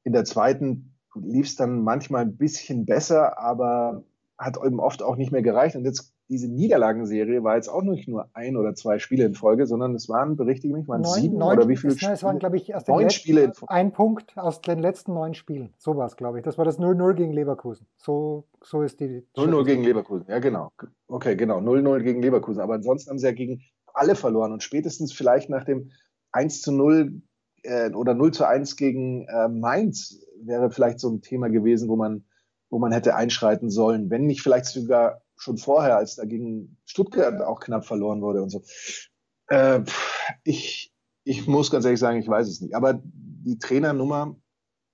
In 0.04 0.12
der 0.12 0.24
zweiten 0.24 0.94
lief 1.14 1.46
es 1.46 1.56
dann 1.56 1.82
manchmal 1.82 2.22
ein 2.22 2.36
bisschen 2.36 2.86
besser, 2.86 3.38
aber 3.38 4.04
hat 4.38 4.58
eben 4.64 4.80
oft 4.80 5.02
auch 5.02 5.16
nicht 5.16 5.32
mehr 5.32 5.42
gereicht. 5.42 5.76
Und 5.76 5.84
jetzt 5.84 6.12
diese 6.28 6.48
Niederlagenserie 6.48 7.44
war 7.44 7.56
jetzt 7.56 7.68
auch 7.68 7.82
nicht 7.82 8.08
nur 8.08 8.28
ein 8.32 8.56
oder 8.56 8.74
zwei 8.74 8.98
Spiele 8.98 9.24
in 9.24 9.34
Folge, 9.34 9.66
sondern 9.66 9.94
es 9.94 10.08
waren, 10.08 10.36
berichtige 10.36 10.72
mich, 10.72 10.88
waren 10.88 11.02
neun, 11.02 11.20
sieben 11.20 11.36
neun, 11.36 11.58
oder 11.58 11.68
wie 11.68 11.76
viele 11.76 11.94
Spiele? 11.94 12.12
Es 12.12 12.22
waren, 12.22 12.38
glaube 12.38 12.56
ich, 12.56 12.70
erst 12.70 12.88
neun 12.88 13.10
Spiele 13.10 13.42
in 13.42 13.52
Folge. 13.52 13.72
Ein 13.72 13.92
Punkt 13.92 14.36
aus 14.38 14.62
den 14.62 14.78
letzten 14.78 15.12
neun 15.12 15.34
Spielen. 15.34 15.74
So 15.76 15.96
war 15.96 16.06
es, 16.06 16.16
glaube 16.16 16.38
ich. 16.38 16.44
Das 16.44 16.56
war 16.56 16.64
das 16.64 16.78
0-0 16.78 17.14
gegen 17.14 17.32
Leverkusen. 17.32 17.86
So, 17.96 18.44
so 18.62 18.82
ist 18.82 19.00
die. 19.00 19.26
0-0 19.36 19.64
gegen 19.64 19.84
Leverkusen, 19.84 20.24
ja, 20.28 20.38
genau. 20.38 20.72
Okay, 21.06 21.36
genau. 21.36 21.58
0-0 21.58 22.00
gegen 22.00 22.22
Leverkusen. 22.22 22.62
Aber 22.62 22.74
ansonsten 22.74 23.10
haben 23.10 23.18
sie 23.18 23.26
ja 23.26 23.32
gegen 23.32 23.60
alle 23.94 24.14
verloren. 24.14 24.52
Und 24.52 24.62
spätestens 24.62 25.12
vielleicht 25.12 25.50
nach 25.50 25.64
dem 25.64 25.90
1 26.32 26.62
zu 26.62 26.72
0 26.72 27.22
äh, 27.62 27.90
oder 27.90 28.14
0 28.14 28.32
zu 28.32 28.46
1 28.46 28.76
gegen 28.76 29.26
äh, 29.28 29.48
Mainz 29.48 30.20
wäre 30.42 30.70
vielleicht 30.70 31.00
so 31.00 31.10
ein 31.10 31.22
Thema 31.22 31.48
gewesen, 31.48 31.88
wo 31.88 31.96
man, 31.96 32.24
wo 32.70 32.78
man 32.78 32.92
hätte 32.92 33.14
einschreiten 33.14 33.70
sollen, 33.70 34.10
wenn 34.10 34.26
nicht 34.26 34.42
vielleicht 34.42 34.66
sogar 34.66 35.22
schon 35.36 35.58
vorher, 35.58 35.96
als 35.96 36.16
da 36.16 36.24
gegen 36.24 36.78
Stuttgart 36.84 37.40
auch 37.42 37.60
knapp 37.60 37.84
verloren 37.84 38.22
wurde 38.22 38.42
und 38.42 38.50
so. 38.50 38.62
Äh, 39.48 39.82
ich, 40.44 40.92
ich 41.24 41.46
muss 41.46 41.70
ganz 41.70 41.84
ehrlich 41.84 42.00
sagen, 42.00 42.18
ich 42.18 42.28
weiß 42.28 42.48
es 42.48 42.60
nicht. 42.60 42.74
Aber 42.74 43.00
die 43.04 43.58
Trainernummer 43.58 44.36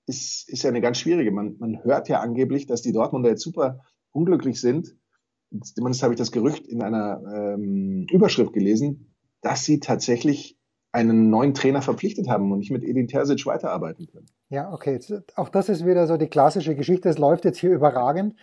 ist, 0.06 0.48
ist 0.48 0.62
ja 0.62 0.70
eine 0.70 0.80
ganz 0.80 0.98
schwierige. 0.98 1.30
Man, 1.30 1.56
man 1.58 1.84
hört 1.84 2.08
ja 2.08 2.20
angeblich, 2.20 2.66
dass 2.66 2.82
die 2.82 2.92
Dortmunder 2.92 3.30
jetzt 3.30 3.42
super 3.42 3.84
unglücklich 4.12 4.60
sind. 4.60 4.96
Zumindest 5.62 6.02
habe 6.02 6.14
ich 6.14 6.18
das 6.18 6.32
Gerücht 6.32 6.66
in 6.66 6.82
einer 6.82 7.22
ähm, 7.32 8.06
Überschrift 8.10 8.52
gelesen, 8.52 9.14
dass 9.40 9.64
sie 9.64 9.80
tatsächlich 9.80 10.58
einen 10.92 11.30
neuen 11.30 11.54
Trainer 11.54 11.82
verpflichtet 11.82 12.28
haben 12.28 12.50
und 12.50 12.58
nicht 12.58 12.70
mit 12.70 12.82
Edin 12.82 13.08
Terzic 13.08 13.44
weiterarbeiten 13.46 14.06
können. 14.06 14.26
Ja, 14.48 14.72
okay. 14.72 14.98
Auch 15.36 15.48
das 15.48 15.68
ist 15.68 15.86
wieder 15.86 16.06
so 16.06 16.16
die 16.16 16.28
klassische 16.28 16.74
Geschichte. 16.74 17.08
Es 17.08 17.18
läuft 17.18 17.44
jetzt 17.44 17.58
hier 17.58 17.70
überragend. 17.70 18.36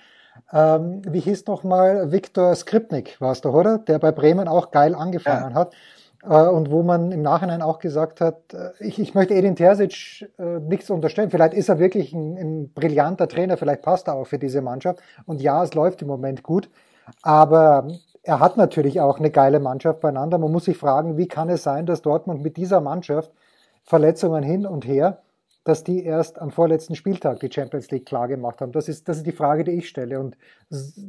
ähm, 0.52 1.02
wie 1.08 1.20
hieß 1.20 1.46
nochmal, 1.48 2.12
Viktor 2.12 2.54
Skripnik 2.56 3.20
war 3.22 3.32
es 3.32 3.42
doch, 3.42 3.54
oder? 3.54 3.80
Der 3.80 4.00
bei 4.00 4.12
Bremen 4.12 4.48
auch 4.48 4.72
geil 4.72 4.94
angefangen 4.96 5.52
ja. 5.52 5.56
hat. 5.56 5.74
Äh, 6.24 6.48
und 6.48 6.72
wo 6.72 6.84
man 6.84 7.12
im 7.12 7.22
Nachhinein 7.22 7.62
auch 7.62 7.80
gesagt 7.80 8.22
hat, 8.22 8.54
äh, 8.54 8.72
ich, 8.80 9.00
ich 9.00 9.14
möchte 9.14 9.34
Edin 9.34 9.56
Terzic 9.56 10.30
äh, 10.38 10.60
nichts 10.60 10.90
unterstellen. 10.90 11.30
Vielleicht 11.30 11.54
ist 11.54 11.70
er 11.70 11.80
wirklich 11.80 12.14
ein, 12.14 12.38
ein 12.38 12.74
brillanter 12.74 13.28
Trainer, 13.28 13.58
vielleicht 13.58 13.82
passt 13.82 14.08
er 14.08 14.16
auch 14.16 14.28
für 14.28 14.40
diese 14.40 14.62
Mannschaft. 14.62 15.00
Und 15.26 15.42
ja, 15.42 15.64
es 15.64 15.74
läuft 15.74 16.02
im 16.02 16.08
Moment 16.08 16.44
gut. 16.44 16.70
Aber 17.22 17.88
er 18.24 18.40
hat 18.40 18.58
natürlich 18.58 19.00
auch 19.02 19.20
eine 19.20 19.32
geile 19.32 19.60
Mannschaft 19.60 20.02
beieinander. 20.02 20.38
Man 20.38 20.52
muss 20.52 20.66
sich 20.66 20.78
fragen, 20.78 21.18
wie 21.18 21.28
kann 21.28 21.50
es 21.50 21.64
sein, 21.64 21.86
dass 21.86 22.02
Dortmund 22.02 22.42
mit 22.42 22.58
dieser 22.58 22.82
Mannschaft 22.82 23.32
Verletzungen 23.84 24.44
hin 24.44 24.66
und 24.66 24.88
her, 24.88 25.22
dass 25.64 25.84
die 25.84 26.04
erst 26.04 26.40
am 26.40 26.52
vorletzten 26.52 26.96
Spieltag 26.96 27.40
die 27.40 27.52
Champions 27.52 27.92
League 27.92 28.06
klar 28.06 28.28
gemacht 28.28 28.62
haben. 28.62 28.72
Das 28.72 28.88
ist, 28.88 29.08
das 29.08 29.18
ist 29.18 29.28
die 29.28 29.32
Frage, 29.32 29.64
die 29.64 29.72
ich 29.72 29.88
stelle. 29.88 30.20
Und 30.20 30.38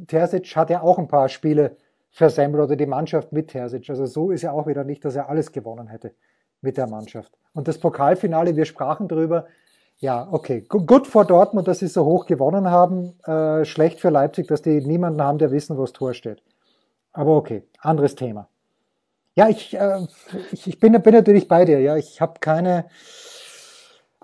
Terzic 0.07 0.55
hat 0.55 0.69
ja 0.69 0.81
auch 0.81 0.99
ein 0.99 1.07
paar 1.07 1.29
Spiele 1.29 1.75
versemmelt 2.11 2.63
oder 2.63 2.75
die 2.75 2.85
Mannschaft 2.85 3.31
mit 3.31 3.49
Terzic. 3.49 3.89
Also 3.89 4.05
so 4.05 4.31
ist 4.31 4.43
ja 4.43 4.51
auch 4.51 4.67
wieder 4.67 4.83
nicht, 4.83 5.03
dass 5.05 5.15
er 5.15 5.29
alles 5.29 5.51
gewonnen 5.51 5.87
hätte 5.87 6.13
mit 6.61 6.77
der 6.77 6.87
Mannschaft. 6.87 7.31
Und 7.53 7.67
das 7.67 7.79
Pokalfinale, 7.79 8.55
wir 8.55 8.65
sprachen 8.65 9.07
drüber. 9.07 9.45
Ja, 9.99 10.27
okay. 10.31 10.61
Gut 10.61 11.07
vor 11.07 11.25
Dortmund, 11.25 11.67
dass 11.67 11.79
sie 11.79 11.87
so 11.87 12.05
hoch 12.05 12.27
gewonnen 12.27 12.69
haben. 12.69 13.13
Äh, 13.23 13.65
schlecht 13.65 13.99
für 13.99 14.09
Leipzig, 14.09 14.47
dass 14.47 14.61
die 14.61 14.79
niemanden 14.81 15.21
haben, 15.23 15.39
der 15.39 15.51
wissen, 15.51 15.75
wo 15.77 15.81
das 15.81 15.93
Tor 15.93 16.13
steht. 16.13 16.43
Aber 17.13 17.35
okay, 17.35 17.63
anderes 17.79 18.13
Thema. 18.13 18.47
Ja, 19.33 19.49
ich, 19.49 19.75
äh, 19.75 20.05
ich, 20.51 20.67
ich 20.67 20.79
bin, 20.79 21.01
bin 21.01 21.13
natürlich 21.13 21.47
bei 21.47 21.65
dir. 21.65 21.79
Ja, 21.79 21.97
ich 21.97 22.21
habe 22.21 22.39
keine, 22.39 22.85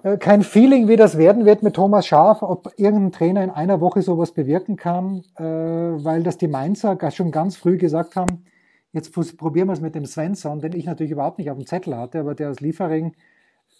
äh, 0.04 0.18
kein 0.18 0.44
Feeling, 0.44 0.88
wie 0.88 0.96
das 0.96 1.18
werden 1.18 1.46
wird 1.46 1.64
mit 1.64 1.76
Thomas 1.76 2.06
Schaaf, 2.06 2.44
ob 2.44 2.72
irgendein 2.78 3.12
Trainer 3.12 3.44
in 3.44 3.50
einer 3.50 3.82
Woche 3.82 4.04
sowas 4.04 4.32
bewirken 4.32 4.76
kann, 4.76 5.24
äh, 5.38 5.44
weil 5.44 6.22
das 6.22 6.38
die 6.38 6.48
Mainzer 6.48 6.98
schon 7.12 7.32
ganz 7.32 7.58
früh 7.58 7.78
gesagt 7.78 8.16
haben, 8.16 8.46
jetzt 8.92 9.12
probieren 9.38 9.70
wir 9.70 9.74
es 9.74 9.82
mit 9.82 9.96
dem 9.96 10.06
Svensson, 10.06 10.60
den 10.60 10.74
ich 10.74 10.86
natürlich 10.86 11.14
überhaupt 11.14 11.40
nicht 11.40 11.50
auf 11.50 11.58
dem 11.58 11.66
Zettel 11.66 11.98
hatte, 11.98 12.20
aber 12.20 12.36
der 12.36 12.52
aus 12.52 12.60
Liefering 12.60 13.16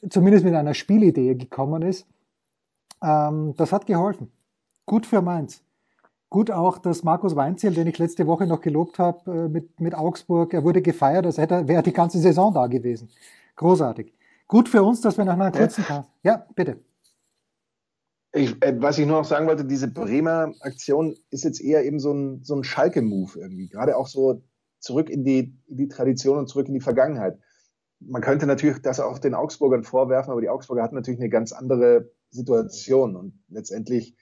zumindest 0.10 0.46
mit 0.46 0.54
einer 0.54 0.74
Spielidee 0.74 1.36
gekommen 1.36 1.82
ist. 1.82 2.08
Ähm, 3.02 3.54
das 3.58 3.72
hat 3.72 3.86
geholfen. 3.86 4.32
Gut 4.86 5.06
für 5.06 5.22
Mainz. 5.22 5.64
Gut 6.30 6.50
auch, 6.50 6.80
dass 6.80 7.04
Markus 7.04 7.36
Weinziel, 7.36 7.74
den 7.74 7.88
ich 7.88 8.00
letzte 8.00 8.26
Woche 8.26 8.48
noch 8.48 8.62
gelobt 8.62 8.98
habe 8.98 9.32
äh, 9.32 9.48
mit, 9.50 9.80
mit 9.80 9.94
Augsburg, 9.94 10.54
er 10.54 10.64
wurde 10.64 10.82
gefeiert, 10.82 11.26
als 11.26 11.38
hätte, 11.38 11.68
wäre 11.68 11.84
die 11.84 11.94
ganze 11.94 12.20
Saison 12.20 12.54
da 12.54 12.68
gewesen. 12.68 13.10
Großartig. 13.56 14.14
Gut 14.48 14.68
für 14.68 14.84
uns, 14.84 15.02
dass 15.02 15.18
wir 15.18 15.26
nach 15.26 15.34
einer 15.34 15.52
kurzen 15.52 15.84
Pause. 15.84 16.08
Ja, 16.24 16.46
bitte. 16.56 16.80
Ich, 18.34 18.60
äh, 18.64 18.82
was 18.82 18.98
ich 18.98 19.06
nur 19.06 19.20
noch 19.20 19.26
sagen 19.26 19.46
wollte, 19.46 19.64
diese 19.64 19.88
Bremer 19.88 20.54
Aktion 20.62 21.16
ist 21.30 21.44
jetzt 21.44 21.62
eher 21.62 21.86
eben 21.86 22.00
so 22.00 22.12
ein, 22.12 22.44
so 22.44 22.56
ein 22.56 22.64
Schalke-Move 22.64 23.40
irgendwie. 23.40 23.68
Gerade 23.68 23.96
auch 23.96 24.08
so 24.08 24.42
zurück 24.80 25.10
in 25.10 25.24
die, 25.24 25.56
in 25.68 25.78
die 25.78 25.88
Tradition 25.88 26.40
und 26.40 26.50
zurück 26.50 26.68
in 26.68 26.74
die 26.74 26.82
Vergangenheit. 26.82 27.38
Man 28.06 28.22
könnte 28.22 28.46
natürlich 28.46 28.82
das 28.82 29.00
auch 29.00 29.20
den 29.20 29.34
Augsburgern 29.34 29.84
vorwerfen, 29.84 30.32
aber 30.32 30.42
die 30.42 30.50
Augsburger 30.50 30.84
hatten 30.84 30.96
natürlich 30.96 31.20
eine 31.20 31.30
ganz 31.30 31.52
andere 31.52 32.12
Situation 32.30 33.16
und 33.16 33.40
letztendlich 33.50 34.16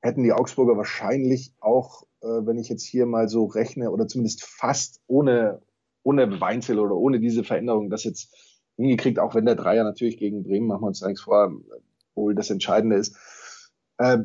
hätten 0.00 0.22
die 0.22 0.32
Augsburger 0.32 0.76
wahrscheinlich 0.76 1.54
auch, 1.60 2.04
äh, 2.22 2.26
wenn 2.26 2.58
ich 2.58 2.68
jetzt 2.68 2.84
hier 2.84 3.06
mal 3.06 3.28
so 3.28 3.46
rechne, 3.46 3.90
oder 3.90 4.06
zumindest 4.06 4.44
fast 4.44 5.00
ohne, 5.06 5.62
ohne 6.02 6.40
Weinzel 6.40 6.78
oder 6.78 6.94
ohne 6.94 7.20
diese 7.20 7.44
Veränderung 7.44 7.90
das 7.90 8.04
jetzt 8.04 8.34
hingekriegt, 8.76 9.18
auch 9.18 9.34
wenn 9.34 9.46
der 9.46 9.56
Dreier 9.56 9.84
natürlich 9.84 10.18
gegen 10.18 10.42
Bremen, 10.42 10.66
machen 10.66 10.82
wir 10.82 10.88
uns 10.88 11.02
eigentlich 11.02 11.20
vor, 11.20 11.52
wohl 12.14 12.34
das 12.34 12.50
Entscheidende 12.50 12.96
ist. 12.96 13.16
Äh, 13.98 14.18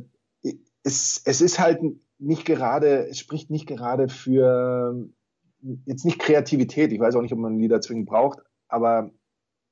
es, 0.83 1.21
es 1.25 1.41
ist 1.41 1.59
halt 1.59 1.81
nicht 2.19 2.45
gerade, 2.45 3.07
es 3.07 3.19
spricht 3.19 3.49
nicht 3.49 3.67
gerade 3.67 4.09
für 4.09 5.09
jetzt 5.85 6.05
nicht 6.05 6.19
Kreativität. 6.19 6.91
Ich 6.91 6.99
weiß 6.99 7.15
auch 7.15 7.21
nicht, 7.21 7.33
ob 7.33 7.39
man 7.39 7.57
die 7.57 7.67
da 7.67 7.81
zwingend 7.81 8.07
braucht, 8.07 8.39
aber 8.71 9.11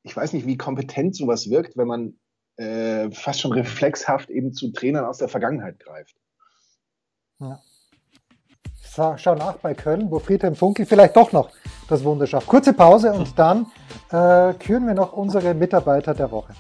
ich 0.04 0.16
weiß 0.16 0.34
nicht, 0.34 0.46
wie 0.46 0.58
kompetent 0.58 1.16
sowas 1.16 1.50
wirkt, 1.50 1.78
wenn 1.78 1.88
man 1.88 2.14
äh, 2.58 3.10
fast 3.12 3.42
schon 3.42 3.54
reflexhaft 3.54 4.30
eben 4.30 4.54
zu 4.54 4.72
Trainern 4.72 5.06
aus 5.06 5.18
der 5.18 5.30
Vergangenheit 5.30 5.80
greift. 5.80 6.16
Ja. 7.40 7.62
Schau 9.18 9.36
nach 9.36 9.58
bei 9.58 9.74
Köln, 9.74 10.12
wo 10.12 10.20
Friedhelm 10.20 10.56
Funkel 10.56 10.86
vielleicht 10.86 11.16
doch 11.16 11.32
noch 11.32 11.52
das 11.88 12.04
Wunder 12.04 12.28
schafft. 12.28 12.48
Kurze 12.48 12.74
Pause 12.74 13.14
und 13.14 13.38
dann 13.40 13.68
äh, 14.10 14.54
küren 14.56 14.88
wir 14.88 14.94
noch 14.94 15.14
unsere 15.14 15.54
Mitarbeiter 15.54 16.14
der 16.14 16.32
Woche. 16.32 16.54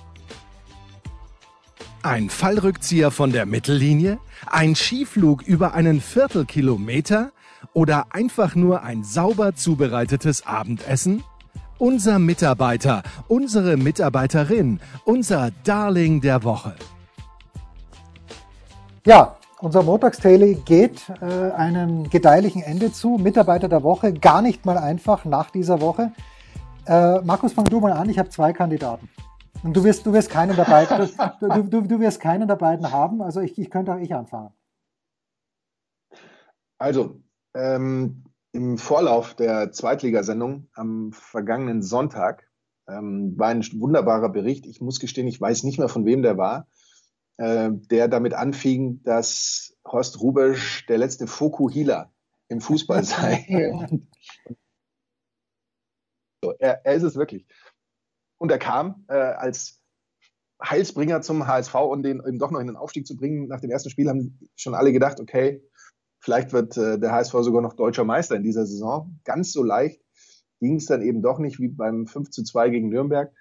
Ein 2.01 2.29
Fallrückzieher 2.29 3.11
von 3.11 3.33
der 3.33 3.45
Mittellinie? 3.45 4.19
Ein 4.45 4.75
Skiflug 4.75 5.41
über 5.41 5.73
einen 5.73 5.99
Viertelkilometer? 5.99 7.31
Oder 7.73 8.07
einfach 8.11 8.55
nur 8.55 8.83
ein 8.83 9.03
sauber 9.03 9.55
zubereitetes 9.55 10.45
Abendessen? 10.45 11.25
Unser 11.79 12.19
Mitarbeiter, 12.19 13.03
unsere 13.29 13.77
Mitarbeiterin, 13.77 14.81
unser 15.05 15.51
Darling 15.63 16.19
der 16.19 16.43
Woche. 16.43 16.75
Ja, 19.05 19.37
unser 19.61 19.83
Montagsdaily 19.83 20.55
geht 20.65 21.09
äh, 21.21 21.51
einem 21.51 22.09
gedeihlichen 22.09 22.63
Ende 22.63 22.91
zu. 22.91 23.17
Mitarbeiter 23.17 23.69
der 23.69 23.81
Woche, 23.81 24.11
gar 24.11 24.41
nicht 24.41 24.65
mal 24.65 24.77
einfach 24.77 25.23
nach 25.23 25.51
dieser 25.51 25.79
Woche. 25.79 26.11
Äh, 26.85 27.21
Markus, 27.21 27.53
fang 27.53 27.63
du 27.63 27.79
mal 27.79 27.93
an. 27.93 28.09
Ich 28.09 28.19
habe 28.19 28.27
zwei 28.27 28.51
Kandidaten. 28.51 29.07
Und 29.63 29.73
du 29.73 29.85
wirst, 29.85 30.05
du 30.05 30.11
wirst 30.11 30.29
keinen 30.29 30.57
der 30.57 30.65
beiden, 30.65 31.09
du, 31.39 31.63
du, 31.63 31.81
du 31.81 31.99
wirst 32.01 32.19
keinen 32.19 32.49
der 32.49 32.57
beiden 32.57 32.91
haben. 32.91 33.21
Also 33.21 33.39
ich, 33.39 33.57
ich 33.57 33.69
könnte 33.69 33.93
auch 33.93 33.99
ich 33.99 34.13
anfangen. 34.13 34.49
Also, 36.77 37.21
ähm, 37.55 38.25
im 38.51 38.77
Vorlauf 38.77 39.35
der 39.35 39.71
Zweitligasendung 39.71 40.69
am 40.73 41.11
vergangenen 41.13 41.81
Sonntag 41.81 42.49
ähm, 42.87 43.37
war 43.37 43.49
ein 43.49 43.63
wunderbarer 43.79 44.29
Bericht. 44.29 44.65
Ich 44.65 44.81
muss 44.81 44.99
gestehen, 44.99 45.27
ich 45.27 45.39
weiß 45.39 45.63
nicht 45.63 45.77
mehr, 45.77 45.89
von 45.89 46.05
wem 46.05 46.23
der 46.23 46.37
war, 46.37 46.67
äh, 47.37 47.69
der 47.71 48.07
damit 48.07 48.33
anfing, 48.33 49.03
dass 49.03 49.77
Horst 49.85 50.19
Rubesch 50.19 50.85
der 50.87 50.97
letzte 50.97 51.27
Fokuhila 51.27 52.11
im 52.47 52.61
Fußball 52.61 53.03
sei. 53.05 53.69
so, 56.43 56.53
er, 56.57 56.85
er, 56.85 56.93
ist 56.95 57.03
es 57.03 57.15
wirklich. 57.15 57.45
Und 58.39 58.51
er 58.51 58.59
kam 58.59 59.05
äh, 59.09 59.13
als 59.13 59.81
Heilsbringer 60.63 61.21
zum 61.21 61.47
HSV 61.47 61.75
und 61.75 62.03
den 62.03 62.19
eben 62.25 62.39
doch 62.39 62.51
noch 62.51 62.59
in 62.59 62.67
den 62.67 62.75
Aufstieg 62.75 63.05
zu 63.05 63.15
bringen. 63.15 63.47
Nach 63.47 63.61
dem 63.61 63.71
ersten 63.71 63.89
Spiel 63.89 64.09
haben 64.09 64.39
schon 64.55 64.73
alle 64.73 64.91
gedacht, 64.91 65.19
okay, 65.19 65.63
Vielleicht 66.19 66.51
wird 66.51 66.77
äh, 66.77 66.99
der 66.99 67.11
HSV 67.11 67.33
sogar 67.41 67.61
noch 67.61 67.73
deutscher 67.73 68.03
Meister 68.03 68.35
in 68.35 68.43
dieser 68.43 68.65
Saison. 68.65 69.19
Ganz 69.23 69.51
so 69.51 69.63
leicht 69.63 70.01
ging 70.59 70.75
es 70.75 70.85
dann 70.85 71.01
eben 71.01 71.21
doch 71.21 71.39
nicht 71.39 71.59
wie 71.59 71.69
beim 71.69 72.05
5 72.05 72.29
zu 72.29 72.43
2 72.43 72.69
gegen 72.69 72.89
Nürnberg. 72.89 73.31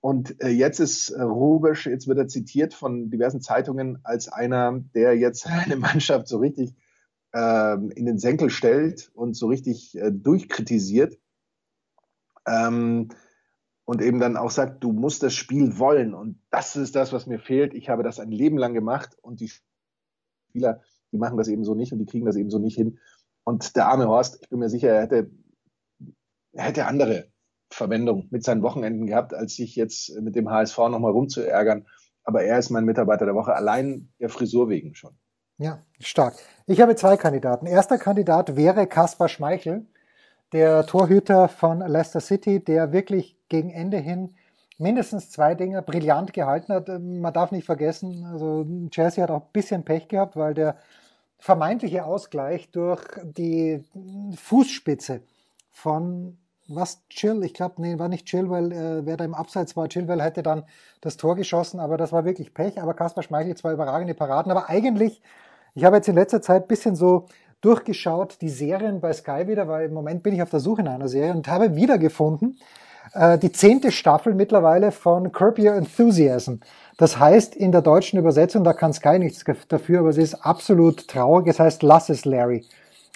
Und 0.00 0.42
äh, 0.42 0.48
jetzt 0.48 0.80
ist 0.80 1.10
äh, 1.10 1.22
Rubisch, 1.22 1.86
jetzt 1.86 2.08
wird 2.08 2.18
er 2.18 2.28
zitiert 2.28 2.72
von 2.72 3.10
diversen 3.10 3.42
Zeitungen 3.42 3.98
als 4.04 4.28
einer, 4.28 4.80
der 4.94 5.16
jetzt 5.16 5.46
eine 5.46 5.76
Mannschaft 5.76 6.28
so 6.28 6.38
richtig 6.38 6.74
ähm, 7.34 7.90
in 7.90 8.06
den 8.06 8.18
Senkel 8.18 8.48
stellt 8.48 9.10
und 9.14 9.34
so 9.34 9.48
richtig 9.48 9.98
durchkritisiert. 10.10 11.18
Ähm, 12.46 13.08
und 13.84 14.02
eben 14.02 14.18
dann 14.18 14.36
auch 14.36 14.50
sagt, 14.50 14.82
du 14.82 14.92
musst 14.92 15.22
das 15.22 15.34
Spiel 15.34 15.78
wollen. 15.78 16.12
Und 16.12 16.40
das 16.50 16.76
ist 16.76 16.96
das, 16.96 17.12
was 17.12 17.26
mir 17.26 17.38
fehlt. 17.38 17.72
Ich 17.72 17.88
habe 17.88 18.02
das 18.02 18.18
ein 18.18 18.32
Leben 18.32 18.58
lang 18.58 18.74
gemacht 18.74 19.16
und 19.22 19.40
die 19.40 19.50
Spieler 20.48 20.82
die 21.12 21.18
machen 21.18 21.36
das 21.36 21.48
eben 21.48 21.64
so 21.64 21.74
nicht 21.74 21.92
und 21.92 21.98
die 21.98 22.06
kriegen 22.06 22.26
das 22.26 22.36
eben 22.36 22.50
so 22.50 22.58
nicht 22.58 22.76
hin. 22.76 22.98
Und 23.44 23.76
der 23.76 23.86
arme 23.86 24.08
Horst, 24.08 24.38
ich 24.42 24.48
bin 24.48 24.58
mir 24.58 24.68
sicher, 24.68 24.88
er 24.88 25.02
hätte, 25.02 25.30
er 26.52 26.64
hätte 26.64 26.86
andere 26.86 27.28
Verwendung 27.70 28.28
mit 28.30 28.44
seinen 28.44 28.62
Wochenenden 28.62 29.06
gehabt, 29.06 29.34
als 29.34 29.54
sich 29.54 29.76
jetzt 29.76 30.18
mit 30.20 30.34
dem 30.34 30.50
HSV 30.50 30.78
nochmal 30.78 31.12
rumzuärgern. 31.12 31.86
Aber 32.24 32.42
er 32.42 32.58
ist 32.58 32.70
mein 32.70 32.84
Mitarbeiter 32.84 33.24
der 33.24 33.34
Woche, 33.34 33.54
allein 33.54 34.12
der 34.18 34.28
Frisur 34.28 34.68
wegen 34.68 34.94
schon. 34.94 35.16
Ja, 35.58 35.82
stark. 36.00 36.34
Ich 36.66 36.80
habe 36.80 36.96
zwei 36.96 37.16
Kandidaten. 37.16 37.66
Erster 37.66 37.98
Kandidat 37.98 38.56
wäre 38.56 38.86
Kaspar 38.86 39.28
Schmeichel, 39.28 39.86
der 40.52 40.86
Torhüter 40.86 41.48
von 41.48 41.78
Leicester 41.78 42.20
City, 42.20 42.62
der 42.62 42.92
wirklich 42.92 43.38
gegen 43.48 43.70
Ende 43.70 43.98
hin 43.98 44.34
mindestens 44.78 45.30
zwei 45.30 45.54
Dinge 45.54 45.82
brillant 45.82 46.32
gehalten 46.32 46.72
hat. 46.72 46.88
Man 46.88 47.32
darf 47.32 47.50
nicht 47.50 47.64
vergessen, 47.64 48.24
also 48.24 48.66
Chelsea 48.90 49.22
hat 49.22 49.30
auch 49.30 49.42
ein 49.42 49.52
bisschen 49.52 49.84
Pech 49.84 50.08
gehabt, 50.08 50.36
weil 50.36 50.54
der 50.54 50.76
vermeintliche 51.38 52.04
Ausgleich 52.04 52.70
durch 52.70 53.02
die 53.24 53.84
Fußspitze 54.36 55.22
von 55.70 56.38
was 56.68 57.06
Chill, 57.08 57.44
ich 57.44 57.54
glaube, 57.54 57.80
nee, 57.80 57.98
war 57.98 58.08
nicht 58.08 58.26
Chill, 58.26 58.50
weil 58.50 58.72
äh, 58.72 59.06
wer 59.06 59.16
da 59.16 59.24
im 59.24 59.34
Abseits 59.34 59.76
war, 59.76 59.88
Chilwell 59.88 60.20
hätte 60.20 60.42
dann 60.42 60.64
das 61.00 61.16
Tor 61.16 61.36
geschossen, 61.36 61.78
aber 61.78 61.96
das 61.96 62.12
war 62.12 62.24
wirklich 62.24 62.54
Pech. 62.54 62.82
Aber 62.82 62.94
Kaspar 62.94 63.22
Schmeichel 63.22 63.56
zwei 63.56 63.72
überragende 63.72 64.14
Paraden. 64.14 64.50
Aber 64.50 64.68
eigentlich, 64.68 65.22
ich 65.74 65.84
habe 65.84 65.96
jetzt 65.96 66.08
in 66.08 66.16
letzter 66.16 66.42
Zeit 66.42 66.62
ein 66.62 66.68
bisschen 66.68 66.96
so 66.96 67.26
durchgeschaut, 67.60 68.38
die 68.40 68.48
Serien 68.48 69.00
bei 69.00 69.12
Sky 69.12 69.46
wieder, 69.46 69.68
weil 69.68 69.86
im 69.86 69.94
Moment 69.94 70.22
bin 70.22 70.34
ich 70.34 70.42
auf 70.42 70.50
der 70.50 70.60
Suche 70.60 70.82
nach 70.82 70.94
einer 70.94 71.08
Serie 71.08 71.34
und 71.34 71.46
habe 71.46 71.76
wiedergefunden, 71.76 72.58
äh, 72.58 72.85
die 73.14 73.52
zehnte 73.52 73.92
Staffel 73.92 74.34
mittlerweile 74.34 74.90
von 74.90 75.32
Curb 75.32 75.58
Your 75.58 75.74
Enthusiasm. 75.74 76.56
Das 76.96 77.18
heißt 77.18 77.54
in 77.54 77.72
der 77.72 77.82
deutschen 77.82 78.18
Übersetzung, 78.18 78.64
da 78.64 78.72
kann 78.72 78.92
Sky 78.92 79.18
nichts 79.18 79.44
dafür, 79.68 80.00
aber 80.00 80.08
es 80.08 80.18
ist 80.18 80.34
absolut 80.34 81.06
traurig, 81.08 81.46
es 81.46 81.60
heißt 81.60 81.82
Lass 81.82 82.08
es 82.08 82.24
Larry. 82.24 82.64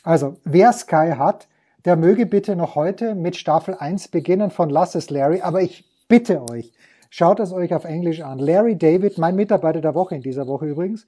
Also, 0.02 0.36
wer 0.44 0.72
Sky 0.72 1.14
hat, 1.16 1.48
der 1.84 1.96
möge 1.96 2.26
bitte 2.26 2.56
noch 2.56 2.74
heute 2.74 3.14
mit 3.14 3.36
Staffel 3.36 3.74
1 3.74 4.08
beginnen 4.08 4.50
von 4.50 4.70
Lass 4.70 4.94
es 4.94 5.10
Larry, 5.10 5.40
aber 5.40 5.62
ich 5.62 5.84
bitte 6.08 6.42
euch, 6.50 6.72
schaut 7.08 7.40
es 7.40 7.52
euch 7.52 7.72
auf 7.74 7.84
Englisch 7.84 8.20
an. 8.20 8.38
Larry 8.38 8.76
David, 8.76 9.18
mein 9.18 9.36
Mitarbeiter 9.36 9.80
der 9.80 9.94
Woche 9.94 10.14
in 10.14 10.22
dieser 10.22 10.46
Woche 10.46 10.66
übrigens, 10.66 11.06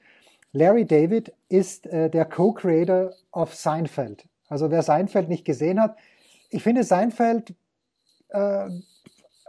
Larry 0.52 0.86
David 0.86 1.32
ist 1.48 1.86
äh, 1.86 2.10
der 2.10 2.24
Co-Creator 2.24 3.12
of 3.32 3.54
Seinfeld. 3.54 4.24
Also 4.48 4.70
wer 4.70 4.82
Seinfeld 4.82 5.28
nicht 5.28 5.44
gesehen 5.44 5.80
hat, 5.80 5.96
ich 6.50 6.62
finde 6.62 6.84
Seinfeld, 6.84 7.54
äh, 8.32 8.68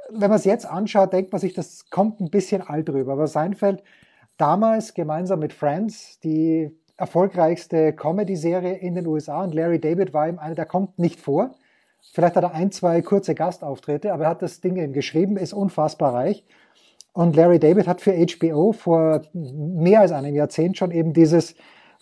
wenn 0.09 0.29
man 0.29 0.37
es 0.37 0.45
jetzt 0.45 0.65
anschaut, 0.65 1.13
denkt 1.13 1.31
man 1.31 1.41
sich, 1.41 1.53
das 1.53 1.89
kommt 1.89 2.19
ein 2.19 2.29
bisschen 2.29 2.61
alt 2.61 2.89
rüber. 2.89 3.13
Aber 3.13 3.27
Seinfeld 3.27 3.83
damals 4.37 4.93
gemeinsam 4.93 5.39
mit 5.39 5.53
Friends, 5.53 6.19
die 6.19 6.71
erfolgreichste 6.97 7.93
Comedy-Serie 7.93 8.75
in 8.75 8.95
den 8.95 9.07
USA 9.07 9.43
und 9.43 9.53
Larry 9.53 9.79
David 9.79 10.13
war 10.13 10.27
ihm 10.27 10.39
einer, 10.39 10.55
der 10.55 10.65
kommt 10.65 10.99
nicht 10.99 11.19
vor. 11.19 11.55
Vielleicht 12.13 12.35
hat 12.35 12.43
er 12.43 12.53
ein, 12.53 12.71
zwei 12.71 13.01
kurze 13.01 13.33
Gastauftritte, 13.33 14.13
aber 14.13 14.25
er 14.25 14.29
hat 14.31 14.41
das 14.41 14.61
Ding 14.61 14.75
eben 14.75 14.93
geschrieben, 14.93 15.37
ist 15.37 15.53
unfassbar 15.53 16.13
reich. 16.13 16.45
Und 17.13 17.35
Larry 17.35 17.59
David 17.59 17.87
hat 17.87 18.01
für 18.01 18.13
HBO 18.13 18.71
vor 18.73 19.21
mehr 19.33 20.01
als 20.01 20.11
einem 20.11 20.35
Jahrzehnt 20.35 20.77
schon 20.77 20.91
eben 20.91 21.13
dieses 21.13 21.55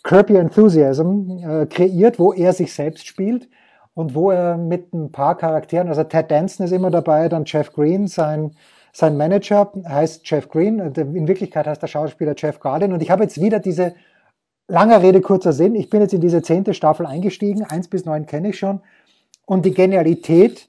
Curb 0.03 0.29
Your 0.29 0.39
Enthusiasm 0.39 1.37
äh, 1.43 1.65
kreiert, 1.67 2.17
wo 2.17 2.33
er 2.33 2.53
sich 2.53 2.73
selbst 2.73 3.05
spielt 3.05 3.47
und 3.93 4.15
wo 4.15 4.31
er 4.31 4.57
mit 4.57 4.93
ein 4.93 5.11
paar 5.11 5.37
Charakteren, 5.37 5.87
also 5.87 6.03
Ted 6.03 6.31
Danson 6.31 6.65
ist 6.65 6.71
immer 6.71 6.91
dabei, 6.91 7.29
dann 7.29 7.43
Jeff 7.45 7.73
Green, 7.73 8.07
sein, 8.07 8.51
sein 8.93 9.17
Manager 9.17 9.71
heißt 9.87 10.21
Jeff 10.29 10.49
Green, 10.49 10.79
in 10.79 11.27
Wirklichkeit 11.27 11.67
heißt 11.67 11.81
der 11.81 11.87
Schauspieler 11.87 12.33
Jeff 12.37 12.59
Garlin 12.59 12.93
und 12.93 13.01
ich 13.01 13.11
habe 13.11 13.23
jetzt 13.23 13.39
wieder 13.41 13.59
diese, 13.59 13.93
langer 14.71 15.01
Rede, 15.01 15.21
kurzer 15.21 15.53
Sinn, 15.53 15.75
ich 15.75 15.89
bin 15.89 16.01
jetzt 16.01 16.13
in 16.13 16.21
diese 16.21 16.41
zehnte 16.41 16.73
Staffel 16.73 17.05
eingestiegen, 17.05 17.63
eins 17.63 17.89
bis 17.89 18.05
neun 18.05 18.25
kenne 18.25 18.49
ich 18.49 18.57
schon. 18.57 18.79
Und 19.45 19.65
die 19.65 19.73
Genialität, 19.73 20.67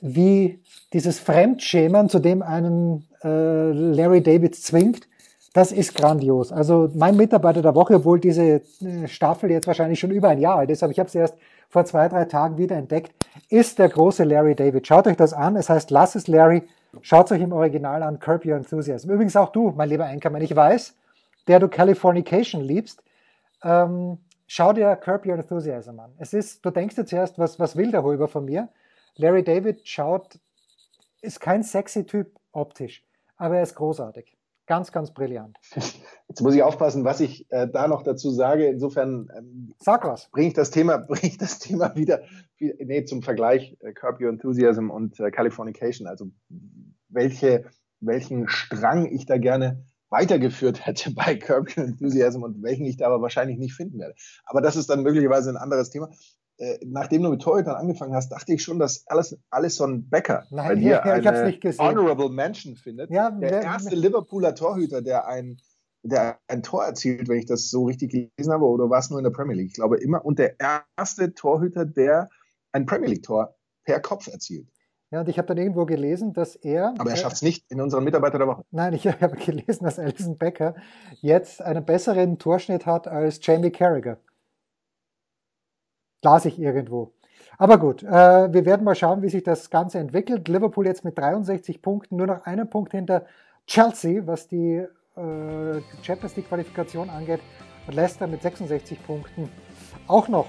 wie 0.00 0.60
dieses 0.92 1.18
Fremdschämen, 1.18 2.08
zu 2.08 2.18
dem 2.18 2.42
einen 2.42 3.06
äh, 3.24 3.72
Larry 3.72 4.22
David 4.22 4.54
zwingt, 4.54 5.08
das 5.54 5.72
ist 5.72 5.94
grandios. 5.94 6.52
Also 6.52 6.90
mein 6.94 7.16
Mitarbeiter 7.16 7.62
der 7.62 7.74
Woche, 7.74 7.96
obwohl 7.96 8.20
diese 8.20 8.42
äh, 8.44 8.60
Staffel 9.06 9.50
jetzt 9.50 9.66
wahrscheinlich 9.66 9.98
schon 9.98 10.10
über 10.10 10.28
ein 10.28 10.40
Jahr 10.40 10.58
alt 10.58 10.70
ist, 10.70 10.82
aber 10.82 10.92
ich 10.92 10.98
habe 10.98 11.08
sie 11.08 11.18
erst 11.18 11.36
vor 11.68 11.84
zwei, 11.84 12.08
drei 12.08 12.24
Tagen 12.24 12.58
wieder 12.58 12.76
entdeckt, 12.76 13.12
ist 13.50 13.78
der 13.78 13.88
große 13.88 14.24
Larry 14.24 14.54
David. 14.54 14.86
Schaut 14.86 15.06
euch 15.06 15.16
das 15.16 15.32
an. 15.32 15.56
Es 15.56 15.68
heißt 15.68 15.90
Lass 15.90 16.14
es 16.14 16.26
Larry. 16.26 16.66
Schaut 17.02 17.30
euch 17.30 17.42
im 17.42 17.52
Original 17.52 18.02
an. 18.02 18.18
Curb 18.18 18.46
Your 18.46 18.56
Enthusiasm. 18.56 19.10
Übrigens 19.10 19.36
auch 19.36 19.50
du, 19.50 19.72
mein 19.76 19.88
lieber 19.88 20.08
Enkermann. 20.08 20.42
Ich 20.42 20.54
weiß, 20.54 20.96
der 21.46 21.60
du 21.60 21.68
Californication 21.68 22.62
liebst. 22.62 23.02
Ähm, 23.62 24.18
schau 24.46 24.72
dir 24.72 24.96
Curb 24.96 25.26
Your 25.26 25.34
Enthusiasm 25.34 26.00
an. 26.00 26.12
Es 26.18 26.32
ist, 26.32 26.64
du 26.64 26.70
denkst 26.70 26.96
dir 26.96 27.04
zuerst, 27.04 27.38
was, 27.38 27.58
was 27.60 27.76
will 27.76 27.90
der 27.90 28.02
Huber 28.02 28.28
von 28.28 28.44
mir? 28.44 28.68
Larry 29.16 29.42
David 29.42 29.86
schaut, 29.86 30.38
ist 31.20 31.40
kein 31.40 31.62
sexy 31.62 32.06
Typ 32.06 32.38
optisch, 32.52 33.04
aber 33.36 33.56
er 33.56 33.62
ist 33.62 33.74
großartig. 33.74 34.37
Ganz, 34.68 34.92
ganz 34.92 35.12
brillant. 35.12 35.56
Jetzt 36.28 36.42
muss 36.42 36.54
ich 36.54 36.62
aufpassen, 36.62 37.02
was 37.02 37.20
ich 37.20 37.50
äh, 37.50 37.66
da 37.66 37.88
noch 37.88 38.02
dazu 38.02 38.30
sage. 38.30 38.66
Insofern 38.66 39.30
ähm, 39.34 39.72
Sag 39.78 40.04
was. 40.04 40.28
Bringe 40.30 40.48
ich 40.48 40.54
das 40.54 40.70
Thema, 40.70 40.98
bringe 41.08 41.26
ich 41.26 41.38
das 41.38 41.58
Thema 41.58 41.96
wieder, 41.96 42.20
wie, 42.58 42.74
nee, 42.78 43.02
zum 43.04 43.22
Vergleich 43.22 43.78
äh, 43.80 43.94
Curb 43.94 44.20
Your 44.20 44.28
Enthusiasm 44.28 44.90
und 44.90 45.18
äh, 45.20 45.30
Californication. 45.30 46.06
Also 46.06 46.26
welche, 47.08 47.64
welchen 48.00 48.46
Strang 48.46 49.06
ich 49.06 49.24
da 49.24 49.38
gerne 49.38 49.86
weitergeführt 50.10 50.84
hätte 50.86 51.12
bei 51.12 51.34
Curb 51.34 51.74
Your 51.74 51.84
Enthusiasm 51.84 52.42
und 52.42 52.62
welchen 52.62 52.84
ich 52.84 52.98
da 52.98 53.06
aber 53.06 53.22
wahrscheinlich 53.22 53.56
nicht 53.56 53.72
finden 53.72 53.98
werde. 53.98 54.16
Aber 54.44 54.60
das 54.60 54.76
ist 54.76 54.90
dann 54.90 55.02
möglicherweise 55.02 55.48
ein 55.48 55.56
anderes 55.56 55.88
Thema. 55.88 56.10
Äh, 56.58 56.78
nachdem 56.84 57.22
du 57.22 57.30
mit 57.30 57.40
Torhütern 57.40 57.76
angefangen 57.76 58.14
hast, 58.14 58.30
dachte 58.30 58.52
ich 58.52 58.62
schon, 58.62 58.80
dass 58.80 59.06
Alice, 59.06 59.38
Alison 59.50 60.08
Becker 60.08 60.44
Nein, 60.50 60.68
bei 60.68 60.74
dir 60.74 60.90
ja, 60.90 61.02
eine 61.02 61.46
nicht 61.46 61.60
gesehen. 61.60 61.84
Honorable 61.84 62.30
Mention 62.30 62.74
findet. 62.74 63.10
Ja, 63.10 63.30
der 63.30 63.50
wer, 63.50 63.62
erste 63.62 63.94
Liverpooler 63.94 64.56
Torhüter, 64.56 65.00
der 65.00 65.28
ein, 65.28 65.58
der 66.02 66.38
ein 66.48 66.64
Tor 66.64 66.84
erzielt, 66.84 67.28
wenn 67.28 67.38
ich 67.38 67.46
das 67.46 67.70
so 67.70 67.84
richtig 67.84 68.10
gelesen 68.10 68.52
habe, 68.52 68.64
oder 68.64 68.90
war 68.90 68.98
es 68.98 69.08
nur 69.08 69.20
in 69.20 69.24
der 69.24 69.30
Premier 69.30 69.54
League? 69.54 69.68
Ich 69.68 69.74
glaube 69.74 69.98
immer. 69.98 70.24
Und 70.24 70.40
der 70.40 70.56
erste 70.58 71.32
Torhüter, 71.32 71.84
der 71.84 72.28
ein 72.72 72.86
Premier 72.86 73.10
League-Tor 73.10 73.54
per 73.84 74.00
Kopf 74.00 74.26
erzielt. 74.26 74.68
Ja, 75.10 75.20
und 75.20 75.28
ich 75.28 75.38
habe 75.38 75.46
dann 75.46 75.58
irgendwo 75.58 75.86
gelesen, 75.86 76.32
dass 76.32 76.56
er. 76.56 76.92
Aber 76.98 77.10
er 77.10 77.16
schafft 77.16 77.36
es 77.36 77.42
nicht 77.42 77.70
in 77.70 77.80
unseren 77.80 78.04
Mitarbeiter 78.04 78.38
der 78.38 78.48
Woche. 78.48 78.64
Nein, 78.72 78.92
ich 78.94 79.06
habe 79.22 79.36
gelesen, 79.36 79.84
dass 79.84 79.98
Alison 79.98 80.36
Becker 80.36 80.74
jetzt 81.20 81.62
einen 81.62 81.84
besseren 81.84 82.38
Torschnitt 82.38 82.84
hat 82.84 83.06
als 83.06 83.38
Jamie 83.42 83.70
Carragher. 83.70 84.18
Las 86.22 86.44
ich 86.44 86.58
irgendwo. 86.58 87.12
Aber 87.58 87.78
gut, 87.78 88.02
äh, 88.02 88.52
wir 88.52 88.64
werden 88.64 88.84
mal 88.84 88.94
schauen, 88.94 89.22
wie 89.22 89.28
sich 89.28 89.42
das 89.42 89.70
Ganze 89.70 89.98
entwickelt. 89.98 90.48
Liverpool 90.48 90.86
jetzt 90.86 91.04
mit 91.04 91.18
63 91.18 91.82
Punkten, 91.82 92.16
nur 92.16 92.26
noch 92.26 92.44
einen 92.44 92.70
Punkt 92.70 92.92
hinter 92.92 93.24
Chelsea, 93.66 94.22
was 94.26 94.46
die 94.48 94.76
äh, 95.16 95.80
Champions 96.02 96.36
League 96.36 96.48
Qualifikation 96.48 97.10
angeht. 97.10 97.40
Und 97.86 97.94
Leicester 97.94 98.26
mit 98.26 98.42
66 98.42 99.04
Punkten 99.04 99.48
auch 100.06 100.28
noch 100.28 100.46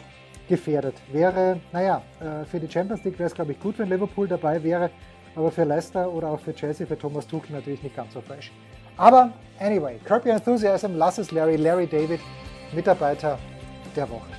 gefährdet. 0.47 0.95
Wäre, 1.11 1.59
naja, 1.71 2.01
äh, 2.19 2.45
für 2.45 2.59
die 2.59 2.69
Champions 2.69 3.03
League 3.03 3.17
wäre 3.17 3.27
es, 3.27 3.33
glaube 3.33 3.53
ich, 3.53 3.59
gut, 3.59 3.79
wenn 3.79 3.89
Liverpool 3.89 4.27
dabei 4.27 4.61
wäre. 4.61 4.89
Aber 5.35 5.51
für 5.51 5.63
Leicester 5.63 6.11
oder 6.11 6.29
auch 6.29 6.39
für 6.39 6.53
Chelsea, 6.53 6.85
für 6.85 6.97
Thomas 6.97 7.25
Tuchel 7.27 7.55
natürlich 7.55 7.81
nicht 7.81 7.95
ganz 7.95 8.13
so 8.13 8.21
fresh. 8.21 8.51
Aber 8.97 9.31
anyway, 9.59 9.99
Your 10.09 10.25
Enthusiasm, 10.25 10.95
lass 10.95 11.17
es 11.17 11.31
Larry, 11.31 11.55
Larry 11.55 11.87
David, 11.87 12.19
Mitarbeiter 12.73 13.39
der 13.95 14.09
Woche. 14.09 14.38